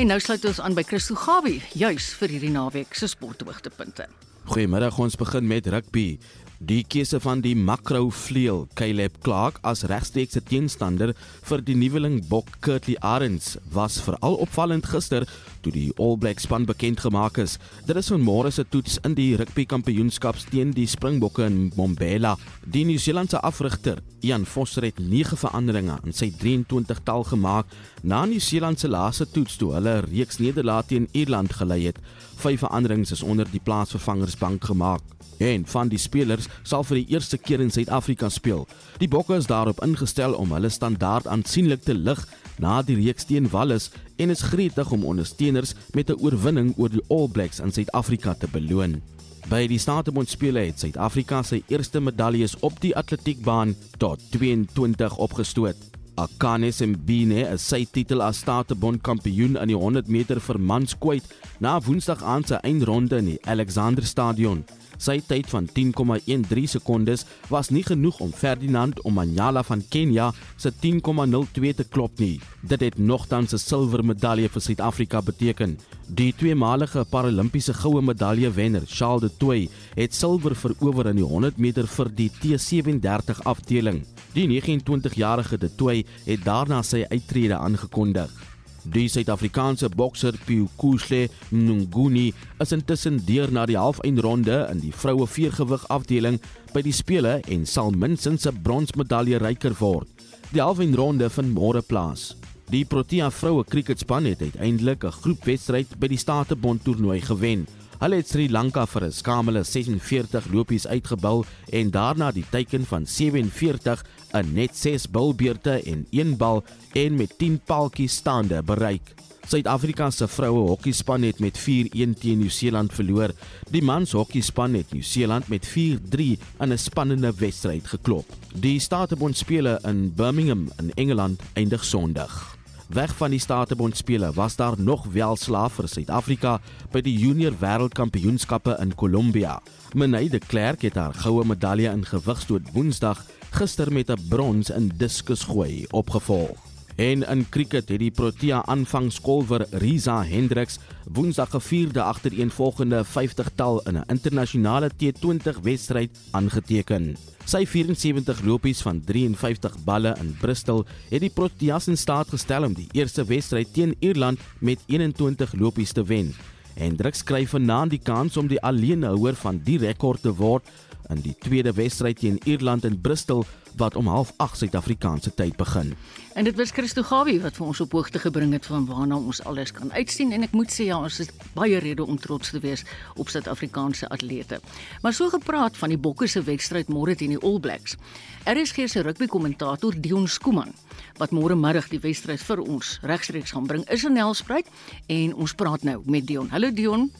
En 0.00 0.08
nou 0.08 0.16
sluit 0.16 0.44
ons 0.48 0.58
aan 0.64 0.72
by 0.72 0.80
Christo 0.88 1.12
Gawie, 1.12 1.58
juis 1.76 2.06
vir 2.16 2.32
hierdie 2.32 2.52
naweek 2.54 2.94
se 2.96 3.04
sporthoogtepunte. 3.12 4.06
Goeiemiddag, 4.48 4.96
ons 4.96 5.18
begin 5.20 5.44
met 5.44 5.66
rugby. 5.68 6.14
Die 6.60 6.82
keuse 6.84 7.16
van 7.24 7.40
die 7.40 7.54
makro 7.56 8.10
vleuel 8.12 8.66
Caleb 8.76 9.14
Clark 9.24 9.56
as 9.64 9.86
regstreekse 9.88 10.42
teenstander 10.44 11.14
vir 11.48 11.62
die 11.64 11.72
nuweling 11.72 12.18
bok 12.28 12.50
Kurtley 12.60 12.98
Arends 13.00 13.54
was 13.72 13.96
veral 14.04 14.36
opvallend 14.44 14.84
gister 14.92 15.24
toe 15.64 15.72
die 15.72 15.86
All 15.96 16.18
Blacks 16.20 16.44
span 16.44 16.66
bekend 16.68 17.00
gemaak 17.00 17.38
is. 17.40 17.54
Dit 17.88 17.96
is 17.96 18.10
vanmôre 18.12 18.52
se 18.52 18.66
toets 18.68 18.98
in 19.08 19.16
die 19.16 19.30
rugby 19.40 19.64
kampioenskap 19.64 20.36
teen 20.50 20.74
die 20.76 20.84
Springbokke 20.84 21.46
in 21.48 21.70
Mbombela. 21.70 22.34
Die 22.68 22.84
Nieu-Seelandse 22.84 23.40
afrigter 23.40 24.02
Ian 24.20 24.44
Vosser 24.44 24.84
het 24.84 25.00
9 25.00 25.40
veranderinge 25.40 25.96
in 26.04 26.12
sy 26.12 26.28
23-tal 26.42 27.24
gemaak 27.30 27.72
na 28.04 28.26
Nieu-Seeland 28.28 28.84
se 28.84 28.92
laaste 28.92 29.24
toets 29.32 29.56
toe 29.56 29.72
hulle 29.78 30.02
reeks 30.10 30.42
nederlae 30.44 30.84
teen 30.92 31.08
Ierland 31.16 31.56
gelei 31.56 31.86
het. 31.86 32.04
Vyf 32.44 32.60
veranderings 32.66 33.16
is 33.16 33.24
onder 33.24 33.48
die 33.48 33.64
plaasvervangersbank 33.64 34.68
gemaak 34.74 35.08
en 35.40 35.64
van 35.66 35.88
die 35.88 35.98
spelers 35.98 36.48
sal 36.62 36.84
vir 36.84 37.00
die 37.00 37.16
eerste 37.16 37.38
keer 37.40 37.62
in 37.64 37.72
Suid-Afrika 37.72 38.28
speel. 38.28 38.66
Die 39.00 39.08
Bokke 39.08 39.38
is 39.40 39.48
daarop 39.48 39.80
ingestel 39.84 40.36
om 40.36 40.52
hulle 40.52 40.70
standaard 40.70 41.26
aansienlik 41.26 41.86
te 41.86 41.96
lig 41.96 42.20
na 42.60 42.80
die 42.84 42.98
reeks 43.00 43.24
teen 43.28 43.48
Wallis 43.52 43.88
en 44.20 44.30
is 44.30 44.44
gretig 44.52 44.92
om 44.92 45.06
ondersteuners 45.08 45.74
met 45.94 46.10
'n 46.10 46.20
oorwinning 46.20 46.74
oor 46.76 46.90
die 46.90 47.04
All 47.08 47.28
Blacks 47.28 47.60
in 47.60 47.72
Suid-Afrika 47.72 48.34
te 48.34 48.48
beloon. 48.52 49.00
By 49.48 49.66
die 49.66 49.78
Statebondspele 49.78 50.60
het 50.60 50.78
Suid-Afrika 50.78 51.42
sy 51.42 51.62
eerste 51.68 52.00
medaljes 52.00 52.58
op 52.60 52.80
die 52.80 52.96
atletiekbaan 52.96 53.74
tot 53.98 54.20
22 54.30 55.16
opgestoot. 55.16 55.76
Akane 56.20 56.70
Simbine 56.72 57.46
is 57.48 57.64
sy 57.66 57.86
titel 57.88 58.20
as 58.22 58.42
Statebond 58.44 59.00
kampioen 59.02 59.56
in 59.56 59.68
die 59.72 59.78
100 59.78 60.08
meter 60.08 60.40
vir 60.40 60.58
mans 60.58 60.94
kwyt 60.98 61.24
na 61.60 61.78
Woensdag 61.80 62.22
aand 62.22 62.48
se 62.48 62.60
eindronde 62.62 63.16
in 63.16 63.24
die 63.24 63.38
Alexander 63.48 64.04
Stadion. 64.04 64.64
Sy 65.00 65.16
tyd 65.24 65.48
van 65.48 65.64
10,13 65.72 66.68
sekondes 66.68 67.24
was 67.48 67.70
nie 67.72 67.82
genoeg 67.86 68.18
om 68.20 68.34
Ferdinand 68.36 69.00
Omanyala 69.08 69.62
van 69.64 69.80
Kenia 69.88 70.28
se 70.60 70.72
10,02 70.82 71.72
te 71.78 71.86
klop 71.88 72.20
nie. 72.20 72.40
Dit 72.60 72.84
het 72.84 72.98
nogtans 72.98 73.54
'n 73.54 73.58
silwermedalje 73.58 74.48
vir 74.48 74.60
Suid-Afrika 74.60 75.22
beteken. 75.22 75.78
Die 76.06 76.34
tweemalige 76.36 77.04
Paralimpiese 77.10 77.74
goue 77.74 78.02
medalje 78.02 78.50
wenner, 78.50 78.82
Charles 78.86 79.20
de 79.20 79.36
Toey, 79.36 79.68
het 79.94 80.14
silwer 80.14 80.56
verower 80.56 81.06
in 81.06 81.16
die 81.16 81.24
100 81.24 81.56
meter 81.56 81.86
vir 81.86 82.08
die 82.14 82.30
T37 82.30 83.42
afdeling. 83.42 84.04
Die 84.34 84.46
29-jarige 84.48 85.58
de 85.58 85.74
Toey 85.74 86.04
het 86.24 86.44
daarna 86.44 86.82
sy 86.82 87.04
uittrede 87.08 87.56
aangekondig. 87.56 88.49
Die 88.84 89.08
Suid-Afrikaanse 89.12 89.90
bokser 89.92 90.32
Piu 90.46 90.64
Kushle 90.80 91.28
Nguni 91.52 92.30
is 92.62 92.72
intussen 92.72 93.18
deur 93.26 93.50
na 93.52 93.66
die 93.68 93.76
halfeindronde 93.76 94.62
in 94.70 94.80
die 94.80 94.92
vroue 94.96 95.26
viergewig 95.28 95.84
afdeling 95.92 96.38
by 96.72 96.80
die 96.86 96.94
spele 96.96 97.40
en 97.52 97.66
sal 97.66 97.92
minstens 97.92 98.46
'n 98.46 98.62
bronsmedalje 98.62 99.38
ryker 99.38 99.76
word. 99.80 100.08
Die 100.52 100.62
halfeindronde 100.62 101.28
vind 101.28 101.54
môre 101.54 101.82
plaas. 101.82 102.36
Die 102.70 102.84
Protea 102.84 103.30
vroue 103.30 103.64
kriketspan 103.64 104.24
het 104.24 104.40
uiteindelik 104.40 105.04
'n 105.04 105.12
groepwedstryd 105.12 105.98
by 105.98 106.08
die 106.08 106.18
Statebond 106.18 106.84
toernooi 106.84 107.20
gewen. 107.20 107.66
Hulle 108.00 108.16
het 108.16 108.28
Sri 108.28 108.48
Lanka 108.48 108.86
vir 108.86 109.04
'n 109.04 109.12
skamele 109.12 109.62
46 109.62 110.46
lopies 110.52 110.86
uitgebul 110.86 111.44
en 111.70 111.90
daarna 111.90 112.32
die 112.32 112.46
teiken 112.50 112.86
van 112.86 113.06
47 113.06 114.04
'n 114.32 114.52
net 114.52 114.76
6 114.76 115.10
bilbeurte 115.10 115.82
en 115.82 116.06
1 116.10 116.36
bal 116.36 116.64
en 116.92 117.14
met 117.14 117.38
10 117.38 117.60
paaltjies 117.64 118.14
staande 118.14 118.62
bereik. 118.62 119.14
Suid-Afrika 119.50 120.10
se 120.10 120.28
vroue 120.28 120.68
hokkiespan 120.68 121.22
het 121.26 121.40
met 121.42 121.58
4-1 121.58 122.12
teen 122.20 122.38
Nieu-Seeland 122.38 122.92
verloor. 122.94 123.32
Die 123.70 123.82
mans 123.82 124.12
hokkiespan 124.12 124.74
het 124.78 124.92
Nieu-Seeland 124.92 125.48
met 125.48 125.66
4-3 125.66 126.38
in 126.60 126.72
'n 126.72 126.78
spannende 126.78 127.32
wedstryd 127.36 127.86
geklop. 127.86 128.26
Die 128.54 128.78
Statebond 128.80 129.36
spele 129.36 129.80
in 129.82 130.14
Birmingham 130.14 130.70
in 130.78 130.92
Engeland 130.94 131.40
eindig 131.52 131.84
Sondag. 131.84 132.58
Weg 132.88 133.16
van 133.16 133.30
die 133.30 133.38
Statebond 133.38 133.96
spele 133.96 134.32
was 134.32 134.56
daar 134.56 134.74
nog 134.76 135.06
wel 135.12 135.36
slaaf 135.36 135.72
vir 135.72 135.88
Suid-Afrika 135.88 136.60
by 136.90 137.00
die 137.00 137.18
Junior 137.18 137.52
Wêreldkampioenskappe 137.60 138.76
in 138.80 138.94
Kolumbia. 138.94 139.60
Menay 139.94 140.28
de 140.28 140.38
Klerk 140.38 140.82
het 140.82 140.94
haar 140.94 141.14
goue 141.14 141.44
medalje 141.44 141.90
in 141.90 142.04
gewigstoot 142.06 142.72
Woensdag 142.72 143.26
gister 143.50 143.92
met 143.92 144.10
'n 144.10 144.28
brons 144.28 144.70
in 144.70 144.90
diskusgooi 144.96 145.86
opgevolg. 145.90 146.56
En 146.96 147.22
in 147.22 147.46
cricket 147.48 147.88
het 147.88 147.98
die 147.98 148.10
Protea 148.10 148.62
aanvangskolwer 148.66 149.66
Riza 149.70 150.24
Hendriks 150.24 150.78
Woensdag 151.12 151.54
'n 151.54 151.60
vierde 151.60 152.02
agtereenvolgende 152.02 153.04
50-tal 153.04 153.80
in 153.80 153.96
'n 153.96 154.04
internasionale 154.06 154.90
T20 154.90 155.60
wedstryd 155.62 156.10
aangeteken. 156.30 157.16
Sy 157.44 157.66
74 157.66 158.42
lopies 158.44 158.82
van 158.82 159.00
53 159.04 159.84
balle 159.84 160.16
in 160.20 160.36
Bristol 160.40 160.84
het 161.08 161.20
die 161.20 161.30
Proteas 161.30 161.88
in 161.88 161.96
staat 161.96 162.28
gestel 162.28 162.64
om 162.64 162.74
die 162.74 162.88
eerste 162.92 163.24
wedstryd 163.24 163.72
teen 163.72 163.94
Ierland 163.98 164.38
met 164.58 164.78
21 164.86 165.54
lopies 165.58 165.92
te 165.92 166.04
wen. 166.04 166.34
Hendriks 166.74 167.18
skryf 167.18 167.50
vanaand 167.50 167.90
die 167.90 168.02
kans 168.02 168.36
om 168.36 168.46
die 168.46 168.60
alleenhouer 168.60 169.34
van 169.34 169.60
die 169.64 169.78
rekord 169.78 170.22
te 170.22 170.34
word 170.34 170.68
in 171.10 171.20
die 171.24 171.34
tweede 171.38 171.72
wedstryd 171.72 172.18
teen 172.22 172.38
Ierland 172.44 172.84
in 172.84 173.00
Bristol 173.00 173.44
wat 173.76 173.96
om 173.96 174.08
08:30 174.08 174.56
Suid-Afrikaanse 174.56 175.34
tyd 175.34 175.56
begin. 175.56 175.94
En 176.34 176.44
dit 176.44 176.56
was 176.56 176.70
Christo 176.70 177.02
Gawie 177.02 177.40
wat 177.40 177.56
vir 177.56 177.66
ons 177.66 177.80
op 177.80 177.92
hoogte 177.92 178.18
gebring 178.18 178.52
het 178.52 178.66
van 178.66 178.86
waarna 178.86 179.16
ons 179.16 179.42
alles 179.44 179.72
kan 179.72 179.92
uitsien 179.92 180.32
en 180.32 180.42
ek 180.42 180.52
moet 180.52 180.72
sê 180.72 180.84
ja, 180.84 180.98
ons 180.98 181.18
het 181.18 181.32
baie 181.54 181.78
rede 181.78 182.04
om 182.04 182.18
trots 182.18 182.50
te 182.50 182.58
wees 182.58 182.84
op 183.16 183.28
Suid-Afrikaanse 183.28 184.08
atlete. 184.08 184.60
Maar 185.02 185.12
so 185.12 185.28
gepraat 185.28 185.76
van 185.76 185.88
die 185.88 185.98
Bokke 185.98 186.26
se 186.26 186.42
wedstryd 186.42 186.88
môre 186.88 187.14
teen 187.14 187.36
die 187.36 187.42
All 187.42 187.60
Blacks. 187.60 187.96
RSG 188.44 188.88
se 188.88 189.02
rugby-kommentator 189.02 189.94
Dion 190.00 190.28
Skuman 190.28 190.74
wat 191.18 191.30
môre 191.30 191.56
middag 191.56 191.88
die 191.88 192.00
wedstryd 192.00 192.40
vir 192.40 192.62
ons 192.64 192.98
regstreeks 193.02 193.50
gaan 193.50 193.66
bring 193.66 193.84
is 193.90 194.04
in 194.04 194.16
Nelspruit 194.16 194.66
en 195.06 195.34
ons 195.34 195.54
praat 195.54 195.82
nou 195.82 196.00
met 196.04 196.26
Dion. 196.26 196.48
Hallo 196.48 196.70
Dion. 196.72 197.10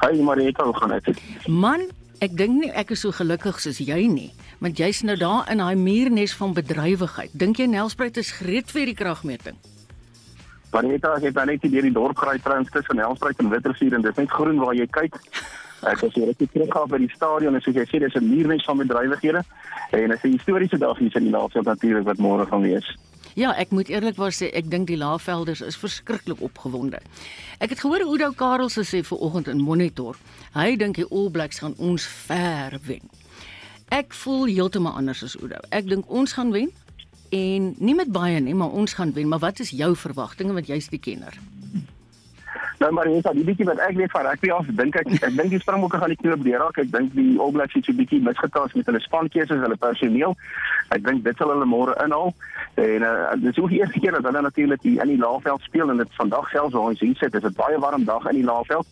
Hi 0.00 0.22
Marita, 0.22 0.64
hoe 0.64 0.76
gaan 0.76 1.00
dit? 1.04 1.18
Man, 1.46 1.88
ek 2.20 2.36
dink 2.36 2.60
nie 2.60 2.70
ek 2.76 2.92
is 2.92 3.00
so 3.04 3.12
gelukkig 3.16 3.60
soos 3.60 3.80
jy 3.80 4.04
nie, 4.12 4.30
want 4.60 4.80
jy's 4.80 5.00
nou 5.08 5.16
daar 5.16 5.48
in 5.52 5.62
daai 5.62 5.76
muurnes 5.76 6.34
van 6.36 6.52
bedrywigheid. 6.56 7.32
Dink 7.32 7.58
jy 7.58 7.66
Nelspruit 7.72 8.16
is 8.20 8.32
gereed 8.36 8.68
vir 8.70 8.90
die 8.92 8.96
kragmeting? 8.98 9.56
Marita, 10.70 11.16
ek 11.16 11.30
het 11.30 11.38
nou 11.40 11.46
net 11.48 11.64
hier 11.64 11.82
die 11.88 11.94
dorp 11.94 12.20
gery 12.20 12.36
trouens 12.44 12.68
tussen 12.70 13.00
Nelspruit 13.00 13.40
en 13.42 13.50
Witrifuur 13.50 13.96
en 13.96 14.04
dit 14.04 14.20
net 14.22 14.30
groen 14.30 14.60
waar 14.60 14.76
jy 14.76 14.86
kyk. 14.86 15.16
Ek 15.88 16.02
was 16.04 16.12
hier 16.14 16.28
net 16.28 16.42
terug 16.52 16.76
by 16.92 17.00
die 17.00 17.10
stadion 17.14 17.56
en 17.56 17.64
soos 17.64 17.74
jy 17.74 17.86
sê, 17.88 17.98
dis 18.04 18.14
'n 18.14 18.28
muurnes 18.28 18.64
van 18.68 18.76
bedrywighede 18.76 19.42
en 19.96 20.08
dit 20.08 20.18
is 20.18 20.24
'n 20.24 20.36
historiese 20.36 20.78
dag 20.78 20.98
hier 20.98 21.16
in 21.16 21.24
die 21.24 21.32
Laagveld 21.32 21.64
natuurlik 21.64 22.04
wat 22.04 22.18
môre 22.18 22.46
gaan 22.46 22.62
wees. 22.62 22.86
Ja, 23.38 23.52
ek 23.54 23.70
moet 23.70 23.88
eerlikwaar 23.92 24.34
sê 24.34 24.48
ek 24.58 24.70
dink 24.70 24.88
die 24.90 24.98
Laagvelders 24.98 25.60
is 25.62 25.78
verskriklik 25.78 26.40
opgewonde. 26.42 26.98
Ek 27.62 27.70
het 27.70 27.82
gehoor 27.82 28.02
Oudo 28.02 28.32
Karel 28.34 28.70
se 28.72 28.82
sê 28.82 29.04
vanoggend 29.06 29.48
in 29.52 29.62
Monitor, 29.62 30.18
hy 30.56 30.74
dink 30.80 30.98
die 30.98 31.06
All 31.10 31.30
Blacks 31.30 31.62
gaan 31.62 31.76
ons 31.78 32.06
ver 32.26 32.80
wen. 32.88 33.06
Ek 33.94 34.14
voel 34.14 34.50
heeltemal 34.50 34.98
anders 34.98 35.22
as 35.26 35.36
Oudo. 35.38 35.62
Ek 35.70 35.86
dink 35.86 36.10
ons 36.10 36.34
gaan 36.34 36.50
wen 36.54 36.70
en 37.30 37.70
nie 37.78 37.94
met 37.94 38.10
baie 38.10 38.40
nie, 38.42 38.54
maar 38.54 38.74
ons 38.74 38.94
gaan 38.98 39.14
wen. 39.14 39.30
Maar 39.30 39.46
wat 39.46 39.62
is 39.62 39.70
jou 39.70 39.94
verwagtinge 39.94 40.54
want 40.56 40.70
jy's 40.70 40.90
die 40.90 41.02
kenner? 41.02 41.34
Nou 42.80 42.92
maar 42.92 43.08
net 43.12 43.26
die 43.36 43.44
bietjie 43.44 43.66
wat 43.68 43.80
ek 43.84 43.96
weet 43.98 44.12
van 44.14 44.24
rugby 44.24 44.48
af, 44.56 44.68
dink 44.78 44.94
ek 44.96 45.08
ek 45.18 45.34
dink 45.36 45.50
die 45.52 45.58
Springbokke 45.60 45.98
gaan 46.00 46.12
die 46.14 46.16
knoop 46.16 46.44
deurraak. 46.46 46.78
Ek 46.80 46.88
dink 46.88 47.10
die 47.12 47.34
All 47.36 47.50
Blacks 47.52 47.74
het 47.76 47.84
so 47.84 47.92
'n 47.92 47.98
bietjie 47.98 48.20
misgetas 48.24 48.72
met 48.72 48.86
hulle 48.88 49.00
spankeuses, 49.04 49.60
hulle 49.60 49.76
personeel. 49.76 50.32
Ek 50.88 51.04
dink 51.04 51.20
dit 51.24 51.36
sal 51.36 51.52
hulle 51.52 51.66
môre 51.68 51.92
inhaal. 52.00 52.32
En 52.80 53.04
uh, 53.04 53.34
dis 53.36 53.58
ook 53.58 53.68
die 53.68 53.80
eerste 53.80 54.00
keer 54.00 54.16
dat 54.16 54.24
hulle 54.24 54.40
natuurlik 54.40 54.82
in 54.84 55.12
die 55.12 55.18
Laagveld 55.18 55.60
speel 55.60 55.90
en 55.90 56.00
dit 56.00 56.14
vandag 56.16 56.48
selfs 56.48 56.72
waar 56.72 56.88
ons 56.88 57.00
hier 57.00 57.16
sit, 57.16 57.34
is 57.34 57.44
'n 57.44 57.52
baie 57.52 57.78
warm 57.78 58.04
dag 58.04 58.24
in 58.30 58.40
die 58.40 58.48
Laagveld. 58.48 58.86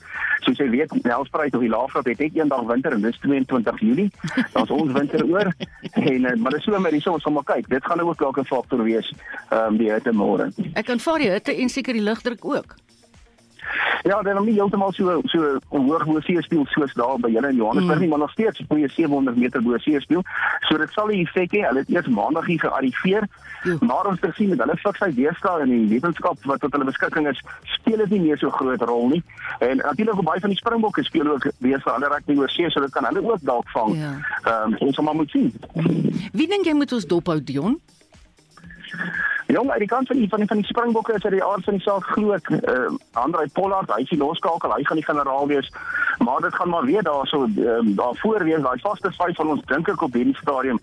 Soos 0.44 0.58
jy 0.58 0.68
weet, 0.70 0.92
Nelspruit 1.04 1.54
of 1.54 1.60
die 1.60 1.72
Laagveld 1.72 2.06
het 2.06 2.18
net 2.18 2.36
eendag 2.36 2.66
winter 2.68 2.92
en 2.92 3.00
dis 3.00 3.18
22 3.18 3.80
Julie. 3.80 4.10
Daar's 4.52 4.70
ons 4.70 4.92
winter 4.92 5.24
oor. 5.24 5.48
En 5.92 6.20
uh, 6.28 6.34
maar 6.36 6.52
dis 6.52 6.64
so 6.64 6.78
met 6.78 6.92
hierso 6.92 7.12
ons 7.12 7.22
gaan 7.22 7.32
maar 7.32 7.48
kyk. 7.56 7.68
Dit 7.68 7.84
gaan 7.84 8.00
ook 8.00 8.18
dalk 8.18 8.36
'n 8.36 8.44
faktor 8.44 8.84
wees 8.84 9.14
ehm 9.48 9.72
um, 9.72 9.76
die 9.76 9.90
hitte 9.92 10.12
môre. 10.12 10.52
Ek 10.74 10.84
kan 10.84 11.00
vaar 11.00 11.18
die 11.18 11.30
hitte 11.30 11.56
en 11.56 11.68
seker 11.68 11.92
die 11.92 12.04
lugdruk 12.04 12.44
ook. 12.44 12.76
Ja, 14.02 14.22
dan 14.22 14.44
nie 14.44 14.54
heeltemal 14.54 14.92
so 14.92 15.20
so 15.24 15.58
hoog 15.68 16.04
bo 16.06 16.20
see 16.20 16.42
speel 16.42 16.66
soos 16.66 16.94
daar 16.94 17.18
by 17.20 17.30
julle 17.30 17.48
in 17.48 17.56
Johannesburg 17.56 17.98
mm. 17.98 18.00
nie, 18.00 18.08
maar 18.08 18.18
nog 18.18 18.30
steeds 18.30 18.62
bo 18.66 18.76
700 18.86 19.36
meter 19.36 19.62
bo 19.62 19.78
see 19.78 20.00
speel. 20.00 20.22
So 20.68 20.78
dit 20.78 20.90
sal 20.92 21.08
'n 21.08 21.20
effek 21.24 21.52
hê. 21.52 21.66
Hulle 21.66 21.84
het 21.84 21.88
eers 21.88 22.08
maandag 22.08 22.46
hier 22.46 22.60
gearriveer. 22.60 23.28
Mm. 23.64 23.78
Maar 23.80 24.06
ons 24.06 24.20
het 24.20 24.30
gesien 24.30 24.48
met 24.48 24.58
hulle 24.58 24.76
fiksheid 24.76 25.16
deesdae 25.16 25.62
in 25.62 25.70
die 25.70 25.88
wetenskap 25.88 26.38
wat 26.44 26.60
tot 26.60 26.72
hulle 26.72 26.84
beskikking 26.84 27.28
is, 27.28 27.42
speel 27.62 27.96
dit 27.96 28.10
nie 28.10 28.20
meer 28.20 28.38
so 28.38 28.50
groot 28.50 28.82
rol 28.82 29.08
nie. 29.08 29.22
En 29.58 29.76
natuurlik 29.76 30.22
baie 30.22 30.40
van 30.40 30.50
die 30.50 30.58
Springbokke 30.58 31.04
speel 31.04 31.26
ook 31.26 31.50
weer 31.58 31.80
vir 31.80 31.92
hulle 31.92 32.08
rugby 32.08 32.38
oor 32.38 32.50
see, 32.50 32.70
so 32.70 32.80
dit 32.80 32.90
kan 32.90 33.04
hulle 33.04 33.22
ook 33.32 33.42
dalk 33.42 33.68
vang. 33.68 33.94
Ehm 33.94 34.00
ja. 34.44 34.62
um, 34.64 34.76
ons 34.78 35.00
maar 35.00 35.14
moet 35.14 35.30
sien. 35.30 35.52
Wie 36.32 36.48
dink 36.48 36.64
jy 36.64 36.74
moet 36.74 36.92
ons 36.92 37.06
dophou 37.06 37.42
Dion? 37.42 37.80
Jong, 39.48 39.70
uit 39.70 39.78
die 39.78 39.88
kant 39.88 40.06
van 40.06 40.16
die 40.16 40.28
van 40.28 40.42
die, 40.44 40.46
die 40.60 40.64
Springbokke 40.64 41.14
is 41.16 41.22
dit 41.24 41.32
die 41.38 41.44
aard 41.44 41.64
van 41.64 41.78
die 41.78 41.82
saak 41.82 42.04
glo 42.12 42.34
ek. 42.36 42.50
Uh, 42.52 42.90
Andrei 43.16 43.46
Pollard, 43.56 43.88
hy 43.96 44.04
die 44.10 44.18
loskakel, 44.20 44.74
hy 44.76 44.84
gaan 44.84 45.00
die 45.00 45.06
generaal 45.06 45.48
wees. 45.48 45.70
Maar 46.18 46.40
dit 46.44 46.54
gaan 46.54 46.68
maar 46.68 46.84
weer 46.84 47.02
daarso 47.02 47.46
um, 47.56 47.94
daarvoor 47.96 48.44
wees. 48.44 48.60
Daai 48.60 48.80
vaste 48.82 49.08
vyf 49.16 49.36
van 49.40 49.52
ons 49.54 49.64
dink 49.70 49.88
ek 49.88 50.02
op 50.04 50.12
hierdie 50.12 50.36
stadium 50.36 50.80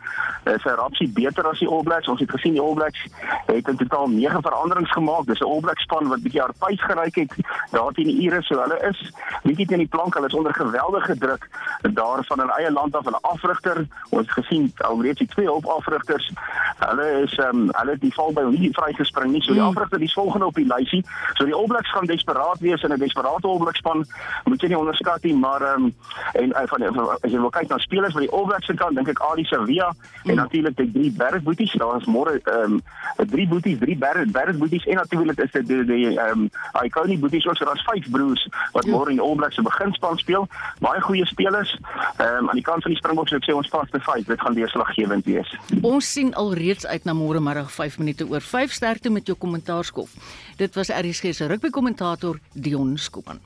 is 0.49 0.65
'n 0.65 0.77
rapsie 0.79 1.09
beter 1.13 1.45
as 1.45 1.59
die 1.59 1.67
All 1.67 1.83
Blacks. 1.83 2.07
Ons 2.07 2.19
het 2.19 2.31
gesien 2.31 2.57
die 2.57 2.61
All 2.61 2.73
Blacks 2.73 3.05
het 3.45 3.67
in 3.67 3.77
totaal 3.77 4.07
9 4.07 4.41
veranderings 4.41 4.91
gemaak. 4.91 5.25
Dis 5.25 5.39
'n 5.39 5.49
All 5.51 5.61
Blacks 5.61 5.83
span 5.83 6.07
wat 6.07 6.23
bietjie 6.25 6.41
hartpys 6.41 6.81
geryk 6.81 7.15
het 7.15 7.33
daar 7.71 7.91
teen 7.91 8.09
die 8.09 8.21
Ire, 8.25 8.41
so 8.41 8.57
hulle 8.59 8.79
is 8.89 9.11
bietjie 9.43 9.67
teen 9.67 9.83
die 9.85 9.93
plank. 9.93 10.13
Hulle 10.13 10.27
is 10.27 10.33
onder 10.33 10.53
geweldige 10.53 11.17
druk 11.17 11.47
daar 11.81 12.25
van 12.25 12.39
hulle 12.39 12.57
eie 12.57 12.71
land 12.71 12.95
af. 12.95 13.05
Hulle 13.05 13.21
afrigter, 13.21 13.85
ons 14.09 14.31
gesien 14.31 14.73
alreeds 14.77 15.19
die 15.19 15.27
twee 15.27 15.51
op 15.51 15.65
afrigters. 15.65 16.31
Hulle 16.79 17.21
is 17.21 17.37
um, 17.37 17.69
hulle 17.71 17.91
het 17.91 18.01
die 18.01 18.13
val 18.13 18.33
by 18.33 18.54
nie 18.59 18.71
vrygespring 18.71 19.31
nie. 19.31 19.41
So 19.41 19.53
die 19.53 19.61
mm. 19.61 19.67
afrigter 19.67 20.01
is 20.01 20.13
volgende 20.13 20.45
op 20.45 20.55
die 20.55 20.65
lysie. 20.65 21.03
So 21.33 21.45
die 21.45 21.53
All 21.53 21.67
Blacks 21.67 21.91
gaan 21.91 22.05
desperaat 22.05 22.59
wees 22.59 22.83
in 22.83 22.93
'n 22.93 22.99
desperate 22.99 23.47
All 23.47 23.57
Blacks 23.57 23.77
span. 23.77 24.05
Moet 24.43 24.61
jy 24.61 24.67
nie 24.67 24.77
onderskat 24.77 25.23
nie, 25.23 25.35
maar 25.35 25.61
ehm 25.61 25.83
um, 25.83 25.95
en 26.33 26.49
uh, 26.49 26.65
van 26.65 26.81
as 27.21 27.31
jy 27.31 27.39
wil 27.39 27.49
kyk 27.49 27.67
na 27.69 27.77
spelers 27.77 28.13
van 28.13 28.21
die 28.21 28.31
All 28.31 28.45
Blacks 28.45 28.65
se 28.65 28.73
kant, 28.73 28.95
dink 28.95 29.07
ek 29.07 29.21
Ali 29.21 29.43
Sevilla 29.43 29.91
mm. 29.91 30.29
en 30.29 30.35
natuurlik 30.35 30.77
die 30.77 30.91
drie 30.91 31.11
bergboeties. 31.11 31.73
Daar 31.77 31.97
is 32.01 32.07
môre 32.07 32.39
ehm 32.43 32.77
um, 32.77 32.81
drie 33.29 33.47
boeties, 33.47 33.79
drie 33.79 33.97
berg 33.97 34.31
bergboeties 34.31 34.85
en 34.85 34.95
natuurlik 34.95 35.39
is 35.39 35.51
dit 35.51 35.87
die 35.87 36.19
ehm 36.19 36.45
um, 36.45 36.49
Iconi 36.83 37.19
boeties 37.19 37.47
ook. 37.47 37.57
So 37.57 37.65
daar's 37.65 37.85
vyf 37.89 38.09
broers 38.11 38.47
wat 38.71 38.85
môre 38.85 39.09
in 39.09 39.19
die 39.19 39.25
All 39.25 39.35
Blacks 39.35 39.55
se 39.55 39.61
beginspan 39.61 40.17
speel. 40.17 40.47
Baie 40.79 41.01
goeie 41.01 41.25
spelers. 41.25 41.77
Ehm 42.17 42.43
um, 42.43 42.49
aan 42.49 42.59
die 42.61 42.65
kant 42.65 42.81
van 42.83 42.91
die 42.91 42.99
Springboks 42.99 43.33
ek 43.35 43.47
sê 43.47 43.55
ons 43.55 43.69
vaste 43.69 43.99
vyf. 43.99 44.25
Dit 44.25 44.41
gaan 44.41 44.57
deurslaggewend 44.57 45.25
wees. 45.25 45.55
Ons 45.81 46.11
sien 46.11 46.33
alreeds 46.33 46.85
uit 46.85 47.05
na 47.05 47.13
môre 47.13 47.41
middag 47.43 47.71
5 47.71 47.99
minute 48.01 48.27
oor 48.29 48.41
5 48.47 48.71
sterkte 48.71 49.09
met 49.09 49.25
jou 49.25 49.37
kommentaarskof. 49.37 50.13
Dit 50.55 50.75
was 50.75 50.89
RSG 50.89 51.33
se 51.33 51.45
rugby 51.45 51.69
kommentator 51.69 52.39
Dion 52.53 52.97
Skuman. 52.97 53.39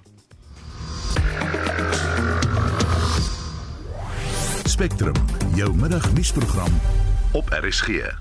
Spectrum, 4.64 5.16
jou 5.56 5.76
middagnuusprogram 5.76 6.80
op 7.32 7.50
RSG. 7.50 8.18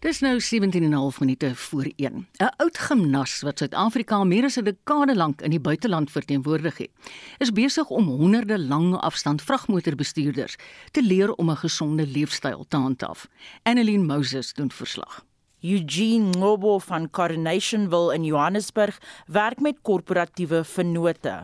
Dis 0.00 0.20
nou 0.20 0.40
17 0.40 0.82
en 0.82 0.90
'n 0.90 0.92
half 0.92 1.20
minute 1.20 1.54
voor 1.54 1.86
1. 1.96 2.26
'n 2.38 2.54
Oud 2.56 2.78
gimnas 2.78 3.40
wat 3.40 3.58
Suid-Afrika 3.58 4.24
meer 4.24 4.44
as 4.44 4.56
'n 4.56 4.64
dekade 4.64 5.16
lank 5.16 5.40
in 5.40 5.50
die 5.50 5.60
buiteland 5.60 6.10
verteenwoordig 6.10 6.78
het, 6.78 6.90
is 7.38 7.52
besig 7.52 7.88
om 7.88 8.04
honderde 8.04 8.58
lange 8.58 8.98
afstand 8.98 9.42
vragmotorbestuurders 9.42 10.56
te 10.90 11.02
leer 11.02 11.32
om 11.32 11.50
'n 11.50 11.56
gesonde 11.56 12.06
leefstyl 12.06 12.64
te 12.68 12.76
handhaaf. 12.76 13.28
Annelien 13.62 14.06
Moses 14.06 14.52
doen 14.52 14.72
verslag. 14.72 15.24
Eugene 15.62 16.30
Ngobo 16.38 16.78
van 16.78 17.10
Coronationville 17.10 18.14
in 18.14 18.24
Johannesburg 18.24 18.98
werk 19.26 19.60
met 19.60 19.82
korporatiewe 19.82 20.62
vennote. 20.64 21.34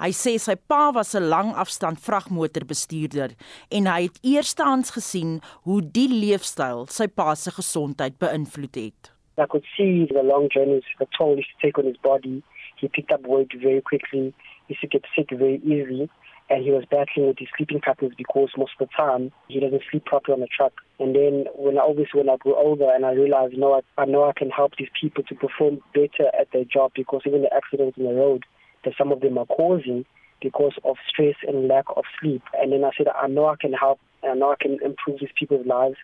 Hy 0.00 0.08
sê 0.16 0.32
sy 0.40 0.54
pa 0.56 0.92
was 0.96 1.14
'n 1.14 1.28
langafstand 1.28 2.00
vragmotorbestuurder 2.00 3.36
en 3.68 3.86
hy 3.86 4.02
het 4.08 4.18
eerstehands 4.22 4.90
gesien 4.96 5.40
hoe 5.64 5.80
die 5.82 6.08
leefstyl 6.08 6.86
sy 6.88 7.06
pa 7.06 7.34
se 7.34 7.50
gesondheid 7.50 8.16
beïnvloed 8.18 8.76
het. 8.76 9.12
I 9.38 9.44
could 9.44 9.66
see 9.76 10.06
the 10.06 10.22
long 10.22 10.48
journeys, 10.48 10.84
the 10.98 11.06
toll 11.18 11.36
he 11.36 11.44
took 11.60 11.76
on 11.78 11.84
his 11.84 12.00
body. 12.02 12.42
He 12.80 12.88
picked 12.88 13.12
up 13.12 13.26
weight 13.26 13.52
very 13.60 13.82
quickly. 13.82 14.32
He 14.68 14.74
used 14.74 14.80
to 14.80 14.88
get 14.88 15.04
sick 15.14 15.28
very 15.30 15.60
easily. 15.64 16.08
And 16.48 16.62
he 16.62 16.70
was 16.70 16.84
battling 16.88 17.26
with 17.26 17.38
his 17.38 17.48
sleeping 17.56 17.80
patterns 17.80 18.14
because 18.16 18.50
most 18.56 18.72
of 18.78 18.88
the 18.88 18.94
time 18.96 19.32
he 19.48 19.58
doesn't 19.58 19.82
sleep 19.90 20.04
properly 20.04 20.34
on 20.34 20.40
the 20.40 20.46
truck. 20.46 20.72
And 21.00 21.14
then 21.14 21.46
when 21.54 21.76
I 21.76 21.82
obviously 21.82 22.20
when 22.20 22.30
I 22.30 22.36
grew 22.36 22.54
older 22.54 22.88
and 22.94 23.04
I 23.04 23.12
realized, 23.12 23.52
you 23.52 23.58
know, 23.58 23.74
I, 23.74 24.02
I 24.02 24.04
know 24.04 24.24
I 24.28 24.32
can 24.36 24.50
help 24.50 24.76
these 24.78 24.88
people 25.00 25.24
to 25.24 25.34
perform 25.34 25.80
better 25.92 26.30
at 26.38 26.48
their 26.52 26.64
job 26.64 26.92
because 26.94 27.22
even 27.26 27.42
the 27.42 27.52
accidents 27.52 27.98
on 27.98 28.04
the 28.04 28.14
road, 28.14 28.44
that 28.84 28.94
some 28.96 29.10
of 29.10 29.20
them 29.20 29.38
are 29.38 29.46
causing 29.46 30.04
because 30.40 30.74
of 30.84 30.96
stress 31.08 31.34
and 31.46 31.66
lack 31.66 31.86
of 31.96 32.04
sleep. 32.20 32.42
And 32.54 32.72
then 32.72 32.84
I 32.84 32.90
said, 32.96 33.08
I 33.08 33.26
know 33.26 33.46
I 33.46 33.56
can 33.60 33.72
help 33.72 33.98
and 34.22 34.32
I 34.32 34.34
know 34.34 34.52
I 34.52 34.56
can 34.60 34.78
improve 34.84 35.20
these 35.20 35.30
people's 35.36 35.66
lives 35.66 35.96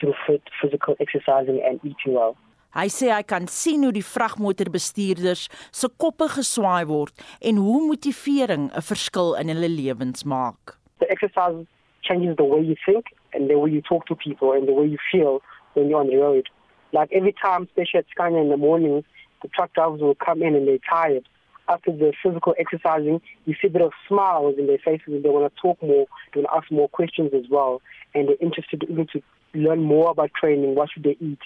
through 0.00 0.14
physical 0.62 0.96
exercising 1.00 1.60
and 1.66 1.80
eating 1.84 2.14
well. 2.14 2.36
Hy 2.76 2.88
sê 2.92 3.08
hy 3.08 3.22
kan 3.24 3.46
sien 3.48 3.84
hoe 3.86 3.94
die 3.96 4.04
vragmotorbestuurders 4.04 5.46
se 5.72 5.88
koppe 6.02 6.28
geswaai 6.34 6.84
word 6.90 7.14
en 7.40 7.56
hoe 7.64 7.80
motivering 7.88 8.68
'n 8.68 8.84
verskil 8.90 9.34
in 9.40 9.48
hulle 9.48 9.70
lewens 9.72 10.24
maak. 10.24 10.76
The 11.00 11.10
exercise 11.10 11.64
changes 12.02 12.36
the 12.36 12.44
way 12.44 12.60
you 12.60 12.76
think 12.84 13.06
and 13.32 13.48
the 13.48 13.58
way 13.58 13.70
you 13.70 13.80
talk 13.80 14.06
to 14.06 14.14
people 14.14 14.52
and 14.52 14.68
the 14.68 14.76
way 14.76 14.86
you 14.86 14.98
feel 15.10 15.40
when 15.74 15.88
you're 15.88 16.00
on 16.00 16.08
the 16.08 16.20
road. 16.20 16.48
Like 16.92 17.08
every 17.12 17.32
time, 17.32 17.62
especially 17.64 18.00
at 18.00 18.06
Scania 18.10 18.40
in 18.40 18.50
the 18.50 18.56
mornings, 18.56 19.04
the 19.42 19.48
truck 19.48 19.72
drivers 19.74 20.00
will 20.00 20.14
come 20.14 20.42
in 20.42 20.54
and 20.54 20.66
they're 20.68 20.84
tired. 20.88 21.24
after 21.68 21.92
the 21.92 22.12
physical 22.22 22.54
exercising, 22.58 23.20
you 23.44 23.54
see 23.60 23.68
a 23.68 23.70
bit 23.70 23.82
of 23.82 23.92
smiles 24.08 24.54
in 24.58 24.66
their 24.66 24.78
faces 24.78 25.08
and 25.08 25.22
they 25.22 25.28
want 25.28 25.52
to 25.52 25.60
talk 25.60 25.80
more, 25.82 26.06
they 26.32 26.40
want 26.40 26.48
to 26.50 26.56
ask 26.56 26.70
more 26.70 26.88
questions 26.88 27.30
as 27.34 27.44
well. 27.50 27.82
And 28.14 28.28
they're 28.28 28.36
interested 28.40 28.84
even 28.88 29.06
to 29.12 29.22
learn 29.54 29.82
more 29.82 30.10
about 30.10 30.30
training, 30.38 30.74
what 30.74 30.90
should 30.92 31.04
they 31.04 31.16
eat, 31.20 31.38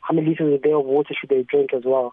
how 0.00 0.14
many 0.14 0.28
liters 0.28 0.54
a 0.54 0.58
day 0.58 0.72
of 0.72 0.84
water 0.84 1.14
should 1.18 1.30
they 1.30 1.44
drink 1.44 1.72
as 1.74 1.84
well. 1.84 2.12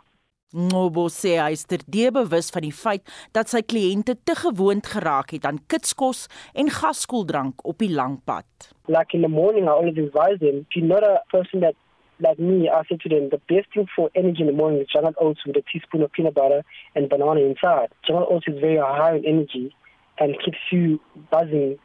Ngobo 0.56 1.10
sê 1.12 1.34
hy 1.44 1.52
is 1.52 1.66
terdee 1.68 2.08
bewus 2.16 2.48
van 2.56 2.64
die 2.64 2.72
feit 2.72 3.04
dat 3.36 3.52
sy 3.52 3.60
kliënte 3.68 4.14
te 4.24 4.36
gewoond 4.40 4.86
geraak 4.88 5.34
het 5.36 5.44
aan 5.50 5.60
kitskos 5.68 6.30
en 6.56 6.72
gaskoeldrank 6.72 7.66
op 7.68 7.84
die 7.84 7.92
lang 7.92 8.22
pad. 8.24 8.48
Like 8.88 9.12
in 9.14 9.28
the 9.28 9.34
morning 9.34 9.68
I 9.68 9.76
always 9.76 10.00
advise 10.00 10.40
them, 10.40 10.64
if 10.64 10.78
you're 10.78 10.88
not 10.88 11.04
a 11.04 11.20
person 11.34 11.60
that 11.68 11.76
like 12.20 12.40
me, 12.40 12.70
I 12.70 12.82
say 12.88 12.98
to 12.98 13.10
them, 13.10 13.30
the 13.30 13.42
best 13.50 13.68
thing 13.74 13.88
for 13.96 14.10
energy 14.16 14.42
in 14.42 14.48
the 14.48 14.54
morning 14.54 14.82
is 14.82 14.88
jungle 14.88 15.14
oats 15.20 15.46
with 15.46 15.56
a 15.58 15.64
teaspoon 15.72 16.02
of 16.02 16.12
peanut 16.12 16.34
butter 16.34 16.64
and 16.96 17.10
banana 17.10 17.42
inside. 17.42 17.90
Jungle 18.08 18.28
oats 18.32 18.48
is 18.48 18.60
very 18.60 18.78
high 18.78 19.18
in 19.18 19.26
energy 19.26 19.76
and 20.18 20.36
keeps 20.44 20.58
you 20.72 21.00
buzzing 21.30 21.78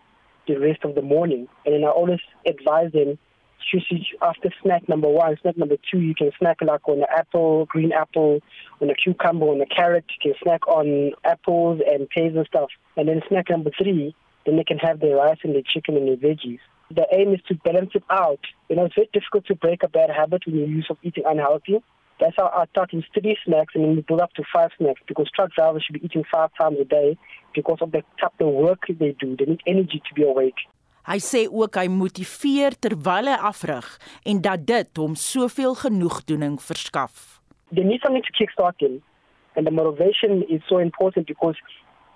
the 0.46 0.56
rest 0.56 0.84
of 0.84 0.94
the 0.94 1.02
morning. 1.02 1.48
And 1.66 1.74
then 1.74 1.84
I 1.84 1.88
always 1.88 2.20
advise 2.46 2.92
them 2.92 3.18
after 4.22 4.50
snack 4.62 4.88
number 4.88 5.08
one, 5.08 5.36
snack 5.42 5.56
number 5.56 5.76
two, 5.90 6.00
you 6.00 6.14
can 6.14 6.30
snack 6.38 6.58
like 6.60 6.86
on 6.88 6.98
an 6.98 7.06
apple, 7.14 7.66
green 7.66 7.92
apple, 7.92 8.40
on 8.80 8.90
a 8.90 8.94
cucumber, 8.94 9.46
on 9.46 9.60
a 9.60 9.66
carrot. 9.66 10.04
You 10.10 10.32
can 10.32 10.40
snack 10.42 10.66
on 10.68 11.12
apples 11.24 11.80
and 11.86 12.08
pears 12.08 12.36
and 12.36 12.46
stuff. 12.46 12.70
And 12.96 13.08
then 13.08 13.22
snack 13.28 13.50
number 13.50 13.70
three, 13.76 14.14
then 14.46 14.56
they 14.56 14.64
can 14.64 14.78
have 14.78 15.00
their 15.00 15.16
rice 15.16 15.38
and 15.42 15.54
their 15.54 15.62
chicken 15.66 15.96
and 15.96 16.08
their 16.08 16.16
veggies. 16.16 16.60
The 16.90 17.06
aim 17.12 17.32
is 17.32 17.40
to 17.48 17.54
balance 17.54 17.90
it 17.94 18.04
out. 18.10 18.40
You 18.68 18.76
know, 18.76 18.84
it's 18.84 18.94
very 18.94 19.08
difficult 19.12 19.46
to 19.46 19.54
break 19.54 19.82
a 19.82 19.88
bad 19.88 20.10
habit 20.10 20.42
when 20.46 20.56
you're 20.56 20.68
used 20.68 20.90
of 20.90 20.98
eating 21.02 21.24
unhealthy. 21.26 21.82
That's 22.20 22.36
how 22.36 22.46
I 22.54 22.66
start 22.66 22.90
with 22.92 23.04
three 23.14 23.36
snacks 23.44 23.74
and 23.74 23.84
then 23.84 23.96
we 23.96 24.02
build 24.02 24.20
up 24.20 24.32
to 24.34 24.44
five 24.52 24.70
snacks 24.78 25.00
because 25.08 25.28
truck 25.34 25.50
drivers 25.52 25.82
should 25.84 25.94
be 25.94 26.04
eating 26.04 26.24
five 26.30 26.50
times 26.60 26.76
a 26.80 26.84
day 26.84 27.16
because 27.54 27.78
of 27.80 27.90
the 27.90 28.02
type 28.20 28.32
of 28.40 28.52
work 28.52 28.82
they 28.88 29.16
do. 29.18 29.36
They 29.36 29.46
need 29.46 29.62
energy 29.66 30.02
to 30.06 30.14
be 30.14 30.22
awake. 30.22 30.54
Hy 31.02 31.18
sê 31.18 31.40
ook 31.50 31.74
hy 31.74 31.88
motiveer 31.90 32.76
terwyl 32.78 33.26
hy 33.26 33.34
afrig 33.48 33.86
en 34.22 34.38
dat 34.44 34.62
dit 34.68 35.00
hom 35.00 35.16
soveel 35.18 35.74
genoegdoening 35.80 36.60
verskaf. 36.62 37.40
They 37.74 37.82
need 37.82 38.04
something 38.04 38.22
to 38.22 38.34
kickstart 38.38 38.78
them 38.78 39.02
and 39.56 39.66
the 39.66 39.72
motivation 39.74 40.44
is 40.48 40.62
so 40.68 40.78
important 40.78 41.26
because 41.26 41.58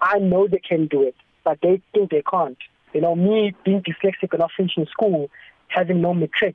I 0.01 0.21
know 0.21 0.47
they 0.47 0.63
can 0.63 0.87
do 0.87 1.03
it 1.03 1.17
but 1.43 1.59
they 1.63 1.83
think 1.93 2.11
they 2.11 2.23
can't. 2.23 2.59
You 2.95 3.01
know 3.01 3.17
me 3.17 3.57
being 3.65 3.83
dyslexic 3.83 4.31
and 4.31 4.39
not 4.39 4.53
finishing 4.57 4.87
school 4.87 5.31
having 5.67 6.01
no 6.01 6.15
matric 6.15 6.55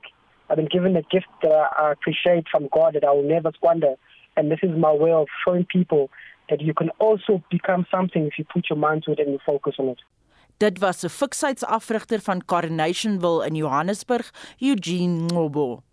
I've 0.50 0.56
been 0.56 0.72
given 0.72 0.96
a 0.96 1.02
gift 1.02 1.28
that 1.42 1.68
I 1.78 1.92
appreciate 1.92 2.48
from 2.50 2.70
God 2.72 2.94
that 2.96 3.04
I 3.04 3.12
will 3.12 3.28
never 3.28 3.52
squander 3.56 3.96
and 4.38 4.50
this 4.50 4.60
is 4.64 4.72
my 4.78 4.94
way 4.94 5.12
of 5.12 5.28
showing 5.44 5.66
people 5.66 6.10
that 6.50 6.62
you 6.62 6.74
can 6.74 6.92
also 7.00 7.44
become 7.52 7.86
something 7.92 8.26
if 8.26 8.40
you 8.40 8.46
put 8.46 8.70
your 8.70 8.80
mind 8.80 9.04
to 9.04 9.12
it 9.12 9.20
and 9.20 9.32
you 9.34 9.40
focus 9.46 9.76
on 9.80 9.90
it. 9.90 10.00
Dit 10.62 10.80
was 10.80 11.04
'n 11.04 11.10
fiksheidsafrigter 11.10 12.20
van 12.22 12.46
Coronationville 12.46 13.46
in 13.46 13.56
Johannesburg, 13.56 14.34
Eugene 14.60 15.26
Ngobo. 15.26 15.84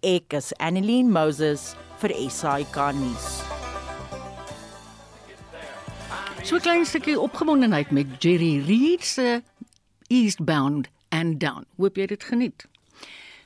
Ek 0.00 0.32
is 0.32 0.52
Annelie 0.56 1.04
Moses 1.04 1.74
vir 1.98 2.30
SAK 2.30 2.92
nuus. 2.94 3.42
So 6.42 6.54
'n 6.56 6.60
klein 6.60 6.86
stukkie 6.86 7.20
opgewondenheid 7.20 7.90
met 7.90 8.06
Jerry 8.22 8.62
Reed 8.66 9.04
se 9.04 9.42
Eastbound 10.06 10.88
and 11.08 11.40
Down. 11.40 11.66
Hoop 11.76 11.96
jy 11.96 12.06
dit 12.06 12.24
geniet. 12.24 12.66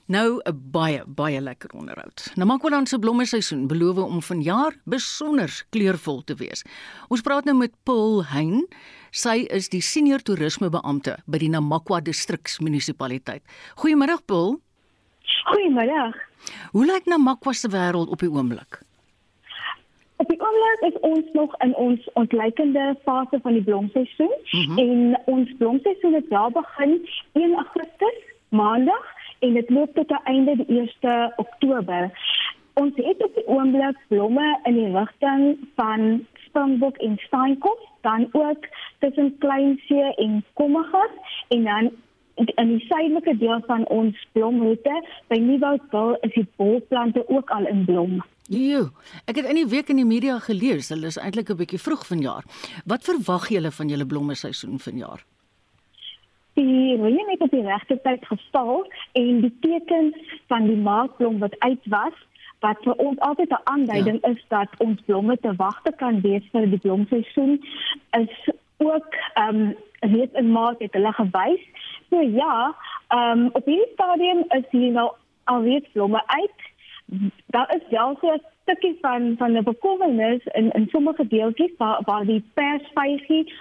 Nou 0.06 0.40
'n 0.44 0.70
baie 0.70 1.02
baie 1.06 1.40
lekker 1.40 1.70
onderhoud. 1.74 2.30
Namakwaland 2.34 2.88
se 2.88 2.98
blommeseisoen 2.98 3.66
beloof 3.66 3.96
om 3.96 4.22
vanjaar 4.22 4.76
besonder 4.84 5.64
kleurvol 5.70 6.24
te 6.24 6.34
wees. 6.34 6.62
Ons 7.08 7.20
praat 7.20 7.44
nou 7.44 7.56
met 7.56 7.72
Paul 7.82 8.24
Hein. 8.24 8.68
Sy 9.16 9.46
is 9.48 9.70
die 9.72 9.80
senior 9.80 10.20
toerismebeampte 10.20 11.14
by 11.24 11.38
die 11.40 11.48
Namakwa 11.48 12.02
distriksmunisipaliteit. 12.04 13.40
Goeiemôre 13.80 14.18
Paul. 14.28 14.58
Goeiemôre. 15.48 16.10
Hoe 16.74 16.84
lyk 16.84 17.08
Namakwa 17.08 17.54
se 17.56 17.70
wêreld 17.72 18.12
op 18.12 18.20
die 18.20 18.28
oomblik? 18.28 18.82
Op 20.20 20.28
die 20.28 20.36
oomblik 20.36 20.84
is 20.90 21.00
ons 21.00 21.32
nog 21.32 21.56
in 21.64 21.72
ons 21.80 22.04
ontleikende 22.20 22.92
fase 23.08 23.40
van 23.40 23.56
die 23.56 23.64
blomseisoen 23.64 24.36
mm 24.52 24.60
-hmm. 24.60 24.78
en 24.84 25.20
ons 25.24 25.56
blomseisoen 25.58 26.14
het 26.14 26.28
wel 26.28 26.50
begin 26.50 27.08
1 27.32 27.54
Augustus, 27.54 28.20
Maandag 28.48 29.06
en 29.38 29.52
dit 29.52 29.70
loop 29.70 29.94
tot 29.94 30.08
die 30.08 30.22
einde 30.24 30.56
die 30.56 30.90
1 31.00 31.32
Oktober. 31.36 32.12
Ons 32.74 32.92
het 32.96 33.24
op 33.24 33.34
die 33.34 33.48
oomblik 33.48 33.96
blomme 34.08 34.58
in 34.64 34.74
die 34.74 34.92
rigting 34.92 35.56
van 35.74 36.26
Springbok 36.56 36.96
en 36.96 37.16
Steenkop, 37.16 37.88
dan 38.00 38.28
ook 38.32 38.66
tussen 38.98 39.36
Kleinsee 39.38 40.14
en 40.14 40.44
Kommegas 40.52 41.10
en 41.48 41.64
dan 41.64 41.90
in 42.34 42.68
die 42.68 42.86
suidelike 42.88 43.36
deel 43.36 43.60
van 43.66 43.86
ons 43.92 44.28
blomroete 44.32 45.04
by 45.28 45.36
Nieuwoudtville 45.40 46.16
is 46.20 46.32
die 46.32 46.46
bolplante 46.56 47.28
ook 47.28 47.50
al 47.50 47.66
in 47.66 47.84
blom. 47.84 48.22
Jo, 48.48 48.88
ek 49.24 49.36
het 49.36 49.48
in 49.50 49.60
die 49.60 49.68
week 49.68 49.92
in 49.92 50.00
die 50.00 50.08
media 50.08 50.38
gelees, 50.38 50.88
hulle 50.88 51.12
is 51.12 51.20
eintlik 51.20 51.50
'n 51.50 51.60
bietjie 51.60 51.80
vroeg 51.80 52.06
vanjaar. 52.06 52.44
Wat 52.84 53.04
verwag 53.04 53.48
julle 53.48 53.70
van 53.70 53.88
julle 53.88 54.06
blomme 54.06 54.34
seisoen 54.34 54.78
vanjaar? 54.78 55.24
die 56.56 56.96
reën 56.96 57.28
het 57.28 57.40
op 57.40 57.50
die 57.50 57.62
regte 57.62 58.00
tyd 58.02 58.24
geval 58.24 58.86
en 59.12 59.40
die 59.40 59.56
tekens 59.60 60.16
van 60.48 60.64
die 60.66 60.76
maakblom 60.76 61.38
wat 61.38 61.58
uit 61.58 61.84
was 61.84 62.16
wat 62.60 62.78
vir 62.82 62.94
ons 62.94 63.18
altyd 63.18 63.50
'n 63.50 63.64
aanduiding 63.64 64.18
ja. 64.22 64.28
is 64.28 64.44
dat 64.48 64.68
ons 64.78 65.00
blomme 65.06 65.36
te 65.40 65.54
wagte 65.56 65.92
kan 65.96 66.20
wees 66.20 66.44
vir 66.52 66.66
die 66.70 66.78
blomseisoen 66.78 67.64
is 68.10 68.50
ook 68.76 69.14
ehm 69.34 69.56
um, 69.56 69.76
reeds 70.00 70.34
in 70.34 70.52
maart 70.52 70.78
het 70.78 70.92
hulle 70.92 71.12
gewys. 71.12 71.62
So 72.10 72.20
ja, 72.20 72.76
ehm 73.08 73.38
um, 73.38 73.48
op 73.52 73.64
hierdie 73.64 73.92
stadium 73.92 74.44
is 74.48 74.64
hier 74.70 74.92
nou 74.92 75.10
alreeds 75.44 75.88
blomme 75.92 76.22
uit. 76.26 76.60
Daar 77.46 77.74
is 77.76 77.88
wel 77.90 78.18
so 78.20 78.32
'n 78.32 78.42
stukkie 78.62 78.98
van 79.00 79.34
van 79.38 79.52
'n 79.52 79.64
bekommernis 79.64 80.44
in 80.44 80.70
in 80.70 80.88
sommige 80.90 81.26
deeltjies 81.26 81.76
waar 81.76 82.00
waar 82.04 82.24
die 82.24 82.44
persvygie 82.54 83.52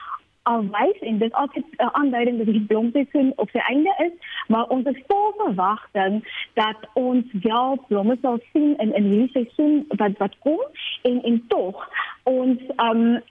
alwys 0.46 1.00
en 1.00 1.18
dit 1.18 1.34
altyd 1.34 1.66
'n 1.78 1.94
aanduiding 2.00 2.38
dat 2.38 2.46
die 2.46 2.66
blomseisoen 2.72 3.34
op 3.36 3.50
sy 3.50 3.58
einde 3.58 3.94
is, 3.98 4.16
maar 4.48 4.68
ons 4.68 4.86
is 4.86 5.04
vol 5.08 5.34
verwagting 5.38 6.14
dat 6.54 6.78
ons 6.94 7.26
wel 7.42 7.86
blomme 7.88 8.18
sal 8.22 8.40
sien 8.54 8.78
in 8.78 8.94
in 8.96 9.04
hierdie 9.04 9.32
seisoen 9.32 9.86
wat 9.88 10.18
wat 10.18 10.36
kom 10.40 10.62
en 11.02 11.24
en 11.24 11.44
tog 11.48 11.90
ons 12.24 12.60
um 12.78 13.22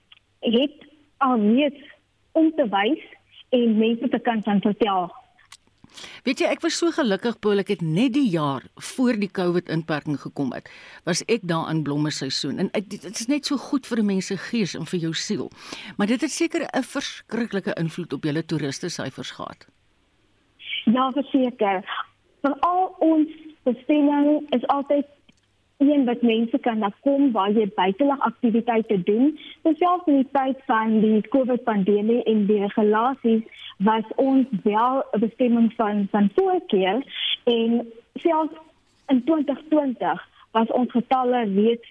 het 0.41 0.77
al 1.17 1.37
net 1.37 1.77
om 2.33 2.53
te 2.55 2.69
wys 2.69 3.05
en 3.49 3.79
mense 3.79 4.09
te 4.09 4.19
kan 4.19 4.43
vertel 4.43 5.13
Weet 6.25 6.41
jy, 6.41 6.49
ek 6.53 6.63
was 6.65 6.79
so 6.79 6.91
gelukkig 6.95 7.39
Paul, 7.41 7.63
ek 7.63 7.69
het 7.75 7.83
net 7.83 8.15
die 8.17 8.27
jaar 8.31 8.63
voor 8.93 9.19
die 9.21 9.31
COVID 9.31 9.69
inperking 9.69 10.19
gekom 10.21 10.53
het, 10.53 10.71
was 11.05 11.23
ek 11.29 11.47
daar 11.49 11.71
in 11.71 11.83
blomme 11.87 12.11
seisoen 12.11 12.59
en 12.59 12.71
dit 12.75 13.05
is 13.11 13.29
net 13.31 13.47
so 13.47 13.57
goed 13.57 13.87
vir 13.87 14.05
mense 14.05 14.37
gees 14.51 14.75
en 14.75 14.87
vir 14.87 15.01
jou 15.09 15.15
siel. 15.15 15.51
Maar 15.97 16.07
dit 16.15 16.21
het 16.21 16.31
seker 16.31 16.67
'n 16.67 16.83
verskriklike 16.83 17.75
invloed 17.79 18.13
op 18.13 18.25
julle 18.25 18.45
toeriste 18.45 18.89
syfers 18.89 19.31
gehad. 19.31 19.67
Ja, 20.85 21.11
verseker. 21.13 21.85
Van 22.41 22.61
al 22.61 22.95
ons 22.99 23.29
bestemmings 23.63 24.45
is 24.51 24.67
altyd 24.67 25.07
een 25.79 26.05
wat 26.05 26.23
mense 26.23 26.59
kan 26.59 26.79
na 26.79 26.91
kom 27.01 27.33
waar 27.33 27.51
jy 27.51 27.67
buitelug 27.75 28.21
aktiwiteite 28.21 29.03
doen. 29.03 29.39
Spesiaal 29.59 30.03
in 30.07 30.23
die 30.23 30.29
tyd 30.33 30.59
van 30.67 31.01
die 31.01 31.21
COVID 31.29 31.65
pandemie 31.65 32.23
en 32.23 32.47
die 32.47 32.61
regulasies 32.61 33.43
was 33.79 34.05
ons 34.17 34.47
wel 34.63 35.05
'n 35.13 35.21
bestemming 35.21 35.73
van 35.77 36.07
van 36.11 36.31
voorkeur 36.35 37.03
en 37.45 37.87
selfs 38.15 38.55
in 39.07 39.25
2020 39.25 40.29
was 40.51 40.69
ons 40.69 40.91
getalle 40.91 41.45
reeds 41.45 41.89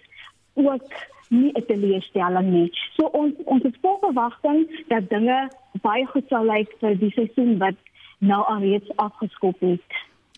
ook 0.54 0.84
nie 1.30 1.52
'n 1.54 1.66
teleurstelling 1.66 2.50
nie. 2.52 2.70
So 2.96 3.06
ons 3.06 3.34
ons 3.44 3.64
het 3.64 3.78
vol 3.82 3.98
verwagting 4.00 4.86
dat 4.88 5.10
dinge 5.10 5.50
baie 5.82 6.06
goed 6.06 6.28
sal 6.28 6.46
lyk 6.46 6.76
vir 6.80 6.98
die 6.98 7.12
seisoen 7.12 7.58
wat 7.58 7.76
nou 8.18 8.46
al 8.46 8.60
reeds 8.60 8.96
afgeskop 8.96 9.60
het. 9.60 9.90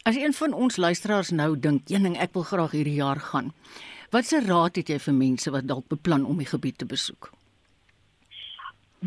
As 0.05 0.15
een 0.15 0.33
van 0.33 0.53
ons 0.53 0.75
luisteraars 0.77 1.29
nou 1.29 1.59
dink, 1.59 1.89
"Een 1.89 2.03
ding 2.03 2.17
ek 2.17 2.33
wil 2.33 2.43
graag 2.43 2.71
hierdie 2.71 2.93
jaar 2.93 3.19
gaan." 3.19 3.53
Watse 4.09 4.41
raad 4.45 4.75
het 4.75 4.87
jy 4.87 4.99
vir 4.99 5.13
mense 5.13 5.51
wat 5.51 5.67
dalk 5.67 5.87
beplan 5.87 6.25
om 6.25 6.37
die 6.37 6.45
gebied 6.45 6.77
te 6.77 6.85
besoek? 6.85 7.31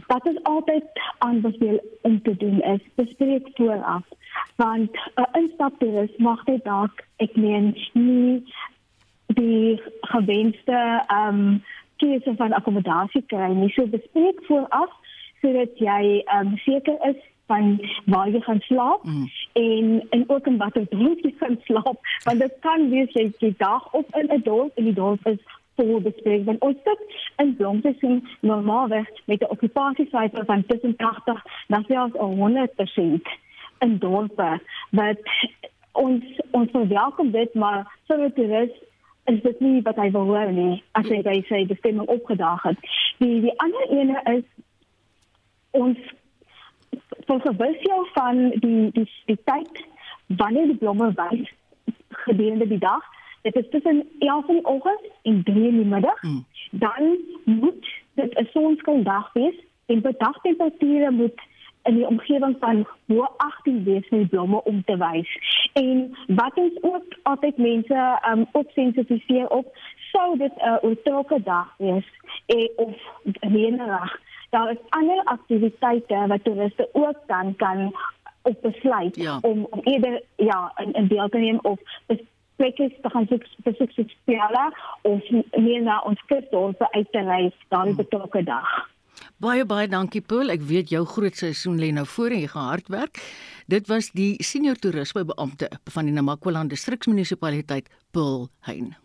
Wat 0.06 0.26
is 0.26 0.42
altyd 0.42 0.84
aanbeveel 1.18 1.80
om 2.02 2.22
te 2.22 2.36
doen 2.36 2.62
is 2.62 2.80
bespreek 2.94 3.48
vooraf, 3.54 4.04
want 4.56 4.90
'n 4.92 5.20
uh, 5.20 5.42
instaptoerist 5.42 6.18
mag 6.18 6.44
dit 6.44 6.64
dalk 6.64 7.04
ek 7.16 7.36
meen 7.36 7.76
nie 7.92 8.52
die 9.26 9.82
gewenste 10.00 11.04
ehm 11.06 11.28
um, 11.28 11.64
keuse 11.96 12.34
van 12.36 12.52
akkommodasie 12.52 13.22
kry 13.26 13.52
nie. 13.52 13.70
So 13.70 13.86
bespreek 13.86 14.44
vooraf 14.44 14.90
sodat 15.40 15.78
jy 15.78 16.22
ehm 16.24 16.46
um, 16.46 16.56
seker 16.56 16.98
is 17.08 17.22
van 17.50 17.68
waar 18.06 18.30
jy 18.30 18.40
gaan 18.46 18.60
slaap 18.68 19.04
mm. 19.04 19.28
en 19.52 20.06
en 20.16 20.24
ook 20.26 20.46
in 20.46 20.58
watter 20.62 20.86
dorp 20.90 21.22
jy 21.26 21.34
gaan 21.40 21.58
slaap 21.68 22.10
want 22.24 22.44
dit 22.44 22.56
kan 22.66 22.88
wees 22.94 23.14
jy 23.18 23.28
die 23.38 23.54
dag 23.58 23.92
op 24.00 24.16
in 24.20 24.28
'n 24.36 24.42
dorp 24.48 24.76
en 24.76 24.90
die 24.90 24.98
dorp 25.00 25.26
is 25.32 25.40
vol 25.80 26.00
bespreek 26.06 26.44
want 26.50 26.64
ons 26.68 26.80
sit 26.84 27.18
in 27.44 27.54
blomseisoen 27.56 28.18
normaalweg 28.40 29.08
met 29.24 29.42
'n 29.42 29.52
okkupasiesyfer 29.56 30.44
van 30.44 30.66
tussen 30.66 30.96
80 30.96 31.44
na 31.68 31.82
selfs 31.88 32.16
100% 32.16 33.32
in 33.86 33.98
dorpe 33.98 34.50
wat 34.90 35.18
ons 35.92 36.24
ons 36.50 36.70
verwelkom 36.70 37.30
dit 37.30 37.54
maar 37.54 37.86
vir 38.06 38.24
die 38.24 38.32
toerist 38.32 38.86
is 39.28 39.42
dit 39.42 39.60
nie 39.60 39.80
wat 39.82 39.98
hy 40.00 40.10
wil 40.14 40.30
hoor 40.32 40.52
nie 40.52 40.82
as 40.98 41.08
hy 41.12 41.20
by 41.26 41.36
sy 41.48 41.64
bestemming 41.68 42.08
opgedaag 42.08 42.62
het. 42.70 42.86
Die 43.22 43.40
die 43.44 43.54
ander 43.64 43.90
ene 43.92 44.22
is 44.32 44.46
ons 45.76 45.98
vir 47.28 47.40
gewis 47.44 47.84
jou 47.86 48.00
van 48.16 48.42
die 48.64 48.90
die 48.96 49.06
die 49.30 49.38
tyd 49.50 49.84
wanneer 50.40 50.66
die 50.72 50.80
blomme 50.82 51.12
wys 51.20 51.52
gedurende 52.24 52.68
die 52.68 52.82
dag. 52.82 53.04
Dit 53.42 53.56
is 53.56 53.68
tussen 53.70 54.02
11 54.18 54.48
in 54.48 54.54
die 54.54 54.64
oggend 54.64 55.04
en 55.22 55.42
3 55.44 55.68
in 55.68 55.76
die 55.82 55.90
middag. 55.94 56.20
Hmm. 56.20 56.44
Dan 56.70 57.16
moet 57.44 57.92
dit 58.14 58.34
'n 58.38 58.48
sonskyndag 58.52 59.32
wees 59.32 59.58
en 59.86 60.00
bedagtemperature 60.00 61.10
moet 61.10 61.40
in 61.82 61.94
die 61.94 62.06
omgewing 62.06 62.56
van 62.60 62.86
bo 63.04 63.26
18 63.36 63.84
wees 63.84 64.06
vir 64.08 64.18
die 64.18 64.28
blomme 64.28 64.62
om 64.64 64.82
te 64.84 64.96
wys. 64.96 65.30
En 65.72 66.16
wat 66.26 66.54
ons 66.54 66.82
ook 66.82 67.16
altyd 67.22 67.56
mense 67.56 68.20
um 68.30 68.46
op 68.52 68.70
sensitifiseer 68.70 69.48
op 69.48 69.76
sou 70.12 70.38
dit 70.38 70.52
'n 70.56 70.68
uh, 70.68 70.76
oortrokke 70.80 71.42
dag 71.42 71.74
wees 71.78 72.08
eh, 72.46 72.68
of 72.76 72.96
reënerig 73.40 74.20
daar 74.50 74.70
is 74.70 74.82
ander 74.88 75.24
aktiwiteite 75.24 76.24
wat 76.26 76.44
toeriste 76.44 76.88
ook 76.92 77.18
dan 77.26 77.56
kan 77.56 77.92
op 78.42 78.62
besluit 78.62 79.16
ja. 79.16 79.38
om 79.42 79.66
om 79.70 79.80
eerder 79.82 80.22
ja 80.36 80.72
in, 80.76 80.92
in 80.92 81.08
deel 81.08 81.28
te 81.28 81.38
neem 81.38 81.58
of 81.62 81.78
plekke 82.56 82.90
te 83.02 83.10
gaan 83.14 83.26
soek 83.30 83.44
spesifiek 83.54 83.94
soek 83.96 84.10
spesiale 84.10 84.68
of 85.02 85.30
meer 85.64 85.82
na 85.82 86.00
ons 86.10 86.22
kusdorpe 86.30 86.92
uit 86.92 87.10
te 87.12 87.24
reis 87.32 87.56
dan 87.68 87.92
hmm. 87.92 87.98
betrokke 88.02 88.42
dag. 88.44 88.70
Baie 89.42 89.64
baie 89.66 89.88
dankie 89.90 90.22
Paul. 90.22 90.50
Ek 90.54 90.62
weet 90.66 90.90
jou 90.94 91.04
groot 91.06 91.34
seisoen 91.38 91.78
lê 91.78 91.90
nou 91.94 92.06
voor 92.06 92.34
en 92.34 92.42
jy 92.42 92.50
gaan 92.54 92.70
hard 92.72 92.90
werk. 92.94 93.22
Dit 93.70 93.90
was 93.90 94.10
die 94.14 94.34
senior 94.42 94.78
toerismebeampte 94.78 95.70
van 95.94 96.10
die 96.10 96.14
Namakwa-land 96.14 96.74
distriksmunisipaliteit 96.74 97.90
Paul 98.14 98.48
Hein. 98.66 98.96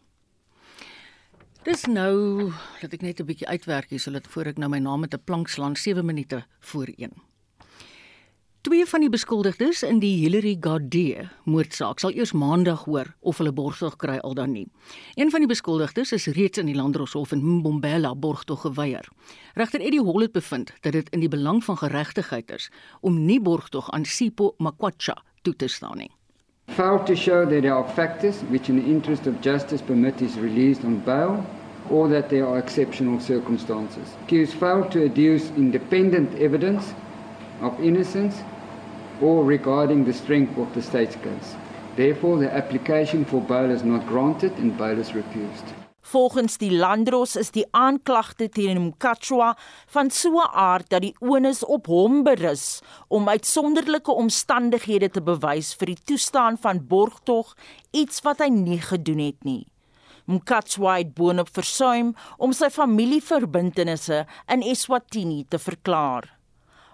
Dis 1.64 1.86
nou, 1.88 2.52
laat 2.82 2.92
ek 2.92 3.04
net 3.06 3.22
'n 3.22 3.26
bietjie 3.26 3.48
uitwerk 3.48 3.88
hier 3.90 4.00
sodat 4.00 4.28
voor 4.28 4.50
ek 4.52 4.58
nou 4.60 4.68
my 4.70 4.80
naam 4.84 5.00
met 5.00 5.14
'n 5.14 5.24
plank 5.24 5.48
slaan 5.48 5.76
7 5.76 6.06
minute 6.06 6.44
voor 6.60 6.88
1. 6.98 7.12
Twee 8.62 8.86
van 8.86 9.00
die 9.00 9.10
beskuldigdes 9.10 9.84
in 9.84 10.00
die 10.00 10.18
Hillary 10.24 10.58
Gardee 10.60 11.30
moordsaak 11.46 12.00
sal 12.00 12.12
eers 12.12 12.32
maandag 12.32 12.84
hoor 12.84 13.16
of 13.20 13.38
hulle 13.38 13.54
borgtog 13.54 13.96
kry 13.96 14.18
al 14.18 14.34
dan 14.34 14.52
nie. 14.52 14.68
Een 15.16 15.32
van 15.32 15.40
die 15.40 15.48
beskuldigdes 15.48 16.12
is 16.12 16.26
reeds 16.26 16.58
in 16.58 16.66
die 16.66 16.76
Landdroshof 16.76 17.32
in 17.32 17.44
Mbombela 17.44 18.16
borgtog 18.16 18.62
geweier. 18.62 19.08
Regter 19.54 19.80
Eddie 19.80 20.04
Hall 20.04 20.22
het 20.22 20.32
bevind 20.32 20.74
dat 20.82 20.92
dit 20.92 21.10
in 21.10 21.20
die 21.20 21.30
belang 21.30 21.64
van 21.64 21.78
geregtigheid 21.78 22.52
is 22.52 22.72
om 23.02 23.26
nie 23.26 23.42
borgtog 23.42 23.92
aan 23.92 24.06
Sipho 24.06 24.54
Makwatsha 24.58 25.24
toe 25.42 25.56
te 25.56 25.68
staan 25.68 25.98
nie. 25.98 26.12
Failed 26.74 27.06
to 27.06 27.16
show 27.16 27.46
that 27.46 27.62
there 27.62 27.76
are 27.76 27.88
factors 27.90 28.42
which 28.44 28.70
in 28.70 28.78
the 28.78 28.84
interest 28.84 29.28
of 29.28 29.40
justice 29.42 29.82
permit 29.82 30.20
his 30.20 30.40
release 30.40 30.84
on 30.84 31.00
bail 31.00 31.46
or 31.90 32.08
that 32.08 32.30
there 32.30 32.48
are 32.48 32.58
exceptional 32.58 33.20
circumstances. 33.20 34.16
Accused 34.24 34.54
failed 34.56 34.92
to 34.92 35.08
adduce 35.08 35.56
independent 35.56 36.34
evidence 36.40 36.94
of 37.62 37.80
innocence 37.80 38.42
or 39.22 39.44
regarding 39.44 40.04
the 40.04 40.14
strength 40.14 40.58
of 40.58 40.74
the 40.74 40.82
state's 40.82 41.16
case. 41.18 41.56
Therefore, 41.96 42.40
the 42.40 42.52
application 42.52 43.24
for 43.24 43.40
bail 43.40 43.70
is 43.70 43.84
not 43.84 44.08
granted 44.08 44.54
and 44.58 44.76
bail 44.76 44.98
is 44.98 45.14
refused. 45.14 45.66
Volgens 46.04 46.58
die 46.60 46.72
Landros 46.72 47.38
is 47.40 47.54
die 47.56 47.64
aanklagte 47.72 48.50
teen 48.52 48.82
Mkatshwa 48.90 49.54
van 49.88 50.10
so 50.12 50.42
'n 50.42 50.52
aard 50.52 50.90
dat 50.90 51.02
die 51.02 51.16
onus 51.20 51.64
op 51.66 51.86
hom 51.88 52.24
berus 52.24 52.82
om 53.08 53.30
uitsonderlike 53.30 54.12
omstandighede 54.12 55.10
te 55.10 55.22
bewys 55.22 55.74
vir 55.74 55.86
die 55.86 56.04
toestaan 56.06 56.58
van 56.58 56.88
borgtog, 56.88 57.56
iets 57.92 58.22
wat 58.22 58.40
hy 58.40 58.50
nie 58.50 58.82
gedoen 58.82 59.20
het 59.20 59.44
nie. 59.44 59.68
Mkatshwa 60.26 60.98
het 60.98 61.14
boonop 61.14 61.50
versuim 61.50 62.16
om 62.38 62.54
sy 62.54 62.70
familieverbintenisse 62.70 64.26
in 64.48 64.62
Eswatini 64.62 65.46
te 65.50 65.60
verklaar. 65.60 66.38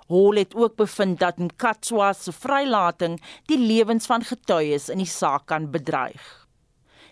Hol 0.08 0.36
het 0.36 0.56
ook 0.56 0.76
bevind 0.76 1.20
dat 1.20 1.38
Mkatshwa 1.38 2.14
se 2.14 2.32
vrylating 2.32 3.20
die 3.46 3.58
lewens 3.58 4.06
van 4.06 4.22
getuies 4.22 4.90
in 4.90 4.98
die 4.98 5.06
saak 5.10 5.46
kan 5.46 5.72
bedreig. 5.72 6.39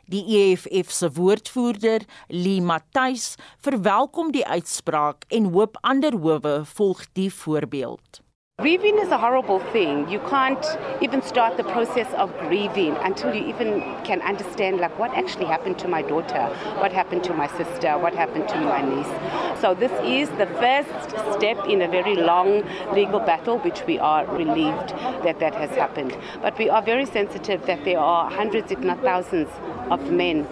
Die 0.07 0.23
EFF 0.23 0.91
se 0.91 1.09
woordvoerder, 1.11 2.05
Lee 2.27 2.61
Matthys, 2.61 3.35
verwelkom 3.59 4.31
die 4.31 4.45
uitspraak 4.47 5.25
en 5.27 5.51
hoop 5.51 5.75
ander 5.81 6.15
howe 6.15 6.61
volg 6.77 7.03
die 7.19 7.27
voorbeeld. 7.33 8.21
Grieving 8.59 8.97
is 8.97 9.09
a 9.09 9.19
horrible 9.19 9.59
thing. 9.59 10.09
You 10.09 10.17
can't 10.21 10.65
even 10.99 11.21
start 11.21 11.57
the 11.57 11.63
process 11.63 12.11
of 12.15 12.35
grieving 12.39 12.97
until 13.03 13.31
you 13.31 13.45
even 13.45 13.81
can 14.03 14.19
understand 14.23 14.79
like 14.79 14.97
what 14.97 15.11
actually 15.11 15.45
happened 15.45 15.77
to 15.77 15.87
my 15.87 16.01
daughter, 16.01 16.47
what 16.79 16.91
happened 16.91 17.23
to 17.25 17.35
my 17.35 17.45
sister, 17.49 17.99
what 17.99 18.15
happened 18.15 18.49
to 18.49 18.59
my 18.59 18.81
niece. 18.81 19.61
So 19.61 19.75
this 19.75 19.91
is 20.03 20.29
the 20.39 20.47
first 20.57 21.37
step 21.37 21.67
in 21.69 21.83
a 21.83 21.87
very 21.87 22.15
long 22.15 22.63
legal 22.95 23.19
battle 23.19 23.59
which 23.59 23.83
we 23.85 23.99
are 23.99 24.25
relieved 24.25 24.89
that 25.23 25.39
that 25.39 25.53
has 25.53 25.69
happened. 25.69 26.17
But 26.41 26.57
we 26.57 26.67
are 26.67 26.81
very 26.81 27.05
sensitive 27.05 27.63
that 27.67 27.85
there 27.85 27.99
are 27.99 28.27
hundreds 28.31 28.71
if 28.71 28.79
not 28.79 29.03
thousands 29.03 29.49
of 29.91 30.11
men 30.11 30.47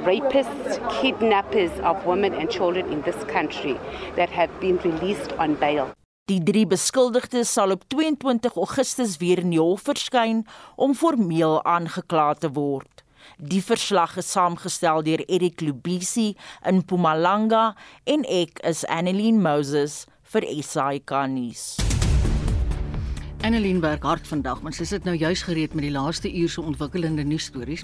rapists, 0.00 0.80
kidnappers 1.02 1.78
of 1.80 2.06
women 2.06 2.32
and 2.32 2.50
children 2.50 2.90
in 2.90 3.02
this 3.02 3.22
country 3.24 3.78
that 4.16 4.30
have 4.30 4.50
been 4.58 4.78
released 4.78 5.34
on 5.34 5.54
bail. 5.54 5.94
Die 6.30 6.38
drie 6.38 6.68
beskuldigdes 6.70 7.50
sal 7.50 7.72
op 7.74 7.82
22 7.90 8.54
Augustus 8.54 9.16
weer 9.18 9.40
in 9.42 9.50
die 9.50 9.58
hof 9.58 9.82
verskyn 9.88 10.44
om 10.78 10.94
formeel 10.94 11.58
aangekla 11.66 12.28
te 12.38 12.52
word. 12.54 13.02
Die 13.42 13.62
verslag 13.62 14.14
is 14.22 14.30
saamgestel 14.30 15.02
deur 15.02 15.26
Erik 15.26 15.66
Lubisi 15.66 16.28
in 16.62 16.84
Mpumalanga 16.84 17.72
en 18.06 18.22
ek 18.22 18.62
is 18.70 18.86
Annelien 18.86 19.42
Moses 19.42 20.04
vir 20.30 20.46
SAK 20.62 21.24
nuus. 21.34 21.72
Annelien 23.42 23.80
werk 23.82 24.04
hard 24.06 24.28
vandag, 24.30 24.60
maar 24.62 24.74
sy 24.76 24.84
sit 24.86 25.02
nou 25.02 25.16
juis 25.18 25.40
gereed 25.42 25.72
met 25.74 25.82
die 25.82 25.90
laaste 25.90 26.30
uur 26.30 26.50
se 26.52 26.62
ontwikkelende 26.62 27.24
nuusstories. 27.26 27.82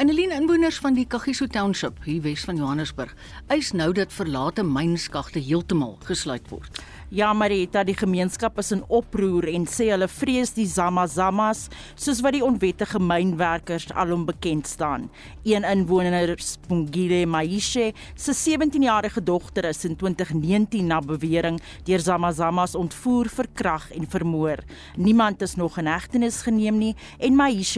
Annelien 0.00 0.32
inwoners 0.32 0.78
van 0.80 0.96
die 0.96 1.04
Kagiso 1.08 1.46
Township 1.52 2.00
hier 2.04 2.22
Wes 2.24 2.46
van 2.48 2.56
Johannesburg 2.56 3.12
eis 3.52 3.74
nou 3.76 3.90
dat 3.96 4.12
verlate 4.12 4.64
mynskagte 4.64 5.40
heeltemal 5.40 5.98
gesluit 6.08 6.48
word. 6.48 6.80
Ja, 7.14 7.28
Marita, 7.32 7.84
die 7.86 7.94
gemeenskap 7.94 8.56
is 8.58 8.72
in 8.74 8.80
oproer 8.90 9.46
en 9.52 9.62
sê 9.70 9.86
hulle 9.92 10.08
vrees 10.10 10.50
die 10.56 10.66
Zamazamas, 10.66 11.68
soos 11.94 12.18
wat 12.24 12.34
die 12.34 12.42
onwettige 12.42 12.98
mynwerkers 12.98 13.86
alom 13.94 14.24
bekend 14.26 14.66
staan. 14.66 15.06
Een 15.46 15.62
inwoner, 15.64 16.34
Spongile 16.42 17.20
Maishe, 17.30 17.92
se 18.18 18.34
17-jarige 18.34 19.22
dogter 19.22 19.70
is 19.70 19.84
in 19.86 19.94
2019 19.94 20.90
na 20.90 20.98
bewering 20.98 21.60
deur 21.86 22.02
Zamazamas 22.02 22.74
ontvoer, 22.74 23.30
verkrag 23.30 23.86
en 23.94 24.10
vermoor. 24.10 24.64
Niemand 24.96 25.42
is 25.42 25.54
nog 25.54 25.78
in 25.78 25.86
hegtenis 25.86 26.42
geneem 26.42 26.78
nie 26.78 26.94
en 27.18 27.36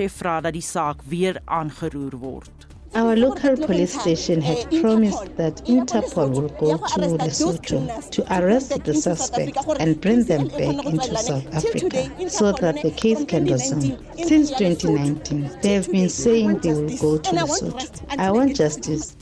vra 0.09 0.41
dat 0.41 0.53
die 0.53 0.63
saak 0.63 1.03
weer 1.09 1.41
aangeroer 1.45 2.19
word. 2.19 2.67
Our 2.95 3.17
local 3.17 3.57
police 3.57 4.01
station 4.01 4.41
had 4.41 4.71
promised 4.81 5.37
that 5.37 5.63
Interpol 5.67 6.31
will 6.31 6.49
go 6.49 6.79
to 6.79 7.01
Lesotho 7.01 8.11
to 8.11 8.25
arrest 8.35 8.83
the 8.85 8.95
suspect 8.95 9.59
and 9.79 10.01
bring 10.01 10.25
them 10.25 10.49
back 10.49 10.87
into 10.87 11.17
South 11.19 11.47
Africa 11.55 12.31
so 12.31 12.53
that 12.53 12.81
the 12.83 12.91
case 12.91 13.25
can 13.27 13.45
resume. 13.45 13.99
Since 14.17 14.51
2019, 14.53 15.51
they 15.61 15.75
have 15.75 15.91
been 15.93 16.09
saying 16.09 16.61
they 16.61 16.73
will 16.73 16.97
go 16.97 17.19
to 17.19 17.31
Lesotho. 17.31 18.19
I 18.19 18.31
want 18.31 18.57
justice. 18.57 19.18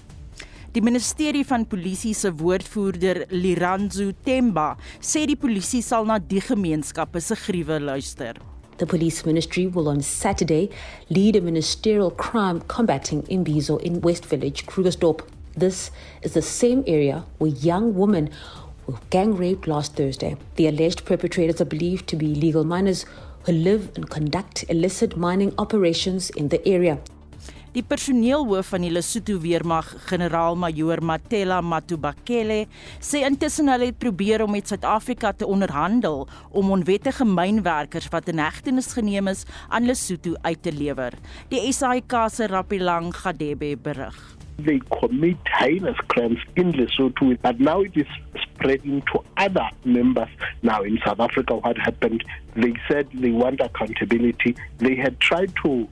Die 0.76 0.84
ministerie 0.84 1.40
van 1.48 1.62
polisie 1.64 2.10
se 2.12 2.28
woordvoerder 2.36 3.22
Liranzo 3.32 4.10
Temba 4.26 4.74
sê 5.00 5.22
die 5.24 5.38
polisie 5.40 5.80
sal 5.80 6.04
na 6.04 6.18
die 6.20 6.42
gemeenskappe 6.44 7.22
se 7.24 7.32
gruwe 7.46 7.78
luister. 7.80 8.36
The 8.76 8.84
police 8.84 9.24
ministry 9.24 9.64
will 9.72 9.88
on 9.88 10.02
Saturday 10.04 10.68
lead 11.08 11.40
a 11.40 11.40
ministerial 11.40 12.10
crime 12.10 12.60
combating 12.68 13.24
Imbizo 13.32 13.78
in 13.80 14.02
West 14.02 14.26
Village, 14.26 14.66
Krugersdorp. 14.66 15.24
This 15.56 15.90
is 16.20 16.34
the 16.34 16.42
same 16.42 16.84
area 16.86 17.24
where 17.38 17.56
young 17.64 17.94
women 17.94 18.28
were 18.86 19.00
gang 19.08 19.34
raped 19.34 19.66
last 19.66 19.96
Thursday. 19.96 20.36
The 20.56 20.68
alleged 20.68 21.06
perpetrators 21.06 21.58
are 21.62 21.72
believed 21.72 22.06
to 22.08 22.16
be 22.16 22.34
illegal 22.34 22.64
miners 22.64 23.06
who 23.46 23.52
live 23.52 23.92
and 23.96 24.10
conduct 24.10 24.66
illicit 24.68 25.16
mining 25.16 25.54
operations 25.56 26.28
in 26.28 26.48
the 26.48 26.60
area. 26.68 26.98
Die 27.76 27.84
personeelhoof 27.84 28.70
van 28.72 28.86
die 28.86 28.88
Lesotho 28.88 29.36
Weermag, 29.42 29.90
generaal-majoor 30.08 31.02
Matela 31.04 31.58
Matubakele, 31.60 32.62
sê 33.04 33.20
intussen 33.28 33.68
hulle 33.68 33.90
het 33.90 33.98
probeer 34.00 34.46
om 34.46 34.54
met 34.56 34.72
Suid-Afrika 34.72 35.34
te 35.36 35.44
onderhandel 35.44 36.24
om 36.56 36.70
onwettige 36.72 37.26
mynwerkers 37.28 38.08
wat 38.14 38.30
in 38.32 38.40
hegtenis 38.40 38.88
geneem 38.96 39.28
is 39.28 39.44
aan 39.68 39.84
Lesotho 39.84 40.40
uit 40.48 40.62
te 40.64 40.72
lewer. 40.72 41.18
Die 41.52 41.60
SAIK 41.68 42.16
se 42.32 42.48
Rapilang 42.48 43.12
Gadebe 43.12 43.74
berig. 43.76 44.16
They 44.64 44.80
commit 44.88 45.36
heinous 45.44 46.00
crimes 46.08 46.40
in 46.54 46.72
Lesotho, 46.72 47.36
but 47.42 47.60
now 47.60 47.84
it 47.84 47.92
is 47.92 48.08
spreading 48.56 49.04
to 49.12 49.20
other 49.36 49.68
members 49.84 50.32
now 50.62 50.80
in 50.80 50.96
South 51.04 51.20
Africa. 51.20 51.60
What 51.60 51.76
happened? 51.76 52.24
They 52.54 52.72
said 52.88 53.06
they 53.12 53.36
want 53.36 53.60
accountability. 53.60 54.56
They 54.78 54.96
had 54.96 55.20
tried 55.20 55.52
to 55.62 55.86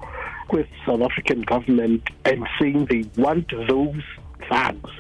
with 0.53 0.66
South 0.86 1.01
African 1.01 1.42
government 1.42 2.03
and 2.24 2.47
saying 2.61 2.86
they 2.86 3.05
want 3.20 3.51
those 3.68 4.03
thugs 4.49 4.90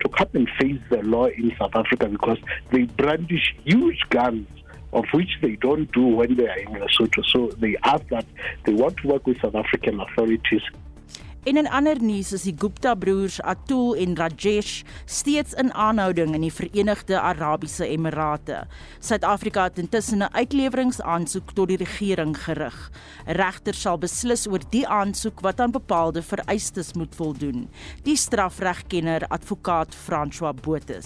to 0.00 0.08
come 0.08 0.28
and 0.34 0.48
face 0.58 0.80
the 0.90 1.02
law 1.02 1.26
in 1.26 1.54
South 1.58 1.74
Africa 1.74 2.08
because 2.08 2.38
they 2.72 2.82
brandish 2.82 3.54
huge 3.64 4.00
guns 4.10 4.46
of 4.92 5.04
which 5.12 5.30
they 5.40 5.56
don't 5.56 5.90
do 5.92 6.04
when 6.06 6.36
they 6.36 6.48
are 6.48 6.58
in 6.58 6.68
Lesotho. 6.68 7.24
So 7.26 7.48
they 7.58 7.76
ask 7.84 8.06
that 8.08 8.26
they 8.64 8.74
want 8.74 8.96
to 8.98 9.08
work 9.08 9.26
with 9.26 9.40
South 9.40 9.54
African 9.54 10.00
authorities 10.00 10.62
En 11.40 11.56
in 11.56 11.68
ander 11.72 11.96
nuus 12.04 12.34
is 12.36 12.42
die 12.44 12.52
Gupta 12.52 12.90
broers 12.94 13.38
Atul 13.40 13.94
en 13.96 14.12
Rajesh 14.16 14.82
steeds 15.08 15.54
in 15.56 15.72
aanhouding 15.72 16.34
in 16.36 16.44
die 16.44 16.52
Verenigde 16.52 17.16
Arabiese 17.16 17.86
Emirate. 17.88 18.66
Suid-Afrika 19.00 19.62
het 19.70 19.78
intussen 19.78 20.20
'n 20.20 20.34
uitleweringsaansoek 20.36 21.52
tot 21.56 21.68
die 21.68 21.80
regering 21.80 22.36
gerig. 22.44 22.90
'n 23.26 23.32
Regter 23.40 23.74
sal 23.74 23.98
beslis 23.98 24.46
oor 24.46 24.60
die 24.70 24.88
aansoek 24.88 25.40
wat 25.40 25.60
aan 25.60 25.70
bepaalde 25.70 26.22
vereistes 26.22 26.92
moet 26.92 27.14
voldoen. 27.14 27.68
Die 28.02 28.16
strafregkenner 28.16 29.26
advokaat 29.28 29.94
François 29.94 30.54
Botha 30.54 31.00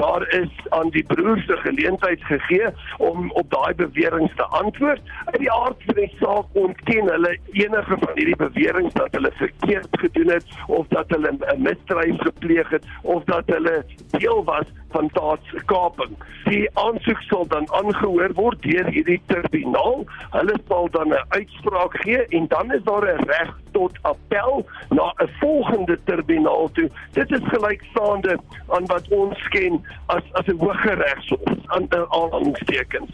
daar 0.00 0.24
is 0.42 0.52
aan 0.68 0.90
die 0.90 1.04
broers 1.04 1.44
se 1.46 1.56
geleentheid 1.56 2.24
gegee 2.24 2.68
om 2.98 3.30
op 3.30 3.50
daai 3.50 3.74
beweringe 3.74 4.30
te 4.36 4.44
antwoord. 4.44 5.00
Uit 5.24 5.38
die 5.38 5.52
aard 5.52 5.82
van 5.86 5.94
die 5.94 6.12
saak 6.20 6.46
ontken 6.52 7.10
hulle 7.14 7.38
enige 7.52 7.96
van 8.04 8.14
hierdie 8.14 8.36
beweringe 8.36 8.90
dat 8.92 9.12
hulle 9.18 9.32
verkeerd 9.42 10.00
gedoen 10.04 10.32
het 10.34 10.46
of 10.66 10.86
dat 10.88 11.12
hulle 11.14 11.32
'n 11.32 11.62
misdrijf 11.62 12.18
gepleeg 12.18 12.68
het 12.68 12.84
of 13.02 13.24
dat 13.24 13.42
hulle 13.46 13.84
deel 14.10 14.44
was 14.44 14.66
van 14.90 15.10
daadskaping. 15.12 16.16
Die 16.44 16.70
aansoek 16.74 17.20
sal 17.20 17.46
dan 17.46 17.72
aangehoor 17.72 18.32
word 18.34 18.62
deur 18.62 18.86
hierdie 18.86 19.22
tribunaal. 19.26 20.04
Hulle 20.30 20.56
sal 20.68 20.88
dan 20.90 21.08
'n 21.08 21.24
uitspraak 21.28 21.96
gee 22.02 22.26
en 22.26 22.46
dan 22.48 22.72
is 22.72 22.82
daar 22.82 23.06
'n 23.06 23.24
reg 23.24 23.54
tot 23.72 23.92
appel 24.02 24.66
na 24.88 25.12
'n 25.16 25.28
volgende 25.40 25.98
tribunaal 26.04 26.70
toe. 26.72 26.90
Dit 27.12 27.30
is 27.30 27.42
gelykstaande 27.42 28.38
aan 28.68 28.86
wat 28.86 29.08
ons 29.08 29.48
ken 29.48 29.84
as 30.06 30.22
as 30.32 30.46
'n 30.46 30.58
hoër 30.58 30.98
regshof 30.98 31.40
aan 31.66 31.86
aanhalingstekens. 31.90 33.10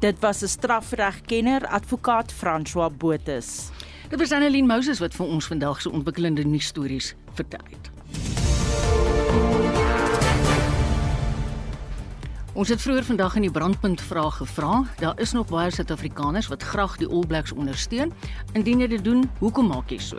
Dit 0.00 0.18
was 0.20 0.42
'n 0.42 0.46
strafregkenner, 0.46 1.66
advokaat 1.66 2.32
François 2.32 2.96
Botha. 2.96 3.40
Dit 4.08 4.18
was 4.18 4.32
Annelien 4.32 4.66
Moses 4.66 4.98
wat 4.98 5.14
vir 5.14 5.26
ons 5.26 5.46
vandag 5.46 5.80
se 5.80 5.90
ontwikkelende 5.90 6.44
nuusstories 6.44 7.14
vertel 7.32 7.64
het. 7.70 7.90
Ons 12.52 12.68
het 12.68 12.80
vroeër 12.82 13.04
vandag 13.04 13.36
in 13.38 13.42
die 13.46 13.50
brandpunt 13.50 14.00
vraag 14.00 14.36
gevra. 14.36 14.82
Daar 14.98 15.20
is 15.20 15.32
nog 15.32 15.46
baie 15.46 15.70
Suid-Afrikaners 15.70 16.48
wat 16.48 16.62
graag 16.62 16.96
die 16.96 17.08
All 17.08 17.26
Blacks 17.26 17.52
ondersteun. 17.52 18.12
Indien 18.52 18.82
jy 18.82 18.86
dit 18.86 19.04
doen, 19.04 19.30
hoekom 19.38 19.70
maak 19.70 19.90
jy 19.90 19.98
so? 19.98 20.18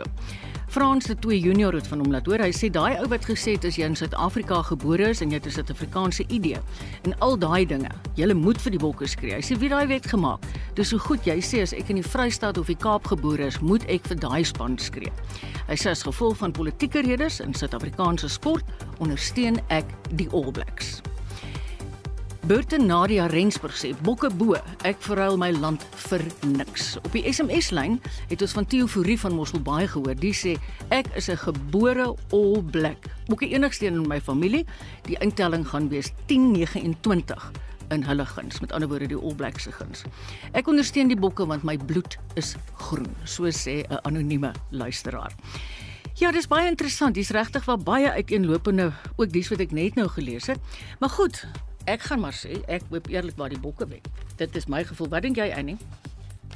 Frans 0.72 1.04
de 1.04 1.14
2 1.18 1.40
Junior 1.40 1.74
het 1.74 1.86
van 1.86 1.98
hom 1.98 2.10
laat 2.10 2.26
hoor. 2.26 2.40
Hy 2.40 2.52
sê 2.56 2.70
daai 2.72 2.94
ou 3.02 3.08
wat 3.12 3.26
gesê 3.28 3.58
het 3.58 3.66
as 3.68 3.76
jy 3.76 3.84
in 3.84 3.96
Suid-Afrika 3.98 4.62
gebore 4.70 5.10
is 5.12 5.20
en 5.20 5.28
jy 5.28 5.36
het 5.36 5.46
'n 5.46 5.52
Suid-Afrikaanse 5.58 6.24
ID 6.32 6.56
en 7.04 7.18
al 7.18 7.36
daai 7.36 7.66
dinge, 7.66 7.90
jy 8.16 8.32
moet 8.32 8.56
vir 8.56 8.70
die 8.70 8.78
bokke 8.78 9.06
skree. 9.06 9.34
Hy 9.34 9.42
sê 9.44 9.58
wie 9.58 9.68
daai 9.68 9.86
wet 9.86 10.06
gemaak? 10.06 10.40
Dis 10.74 10.88
so 10.88 10.98
goed 10.98 11.20
jy 11.26 11.36
sê 11.40 11.60
as 11.60 11.74
ek 11.74 11.90
in 11.90 11.96
die 11.96 12.08
Vrystaat 12.08 12.56
of 12.58 12.66
die 12.66 12.76
Kaap 12.76 13.04
gebore 13.06 13.46
is, 13.46 13.60
moet 13.60 13.84
ek 13.84 14.08
vir 14.08 14.16
daai 14.16 14.44
span 14.44 14.78
skree. 14.78 15.12
Hy 15.68 15.74
sê 15.76 15.90
as 15.90 16.02
gevolg 16.02 16.36
van 16.38 16.52
politieke 16.52 17.02
redes 17.02 17.40
in 17.40 17.52
Suid-Afrikaanse 17.52 18.28
sport 18.28 18.64
ondersteun 18.98 19.60
ek 19.68 19.84
die 20.16 20.28
All 20.32 20.52
Blacks. 20.52 21.02
Burte 22.42 22.74
Nadia 22.74 23.28
Rensburg 23.30 23.76
sê 23.78 23.92
bokke 24.02 24.26
bo, 24.34 24.56
ek 24.82 24.98
verruil 25.04 25.36
my 25.38 25.52
land 25.54 25.84
vir 26.08 26.24
niks. 26.50 26.96
Op 26.98 27.12
die 27.14 27.22
SMS-lyn 27.30 28.00
het 28.32 28.42
ons 28.42 28.54
van 28.56 28.66
Theo 28.66 28.88
Fourie 28.90 29.14
van 29.22 29.36
Mosselbaai 29.38 29.86
gehoor. 29.92 30.16
Die 30.18 30.32
sê 30.34 30.56
ek 30.90 31.06
is 31.14 31.30
'n 31.30 31.38
gebore 31.38 32.16
All 32.32 32.62
Black. 32.62 33.06
Bokke 33.28 33.46
enigste 33.46 33.86
een 33.86 34.02
in 34.02 34.08
my 34.08 34.20
familie. 34.20 34.66
Die 35.06 35.16
intelling 35.20 35.64
gaan 35.68 35.88
wees 35.88 36.10
1029 36.26 37.52
in 37.90 38.02
hulle 38.02 38.26
guns, 38.26 38.60
met 38.60 38.72
ander 38.72 38.88
woorde 38.88 39.06
die 39.06 39.22
All 39.22 39.34
Blacks 39.34 39.62
se 39.62 39.72
guns. 39.72 40.02
Ek 40.52 40.66
ondersteun 40.66 41.08
die 41.08 41.16
bokke 41.16 41.46
want 41.46 41.62
my 41.62 41.76
bloed 41.76 42.18
is 42.34 42.56
groen, 42.74 43.14
so 43.24 43.44
sê 43.44 43.86
'n 43.86 44.00
anonieme 44.02 44.52
luisteraar. 44.70 45.32
Ja, 46.14 46.32
dis 46.32 46.48
baie 46.48 46.68
interessant. 46.68 47.14
Dis 47.14 47.30
regtig 47.30 47.64
wel 47.64 47.78
baie 47.78 48.10
uiteenlopende 48.10 48.92
ook 49.16 49.30
dis 49.32 49.48
wat 49.48 49.60
ek 49.60 49.70
net 49.70 49.94
nou 49.94 50.08
gelees 50.08 50.46
het. 50.46 50.58
Maar 50.98 51.10
goed, 51.10 51.46
ek 51.84 52.08
gaan 52.08 52.20
maar 52.20 52.36
sê 52.36 52.62
ek 52.68 52.86
hoop 52.90 53.08
eerlik 53.12 53.36
waar 53.36 53.52
die 53.52 53.60
bokke 53.60 53.88
wen. 53.88 54.00
Dit 54.36 54.56
is 54.56 54.66
my 54.66 54.84
gevoel. 54.84 55.08
Wat 55.08 55.22
dink 55.22 55.36
jy, 55.36 55.50
Annie? 55.56 55.78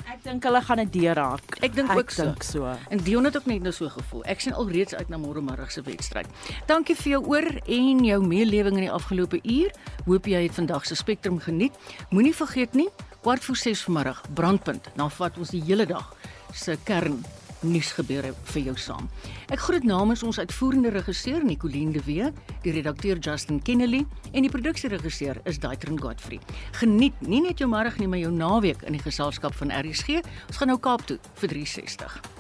Ek 0.05 0.21
dink 0.23 0.45
hulle 0.45 0.61
gaan 0.63 0.81
dit 0.85 0.93
deurraak. 0.93 1.57
Ek 1.65 1.75
dink 1.75 1.91
ook 1.97 2.13
so. 2.13 2.35
so. 2.45 2.73
En 2.93 3.01
Dion 3.03 3.25
het 3.25 3.37
ook 3.39 3.47
net 3.49 3.65
nou 3.65 3.73
so 3.75 3.89
gevoel. 3.89 4.23
Ek 4.29 4.43
sien 4.45 4.55
alreeds 4.55 4.95
uit 4.95 5.09
na 5.13 5.19
môre 5.21 5.41
middag 5.43 5.73
se 5.73 5.83
wedstryd. 5.87 6.29
Dankie 6.69 6.97
vir 6.99 7.17
jou 7.17 7.23
oor 7.33 7.49
en 7.65 8.05
jou 8.05 8.21
meelewing 8.27 8.77
in 8.77 8.87
die 8.87 8.93
afgelope 8.93 9.41
uur. 9.43 9.73
Hoop 10.05 10.29
jy 10.31 10.45
het 10.47 10.59
vandag 10.59 10.87
se 10.87 10.99
Spectrum 10.99 11.41
geniet. 11.43 11.75
Moenie 12.11 12.35
vergeet 12.37 12.77
nie, 12.77 12.89
kwart 13.25 13.45
voor 13.45 13.57
6 13.57 13.87
vanoggend, 13.89 14.35
brandpunt. 14.35 14.93
Dan 14.95 15.11
vat 15.11 15.41
ons 15.41 15.55
die 15.57 15.65
hele 15.65 15.89
dag 15.89 16.13
se 16.55 16.77
kern 16.85 17.23
nuus 17.71 17.93
gebeure 17.97 18.33
vir 18.53 18.63
jou 18.69 18.77
saam. 18.79 19.11
Ek 19.53 19.63
groet 19.67 19.85
namens 19.87 20.23
ons 20.27 20.39
uitvoerende 20.39 20.93
regisseur 20.95 21.45
Nicoline 21.45 21.93
de 21.97 22.03
Wee, 22.07 22.31
die 22.63 22.75
redakteur 22.77 23.19
Justin 23.19 23.61
Kennedy 23.63 24.05
en 24.33 24.47
die 24.47 24.53
produksieregisseur 24.53 25.43
is 25.45 25.61
Daitrin 25.63 26.01
Godfrey. 26.01 26.41
Geniet 26.81 27.21
nie 27.27 27.43
net 27.45 27.63
jou 27.63 27.71
môre 27.71 27.93
nie, 27.99 28.09
maar 28.11 28.23
jou 28.23 28.33
naweek 28.35 28.87
in 28.87 28.99
die 28.99 29.05
geselskap 29.05 29.55
van 29.61 29.75
RSG. 29.75 30.23
Ons 30.49 30.59
gaan 30.61 30.75
nou 30.75 30.81
Kaap 30.81 31.07
toe 31.07 31.21
vir 31.41 31.57
360. 31.57 32.36